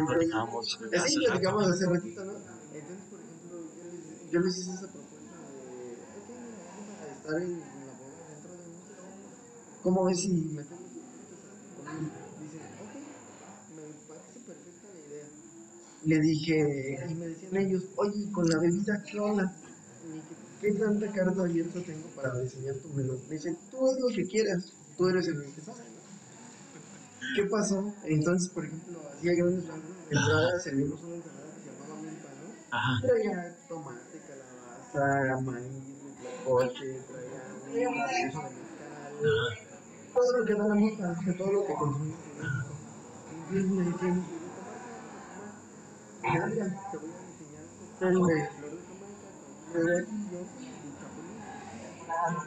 platicamos 0.07 0.79
Así 0.99 1.19
platicamos 1.25 1.67
hace 1.69 1.87
ratito, 1.87 2.25
¿no? 2.25 2.33
Entonces, 2.73 3.05
por 3.11 3.21
ejemplo, 3.21 3.57
yo 3.77 3.85
les, 3.91 4.31
yo 4.31 4.41
les 4.41 4.59
hice 4.59 4.73
esa 4.73 4.93
propuesta 4.93 5.49
de, 5.49 5.97
ok, 6.19 6.29
estar 7.17 7.43
en 7.43 7.57
la 7.57 7.93
boda 7.95 8.29
dentro 8.29 8.53
del 8.53 8.71
museo. 8.73 9.05
¿Cómo 9.83 10.05
ves 10.05 10.21
si 10.21 10.29
metemos? 10.29 10.91
Dicen, 12.41 12.63
ok, 12.85 12.95
me 13.77 13.83
parece 14.09 14.41
perfecta 14.41 14.89
la 14.93 15.01
idea. 15.01 15.29
Le 16.05 16.19
dije, 16.21 17.07
y 17.11 17.15
me 17.15 17.27
decían 17.29 17.57
ellos, 17.57 17.85
oye, 17.97 18.31
con 18.33 18.49
la 18.49 18.59
bebida, 18.59 19.03
¿qué 19.11 19.21
onda? 19.21 19.57
¿Qué 20.61 20.73
tanta 20.75 21.11
carta 21.13 21.43
abierta 21.43 21.81
tengo 21.83 22.09
para 22.15 22.39
diseñar 22.41 22.77
tu 22.77 22.89
menú? 22.91 23.19
Me 23.29 23.35
dicen, 23.37 23.57
tú 23.71 23.87
haz 23.87 23.99
lo 23.99 24.09
que 24.15 24.25
quieras, 24.27 24.73
tú 24.97 25.09
eres 25.09 25.27
el 25.29 25.43
que 25.55 25.61
sabe. 25.61 25.83
¿Qué 27.35 27.45
pasó? 27.47 27.95
Entonces, 28.05 28.49
por 28.53 28.65
ejemplo, 28.65 29.01
hacía 29.09 29.33
grandes 29.35 29.67
rasgos. 29.69 29.91
Entrada 30.11 30.61
servimos 30.61 31.03
una 31.03 31.17
ensalada 31.17 31.55
que 31.55 31.61
se 31.61 31.71
llamaba 31.71 32.01
milpa, 32.03 32.29
¿no? 32.35 32.77
Ajá. 32.77 33.01
Traía 33.03 33.57
tomate, 33.69 34.19
calabaza, 34.27 35.41
maíz, 35.41 35.73
coche, 36.45 37.05
traía 37.09 37.89
un 37.89 37.95
queso 38.09 38.41
de 38.43 38.55
mezcal, 39.25 39.59
todo 40.13 40.39
lo 40.39 40.45
que 40.45 40.55
da 40.55 40.67
la 40.69 40.75
de 40.75 41.33
todo 41.35 41.53
lo 41.53 41.67
que 41.67 41.75
consumimos 41.75 42.19
me 43.53 43.85
mira, 46.31 46.47
mira, 46.47 46.67
te 46.91 46.97
voy 46.97 47.11
a 47.11 47.19
enseñar 47.23 47.65
flor 47.99 48.71
de 48.73 48.87
Jamaica, 48.87 49.29
con 49.69 49.89
y 50.85 50.97
chapulín. 50.99 51.45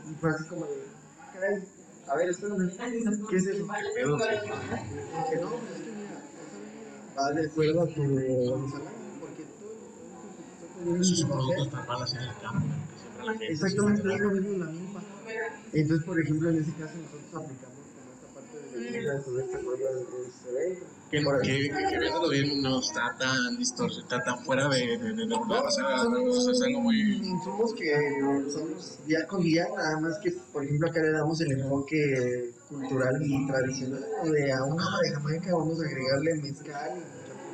Y 0.03 0.15
fue 0.15 0.29
así 0.29 0.47
como 0.47 0.65
de, 0.65 0.95
caray, 1.33 1.67
a 2.07 2.15
ver, 2.15 2.29
espérame, 2.29 2.69
¿qué 3.29 3.35
es 3.37 3.47
eso? 3.47 3.67
Pedo, 3.95 4.17
Dije, 4.17 5.41
no, 5.41 5.49
pues 5.49 5.71
es 5.71 5.81
que 5.81 5.91
mira, 5.91 6.21
va 7.17 7.31
de 7.31 7.47
acuerdo 7.47 7.81
a 7.81 7.87
tu 7.87 7.93
que 10.85 11.25
productos 11.25 11.71
tan 11.71 11.85
en 12.13 12.21
el 12.21 12.35
campo, 12.41 13.39
que 13.39 13.47
Exactamente, 13.47 14.01
se 14.03 14.13
es 14.13 14.19
lo 14.19 14.29
mismo 14.31 14.51
en 14.51 14.59
la 14.59 14.65
milpa. 14.67 15.01
Entonces, 15.73 16.05
por 16.05 16.19
ejemplo, 16.19 16.49
en 16.49 16.57
ese 16.61 16.73
caso 16.73 16.93
nosotros 16.97 17.43
aplicamos 17.43 17.74
Que, 21.11 21.21
que, 21.21 21.69
que, 21.69 21.99
viéndolo 21.99 22.30
bien 22.30 22.61
no 22.61 22.80
está 22.80 23.15
tan 23.17 23.57
distorsionado, 23.57 24.01
está 24.01 24.23
tan 24.23 24.43
fuera 24.43 24.67
de, 24.67 24.97
de, 24.97 24.97
de, 24.97 25.13
de 25.13 25.26
No, 25.28 25.39
o 25.39 25.71
sea, 25.71 25.97
son 25.99 26.17
es 26.17 26.61
algo 26.61 26.82
muy... 26.82 27.17
insumos 27.17 27.73
que 27.73 27.93
usamos 28.45 28.99
día 29.05 29.26
con 29.28 29.41
día, 29.41 29.65
nada 29.78 29.99
más 30.01 30.19
que, 30.21 30.32
por 30.51 30.65
ejemplo, 30.65 30.89
acá 30.89 31.01
le 31.01 31.11
damos 31.11 31.39
el 31.41 31.51
enfoque 31.53 32.51
cultural 32.67 33.15
y 33.23 33.47
tradicional, 33.47 34.03
de 34.26 34.51
a 34.51 34.63
una 34.63 34.84
de 35.03 35.11
Jamaica 35.13 35.55
vamos 35.55 35.80
a 35.80 35.86
agregarle 35.86 36.36
mezcal 36.41 36.97
y 36.97 37.45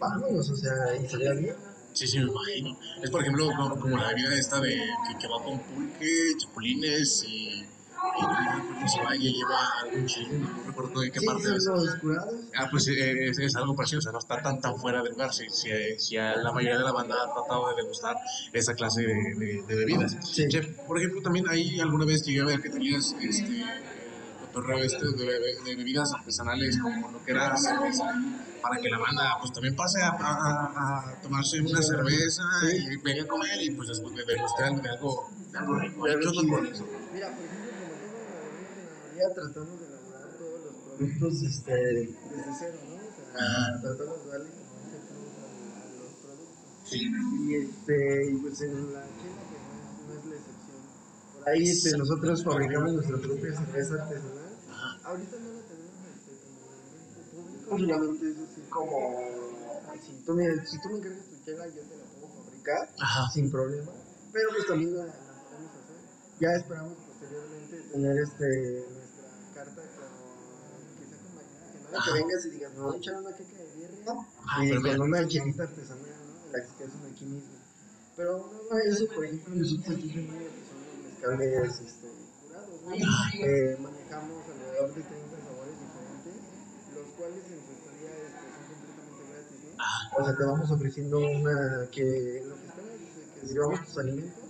vámonos, 0.00 0.50
o 0.50 0.56
sea, 0.56 0.96
y 0.96 1.08
sería 1.08 1.32
bien. 1.34 1.56
Sí, 1.92 2.06
sí, 2.06 2.18
me 2.18 2.30
imagino. 2.30 2.78
Es 3.02 3.10
por 3.10 3.22
ejemplo 3.22 3.46
como, 3.56 3.80
como 3.80 3.96
la 3.96 4.08
bebida 4.08 4.34
esta 4.38 4.60
de 4.60 4.70
que, 4.70 5.18
que 5.20 5.28
va 5.28 5.42
con 5.42 5.58
pulque, 5.60 6.08
chapulines 6.38 7.24
y... 7.26 7.66
y 7.98 9.04
va 9.04 9.16
y 9.16 9.32
lleva 9.34 9.58
algún 9.82 10.06
chile, 10.06 10.38
no 10.38 10.62
recuerdo 10.66 11.00
de 11.00 11.10
qué 11.10 11.20
Sí, 11.20 11.26
parte 11.26 11.42
es. 11.56 11.68
Ah, 12.56 12.68
pues 12.70 12.88
eh, 12.88 13.28
es, 13.28 13.38
es 13.38 13.56
algo 13.56 13.74
parecido, 13.74 13.98
o 13.98 14.02
sea, 14.02 14.12
no 14.12 14.18
está 14.18 14.40
tan 14.42 14.60
tan 14.60 14.76
fuera 14.78 15.02
del 15.02 15.12
lugar. 15.12 15.32
Si, 15.32 15.48
si, 15.50 15.68
si 15.98 16.16
a 16.16 16.36
la 16.36 16.52
mayoría 16.52 16.78
de 16.78 16.84
la 16.84 16.92
banda 16.92 17.14
ha 17.16 17.32
tratado 17.32 17.68
de 17.70 17.76
degustar 17.82 18.16
esa 18.52 18.74
clase 18.74 19.02
de, 19.02 19.14
de, 19.36 19.62
de 19.66 19.76
bebidas. 19.76 20.16
Sí. 20.22 20.46
Chef, 20.48 20.66
por 20.86 20.98
ejemplo, 20.98 21.20
también 21.22 21.48
ahí 21.48 21.78
alguna 21.80 22.04
vez 22.06 22.22
llegué 22.24 22.40
a 22.40 22.44
ver 22.46 22.60
que 22.60 22.70
tenías 22.70 23.14
este 23.20 23.62
cotorreo 24.40 24.78
este 24.78 25.04
de, 25.04 25.74
bebidas 25.76 26.12
artesanales 26.12 26.78
como 26.80 27.10
lo 27.12 27.22
que 27.24 27.32
era 27.32 27.56
cerveza 27.56 28.04
para 28.62 28.80
que 28.80 28.88
la 28.88 28.98
banda 28.98 29.36
pues 29.40 29.52
también 29.52 29.76
pase 29.76 30.00
a, 30.02 30.08
a- 30.08 31.10
a 31.10 31.20
tomarse 31.22 31.60
una 31.60 31.80
cerveza 31.82 32.42
y 32.72 32.96
venga 33.02 33.22
a 33.22 33.26
comer 33.26 33.62
y 33.62 33.70
pues 33.70 33.88
después 33.88 34.14
de 34.16 34.24
degustar 34.24 34.74
de 34.80 34.88
algo, 34.90 35.30
de 35.52 35.58
algo 35.58 35.74
rico. 35.78 36.06
Mira, 36.06 36.14
por 36.14 37.44
ejemplo, 37.44 37.57
la 39.18 39.34
tratamos 39.34 39.80
de 39.80 39.86
elaborar 39.86 40.38
todos 40.38 40.60
los 40.64 40.74
productos 40.74 41.42
este, 41.42 41.74
desde 41.74 42.14
cero, 42.58 42.78
¿no? 42.88 42.96
O 42.96 43.12
sea, 43.12 43.80
tratamos 43.82 44.24
de 44.24 44.30
darle 44.30 44.50
como 44.50 44.70
ese 44.86 44.98
plus 45.08 45.32
a, 45.38 45.46
a 45.78 45.94
los 45.98 46.12
productos. 46.22 46.88
Sí. 46.88 47.00
Y, 47.02 47.54
este, 47.56 47.96
y 48.30 48.34
pues 48.36 48.60
en 48.62 48.92
la 48.92 49.02
chela 49.02 49.42
pues 49.48 49.60
no 49.64 49.74
es, 49.74 49.88
no 50.06 50.12
es 50.14 50.24
la 50.26 50.36
excepción. 50.36 50.80
Por 51.34 51.48
ahí 51.48 51.62
este, 51.68 51.98
nosotros 51.98 52.44
fabricamos 52.44 52.92
nuestra 52.94 53.18
propia 53.18 53.56
cerveza 53.56 53.94
artesanal. 54.02 54.48
Ahorita 55.04 55.36
no 55.38 55.52
la 55.52 55.62
tenemos 55.68 55.96
este, 56.12 56.32
como 56.50 56.68
en 56.68 57.64
público, 57.64 57.94
solamente 57.94 58.30
es 58.30 58.38
así 58.38 58.62
como... 58.68 59.48
Si 59.98 60.12
tú, 60.24 60.34
me, 60.34 60.44
si 60.66 60.80
tú 60.80 60.88
me 60.90 60.98
encargas 60.98 61.26
tu 61.28 61.44
chela, 61.44 61.66
yo 61.66 61.82
te 61.82 61.96
la 61.96 62.04
puedo 62.04 62.28
fabricar 62.44 62.88
Ajá. 63.00 63.30
sin 63.32 63.50
problema. 63.50 63.90
Pero 64.32 64.48
pues 64.50 64.66
también 64.66 64.96
la, 64.96 65.06
la 65.06 65.12
podemos 65.12 65.72
hacer. 65.72 65.96
Ya 66.38 66.48
esperamos 66.54 66.96
posteriormente 66.98 67.82
tener 67.90 68.18
este, 68.18 68.84
nuestra 68.92 69.28
carta 69.54 69.82
con, 69.82 70.12
que 70.98 71.04
sea 71.08 71.18
con 71.18 71.34
maquillaje, 71.34 71.77
¿no? 71.92 71.98
Que 72.04 72.12
vengas 72.12 72.44
y 72.46 72.50
digas, 72.50 72.72
me 72.74 72.80
voy 72.80 72.94
a 72.94 72.98
echar 72.98 73.14
una 73.16 73.36
queca 73.36 73.56
de 73.58 73.64
birria 73.76 73.98
Ah, 74.46 74.60
pero 74.82 74.98
con 74.98 75.08
una 75.08 75.28
chelita 75.28 75.62
artesanal, 75.64 76.04
¿no? 76.04 76.52
De 76.52 76.58
las 76.58 76.68
que 76.72 76.84
hacen 76.84 77.12
aquí 77.12 77.24
mismo. 77.24 77.58
Pero 78.16 78.38
no, 78.38 78.74
no, 78.74 78.78
eso, 78.78 79.06
por 79.14 79.24
ejemplo, 79.24 79.54
nosotros 79.54 79.96
aquí 79.96 80.10
son 80.12 80.26
los 80.26 80.34
mezcales 81.04 81.80
este, 81.80 82.08
curados, 82.42 82.82
¿no? 82.82 82.94
Eh, 82.94 83.76
manejamos 83.78 84.44
alrededor 84.48 84.94
de 84.94 85.02
30 85.02 85.38
sabores 85.38 85.74
diferentes, 85.78 86.34
los 86.94 87.06
cuales 87.14 87.44
en 87.46 87.60
su 87.62 87.72
historia 87.78 88.10
este, 88.10 88.42
son 88.66 88.74
completamente 88.74 89.22
gratis, 89.30 89.58
¿no? 89.62 90.18
O 90.18 90.24
sea, 90.24 90.36
te 90.36 90.44
vamos 90.44 90.70
ofreciendo 90.70 91.18
una 91.18 91.88
que 91.92 92.42
lo 92.44 92.56
que 92.56 92.66
esperas 92.66 92.98
es 93.06 93.40
que 93.40 93.46
sirvamos 93.46 93.86
tus 93.86 93.98
alimentos, 93.98 94.42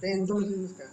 ten, 0.00 0.30
un 0.30 0.62
mezcal. 0.62 0.88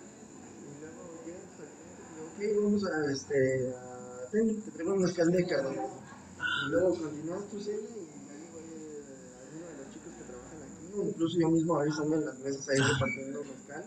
Y 0.65 0.81
luego 0.81 1.21
llegan 1.25 1.45
tus 1.45 1.61
alimentos 1.61 2.09
y 2.17 2.49
ok, 2.49 2.63
vamos 2.63 2.83
a, 2.85 3.11
este, 3.13 3.75
a, 3.75 3.94
ten, 4.30 4.61
te 4.61 4.71
traigo 4.71 4.93
un 4.93 5.01
mezcal 5.01 5.32
de 5.32 5.45
carne. 5.45 5.76
Y 5.76 6.69
luego 6.71 6.89
continúas 6.97 7.49
tu 7.49 7.59
cena 7.59 7.78
y 7.78 7.99
ahí 8.30 8.49
va 8.53 8.59
eh, 8.61 9.03
alguno 9.43 9.65
de 9.69 9.78
los 9.78 9.93
chicos 9.93 10.13
que 10.17 10.23
trabajan 10.23 10.63
aquí, 10.63 11.09
incluso 11.09 11.39
yo 11.39 11.49
mismo 11.49 11.76
a 11.76 11.84
veces 11.84 11.99
ando 11.99 12.15
en 12.15 12.26
las 12.26 12.39
mesas 12.39 12.69
ahí 12.69 12.80
repartiendo 12.80 13.43
mezcal. 13.43 13.84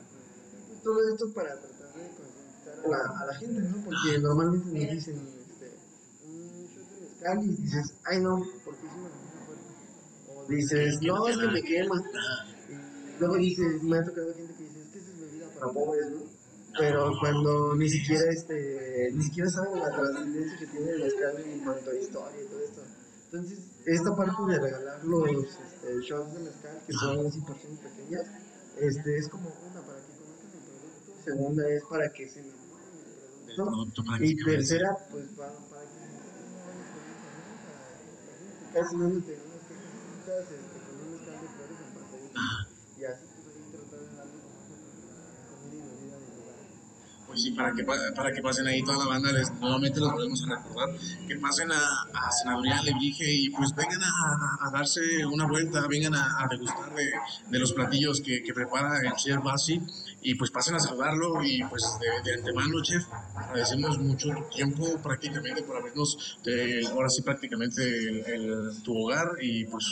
Y 0.73 0.83
todo 0.83 1.09
esto 1.13 1.33
para 1.35 1.61
tratar 1.61 1.93
de 1.95 2.09
concientizar 2.17 2.79
a 2.85 2.89
la, 2.89 3.31
a 3.31 3.35
gente, 3.35 3.61
¿no? 3.63 3.85
Porque 3.85 4.19
normalmente 4.19 4.67
nos 4.67 4.95
dicen, 4.95 5.17
este, 5.51 5.77
un 6.25 6.67
shot 6.67 6.89
de 6.89 7.01
mezcal 7.01 7.45
y 7.45 7.63
dices, 7.63 7.95
ay 8.05 8.21
no, 8.21 8.43
porque 8.65 8.87
es 8.87 8.93
una. 8.93 9.11
O 10.29 10.47
dices, 10.49 10.99
no, 11.03 11.29
es 11.29 11.37
que 11.37 11.47
me 11.47 11.63
quema. 11.63 11.97
Y 12.69 13.19
luego 13.19 13.37
dices, 13.37 13.83
me 13.83 13.99
ha 13.99 14.05
tocado 14.05 14.35
gente 14.35 14.55
que 14.55 14.65
dice, 14.65 14.81
es 14.83 14.89
que 14.89 14.99
esa 14.99 15.11
es 15.11 15.21
bebida 15.21 15.49
para 15.55 15.73
pobres, 15.73 16.11
¿no? 16.13 16.28
Pero 16.77 17.13
cuando 17.21 17.75
ni 17.75 17.89
siquiera 17.89 18.31
este, 18.31 19.11
ni 19.15 19.25
siquiera 19.25 19.49
saben 19.51 19.81
la 19.81 19.91
trascendencia 19.91 20.59
que 20.59 20.67
tiene 20.67 20.91
el 20.91 21.05
mezcal 21.05 21.37
en 21.39 21.61
cuanto 21.65 21.91
a 21.91 21.95
historia 21.95 22.43
y 22.43 22.47
todo 22.47 22.61
esto. 22.61 22.83
Entonces, 23.25 23.59
esta 23.87 24.17
parte 24.17 24.43
de 24.49 24.59
regalar 24.59 25.05
los 25.05 25.31
este, 25.31 26.01
shots 26.03 26.35
de 26.35 26.41
mezcal, 26.41 26.83
que 26.87 26.93
son 26.93 27.27
así 27.27 27.41
porciones 27.41 27.79
pequeñas, 27.81 28.27
este, 28.81 29.19
es 29.19 29.29
como 29.29 29.49
una 29.49 29.81
para 29.83 30.01
que 30.01 30.13
conozcan 30.17 30.51
el 30.55 30.61
producto, 30.61 31.25
segunda 31.25 31.69
es 31.69 31.85
para 31.85 32.13
que 32.13 32.29
se 32.29 32.41
enamoren 32.41 33.03
del 33.05 33.63
producto, 33.63 34.03
y 34.21 34.37
tercera, 34.37 34.97
pues 35.11 35.27
para, 35.37 35.53
para 35.53 35.83
que 35.83 35.99
casi 38.73 38.97
no 38.97 39.09
te 39.09 39.15
unas 39.17 39.63
quejas 39.67 40.45
este, 40.53 40.79
con 40.87 41.01
un 41.01 41.11
mezcal 41.13 41.41
de 41.41 41.49
flores 41.49 41.79
en 41.81 41.93
y 42.99 43.05
así 43.05 43.27
pues 43.35 43.57
ahí 43.57 43.63
tratar 43.71 44.01
de 44.01 44.17
darle 44.17 44.39
como 44.43 44.57
esa 44.59 44.77
comida 45.49 45.75
y 45.75 45.89
bebida 45.89 46.17
del 46.19 46.33
lugar. 46.37 46.59
Pues 47.29 47.43
sí, 47.43 47.51
para 47.51 47.73
que, 47.75 47.85
pa- 47.85 47.95
para 48.17 48.33
que 48.33 48.41
pasen 48.41 48.67
ahí 48.67 48.83
toda 48.83 48.99
la 49.05 49.05
banda, 49.07 49.31
les, 49.31 49.53
nuevamente 49.61 50.01
los 50.01 50.11
volvemos 50.13 50.43
a 50.49 50.57
recordar, 50.57 50.89
que 51.29 51.37
pasen 51.37 51.71
a, 51.71 51.77
a 52.15 52.33
Senaduría 52.33 52.83
Lebrige 52.83 53.31
y 53.31 53.51
pues 53.51 53.75
vengan 53.77 54.01
a, 54.03 54.71
darse 54.73 55.01
una 55.27 55.47
vuelta, 55.47 55.87
vengan 55.87 56.15
a, 56.15 56.47
degustar 56.51 56.95
de, 56.95 57.05
de 57.51 57.59
los 57.59 57.75
platillos 57.75 58.23
que, 58.23 58.43
que 58.43 58.55
prepara 58.55 58.99
el 59.07 59.13
chef 59.17 59.43
Basi 59.43 59.79
y 60.23 60.35
pues 60.37 60.51
pasen 60.51 60.77
a 60.77 60.81
saludarlo 60.81 61.45
y 61.45 61.63
pues 61.65 61.85
de, 62.01 62.31
de 62.31 62.39
antemano, 62.39 62.83
chef, 62.83 63.05
agradecemos 63.37 63.99
mucho 63.99 64.31
tu 64.31 64.43
tiempo 64.57 64.99
prácticamente 65.03 65.63
por 65.63 65.77
abrirnos 65.77 66.39
eh, 66.47 66.81
ahora 66.91 67.11
sí 67.11 67.21
prácticamente 67.21 67.83
el- 68.35 68.83
tu 68.83 68.97
hogar 68.97 69.29
y 69.43 69.67
pues 69.67 69.85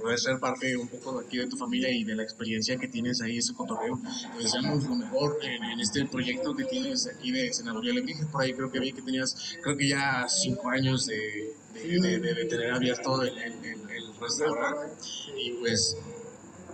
poder 0.00 0.18
ser 0.18 0.38
parte 0.40 0.76
un 0.76 0.88
poco 0.88 1.20
aquí 1.20 1.38
de 1.38 1.46
tu 1.46 1.56
familia 1.56 1.90
y 1.90 2.04
de 2.04 2.14
la 2.16 2.22
experiencia 2.22 2.76
que 2.76 2.88
tienes 2.88 3.20
ahí, 3.20 3.38
ese 3.38 3.54
cotorreo. 3.54 4.00
Te 4.36 4.42
deseamos 4.42 4.84
lo 4.84 4.94
mejor 4.96 5.38
en, 5.42 5.62
en 5.64 5.80
este 5.80 6.04
proyecto 6.06 6.54
que 6.54 6.64
tienes 6.64 7.06
aquí 7.06 7.30
de 7.32 7.52
Senaduría 7.52 7.92
Lebrige. 7.94 8.26
Por 8.26 8.42
ahí 8.42 8.52
creo 8.54 8.70
que 8.70 8.80
vi 8.80 8.92
que 8.92 9.02
tenías, 9.02 9.36
creo 9.62 9.76
que 9.76 9.88
ya 9.88 10.26
cinco 10.28 10.68
años 10.70 11.06
de, 11.06 11.54
de, 11.74 11.98
de- 12.00 12.34
de- 12.34 12.44
tener 12.46 12.72
abierto 12.72 13.22
el, 13.22 13.36
el- 13.38 13.52
el- 13.64 13.90
el 13.90 14.14
restaurante. 14.20 14.92
Y 15.36 15.52
pues, 15.52 15.96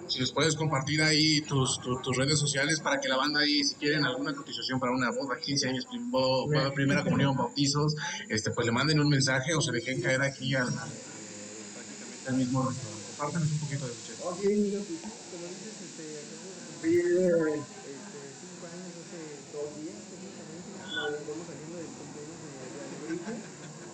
si 0.08 0.20
nos 0.20 0.30
puedes 0.32 0.54
compartir 0.54 1.02
ahí 1.02 1.40
tus, 1.40 1.80
tu- 1.80 2.00
tus 2.00 2.16
redes 2.16 2.38
sociales 2.38 2.78
para 2.80 3.00
que 3.00 3.08
la 3.08 3.16
banda 3.16 3.40
ahí, 3.40 3.64
si 3.64 3.74
quieren 3.74 4.04
alguna 4.04 4.32
cotización 4.34 4.78
para 4.78 4.92
una 4.92 5.10
boda, 5.10 5.36
15 5.38 5.68
años, 5.68 5.86
boda, 6.10 6.72
primera 6.72 7.02
comunión, 7.02 7.36
bautizos, 7.36 7.94
este, 8.28 8.52
pues 8.52 8.66
le 8.66 8.72
manden 8.72 9.00
un 9.00 9.08
mensaje 9.08 9.52
o 9.54 9.60
se 9.60 9.72
dejen 9.72 10.00
caer 10.00 10.22
aquí 10.22 10.54
al- 10.54 10.68
prácticamente 10.72 12.28
al 12.28 12.36
mismo 12.36 12.68
restaurante. 12.68 12.95
Compártanos 13.16 13.48
un 13.48 13.60
poquito 13.64 13.88
de 13.88 13.96
chef. 14.04 14.20
Ok, 14.28 14.44
mira, 14.44 14.76
pues 14.84 15.00
como 15.00 15.48
dices, 15.48 15.72
este, 15.88 16.04
acabo 16.20 16.52
de 16.52 16.68
cumplir 16.68 17.00
este, 17.00 18.20
cinco 18.44 18.64
años 18.68 18.92
hace 18.92 19.20
dos 19.56 19.72
días 19.80 20.04
técnicamente, 20.04 20.68
nos 20.76 21.24
vamos 21.24 21.48
saliendo 21.48 21.80
del 21.80 21.96
cumpleaños 21.96 22.36
de 22.44 22.60
de 22.60 22.80
Alebrije. 22.84 23.32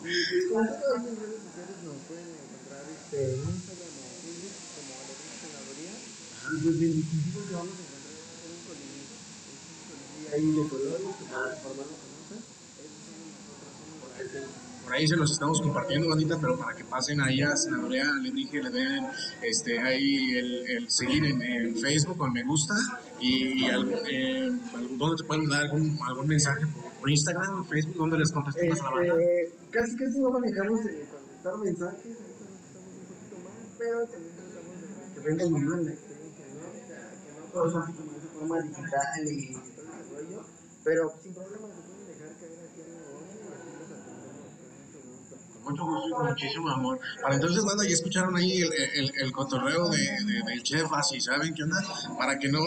Y 0.02 0.42
pues 0.50 0.74
como 0.74 0.98
ahí 0.98 1.06
en 1.06 1.16
redes 1.22 1.38
sociales 1.38 1.76
nos 1.86 2.02
pueden 2.10 2.34
encontrar 2.34 2.82
este, 2.82 3.18
en 3.30 3.46
Instagram 3.46 3.94
o 3.94 4.10
Facebook 4.10 4.58
como 4.74 4.90
Alebrije 4.90 5.38
Senadoría. 5.38 5.94
Y 6.02 6.54
pues 6.58 6.76
el 6.82 6.94
distintivo 6.98 7.38
que 7.46 7.54
vamos 7.62 7.78
a 7.78 7.82
encontrar 7.86 8.10
ser 8.10 8.50
un 8.50 8.62
colibrí. 8.66 9.06
Es 9.06 9.62
un 9.70 9.86
colibrí 9.86 10.34
ahí 10.34 10.46
de 10.50 10.64
colores, 10.66 11.14
que 11.14 11.26
para 11.30 11.54
formar 11.62 11.86
lo 11.86 11.94
conocen. 11.94 12.42
Esos 12.42 13.00
somos 13.06 13.30
nosotros, 13.38 13.70
somos 13.70 14.10
que 14.18 14.26
tenemos. 14.34 14.61
Por 14.84 14.94
ahí 14.94 15.06
se 15.06 15.16
los 15.16 15.30
estamos 15.30 15.60
compartiendo, 15.60 16.08
bandita, 16.08 16.38
pero 16.40 16.58
para 16.58 16.76
que 16.76 16.84
pasen 16.84 17.20
ahí 17.20 17.40
a 17.40 17.56
Senaduría 17.56 18.04
Lebrige, 18.20 18.62
le 18.62 18.70
den 18.70 19.06
este, 19.42 19.78
ahí 19.78 20.32
el, 20.32 20.70
el 20.70 20.90
seguir 20.90 21.24
en, 21.24 21.76
Facebook 21.76 22.20
o 22.20 22.26
en 22.26 22.32
me 22.32 22.42
gusta 22.44 22.74
y, 23.20 23.64
y 23.64 23.66
eh, 23.66 24.50
¿dónde 24.98 25.16
te 25.16 25.24
pueden 25.24 25.48
dar 25.48 25.62
algún, 25.62 25.98
algún 26.06 26.26
mensaje 26.26 26.66
por, 27.00 27.10
Instagram, 27.10 27.64
Facebook, 27.66 27.96
donde 27.96 28.18
les 28.18 28.32
contestamos 28.32 28.80
a 28.80 28.84
la 28.84 28.90
banda. 28.90 29.22
Este, 29.22 29.56
casi 29.70 29.96
casi 29.96 30.18
no 30.20 30.30
manejamos 30.30 30.80
el 30.86 31.06
contestar 31.08 31.58
mensajes, 31.58 32.18
más, 32.18 33.56
pero 33.78 34.06
también 34.06 34.34
tratamos 34.36 34.80
de 34.80 35.14
que 35.14 35.20
vengan 35.20 35.46
y 35.46 35.60
vivan 35.60 35.84
la 35.84 35.92
experiencia, 35.92 36.46
¿no? 36.54 36.60
O 36.68 36.72
sea, 36.86 37.00
que 37.22 37.32
no 37.32 37.46
todo 37.52 37.68
es 37.68 37.74
así 37.76 37.92
como 37.92 38.12
de 38.12 38.20
forma 38.28 38.60
digital 38.62 39.26
y 39.26 39.52
todo 39.52 39.86
ese 39.92 40.14
rollo, 40.14 40.40
pero 40.84 41.12
sin 41.22 41.34
problema 41.34 41.68
se 41.68 41.82
pueden 41.82 42.06
dejar 42.06 42.32
caer 42.38 42.58
aquí 42.70 42.80
al 42.80 42.90
negocio 42.92 43.40
y 43.42 43.52
aquí 43.52 43.76
los 43.82 43.90
atendemos 43.92 45.26
con 45.30 45.51
mucho 45.62 45.84
gusto. 45.84 46.08
y 46.08 46.12
con 46.12 46.26
muchísimo 46.26 46.68
amor. 46.70 47.00
Para 47.22 47.34
entonces, 47.36 47.64
banda, 47.64 47.84
ya 47.84 47.94
escucharon 47.94 48.36
ahí 48.36 48.60
el, 48.62 48.72
el, 48.72 49.12
el 49.20 49.32
cotorreo 49.32 49.88
de, 49.88 49.98
de- 49.98 50.42
del 50.46 50.62
chef, 50.62 50.92
así, 50.92 51.20
¿saben 51.20 51.54
qué 51.54 51.62
onda? 51.64 51.82
Para 52.18 52.38
que 52.38 52.48
no, 52.48 52.60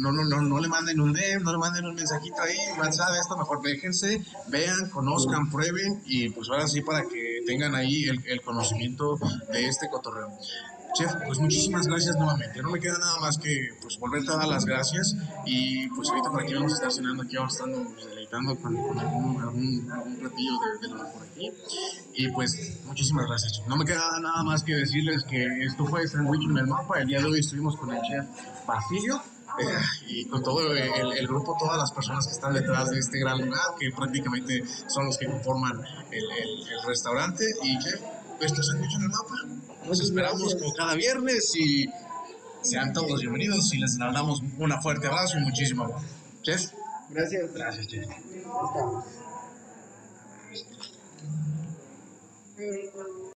no, 0.00 0.12
no, 0.12 0.24
no, 0.24 0.40
no 0.42 0.60
le 0.60 0.68
manden 0.68 1.00
un 1.00 1.12
DM, 1.12 1.42
no 1.42 1.52
le 1.52 1.58
manden 1.58 1.84
un 1.86 1.94
mensajito 1.94 2.40
ahí, 2.42 2.56
WhatsApp, 2.78 3.10
esto 3.20 3.36
mejor 3.36 3.62
déjense, 3.62 4.22
vean, 4.48 4.88
conozcan, 4.90 5.50
prueben 5.50 6.02
y 6.06 6.30
pues 6.30 6.48
ahora 6.50 6.66
sí 6.68 6.80
para 6.82 7.02
que 7.02 7.40
tengan 7.46 7.74
ahí 7.74 8.04
el, 8.04 8.24
el 8.26 8.40
conocimiento 8.42 9.18
de 9.52 9.66
este 9.68 9.88
cotorreo. 9.90 10.28
Chef, 10.92 11.12
pues 11.24 11.38
muchísimas 11.38 11.86
gracias 11.86 12.16
nuevamente. 12.16 12.60
No 12.62 12.70
me 12.70 12.80
queda 12.80 12.98
nada 12.98 13.16
más 13.20 13.38
que 13.38 13.68
pues 13.80 13.96
volverte 14.00 14.32
a 14.32 14.36
dar 14.38 14.48
las 14.48 14.64
gracias 14.64 15.14
y 15.46 15.88
pues 15.90 16.08
ahorita 16.08 16.30
por 16.32 16.42
aquí 16.42 16.52
vamos 16.54 16.72
a 16.72 16.74
estar 16.74 16.92
cenando, 16.92 17.22
aquí 17.22 17.36
vamos 17.36 17.60
a 17.60 17.64
estar 17.64 17.80
deleitando 18.30 18.56
con, 18.60 18.76
con 18.76 18.98
algún, 18.98 19.40
algún, 19.42 19.92
algún 19.92 20.16
platillo 20.16 20.52
de, 20.80 20.88
de 20.88 20.94
por 20.94 21.22
aquí. 21.22 21.52
Y 22.14 22.28
pues 22.32 22.78
muchísimas 22.84 23.26
gracias. 23.26 23.62
No 23.66 23.76
me 23.76 23.84
queda 23.84 24.18
nada 24.20 24.42
más 24.44 24.62
que 24.62 24.74
decirles 24.74 25.24
que 25.24 25.46
esto 25.64 25.84
fue 25.86 26.06
Sandwich 26.06 26.42
en 26.48 26.58
el 26.58 26.66
Mapa. 26.66 27.00
El 27.00 27.08
día 27.08 27.18
de 27.18 27.24
hoy 27.26 27.40
estuvimos 27.40 27.76
con 27.76 27.90
el 27.94 28.00
chef 28.02 28.26
Basilio. 28.66 29.20
eh, 29.60 29.64
y 30.06 30.24
con 30.26 30.42
todo 30.42 30.72
el, 30.72 31.12
el 31.12 31.26
grupo, 31.26 31.56
todas 31.58 31.76
las 31.76 31.90
personas 31.92 32.24
que 32.26 32.32
están 32.32 32.54
detrás 32.54 32.88
de 32.90 32.98
este 33.00 33.18
gran 33.18 33.38
lugar, 33.44 33.60
que 33.78 33.90
prácticamente 33.90 34.62
son 34.86 35.06
los 35.06 35.18
que 35.18 35.26
conforman 35.26 35.72
el, 36.12 36.24
el- 36.24 36.68
el 36.68 36.86
restaurante. 36.86 37.44
Y 37.62 37.78
chef, 37.78 38.00
esto 38.40 38.60
es 38.60 38.66
Sandwich 38.68 38.94
en 38.94 39.02
el 39.02 39.08
Mapa. 39.08 39.34
Nos 39.86 40.00
esperamos 40.00 40.54
como 40.54 40.72
cada 40.74 40.94
viernes 40.94 41.52
y 41.56 41.86
sean 42.62 42.92
todos 42.92 43.20
bienvenidos 43.20 43.72
y 43.74 43.78
les 43.78 43.96
damos 43.98 44.40
un 44.40 44.52
fuerte 44.82 45.06
abrazo 45.08 45.38
y 45.38 45.40
muchísimo 45.42 45.84
amor. 45.84 46.00
Chef, 46.42 46.70
Gracias. 47.12 47.52
gracias. 47.54 47.88
Ahí 47.92 48.04
estamos. 48.66 49.04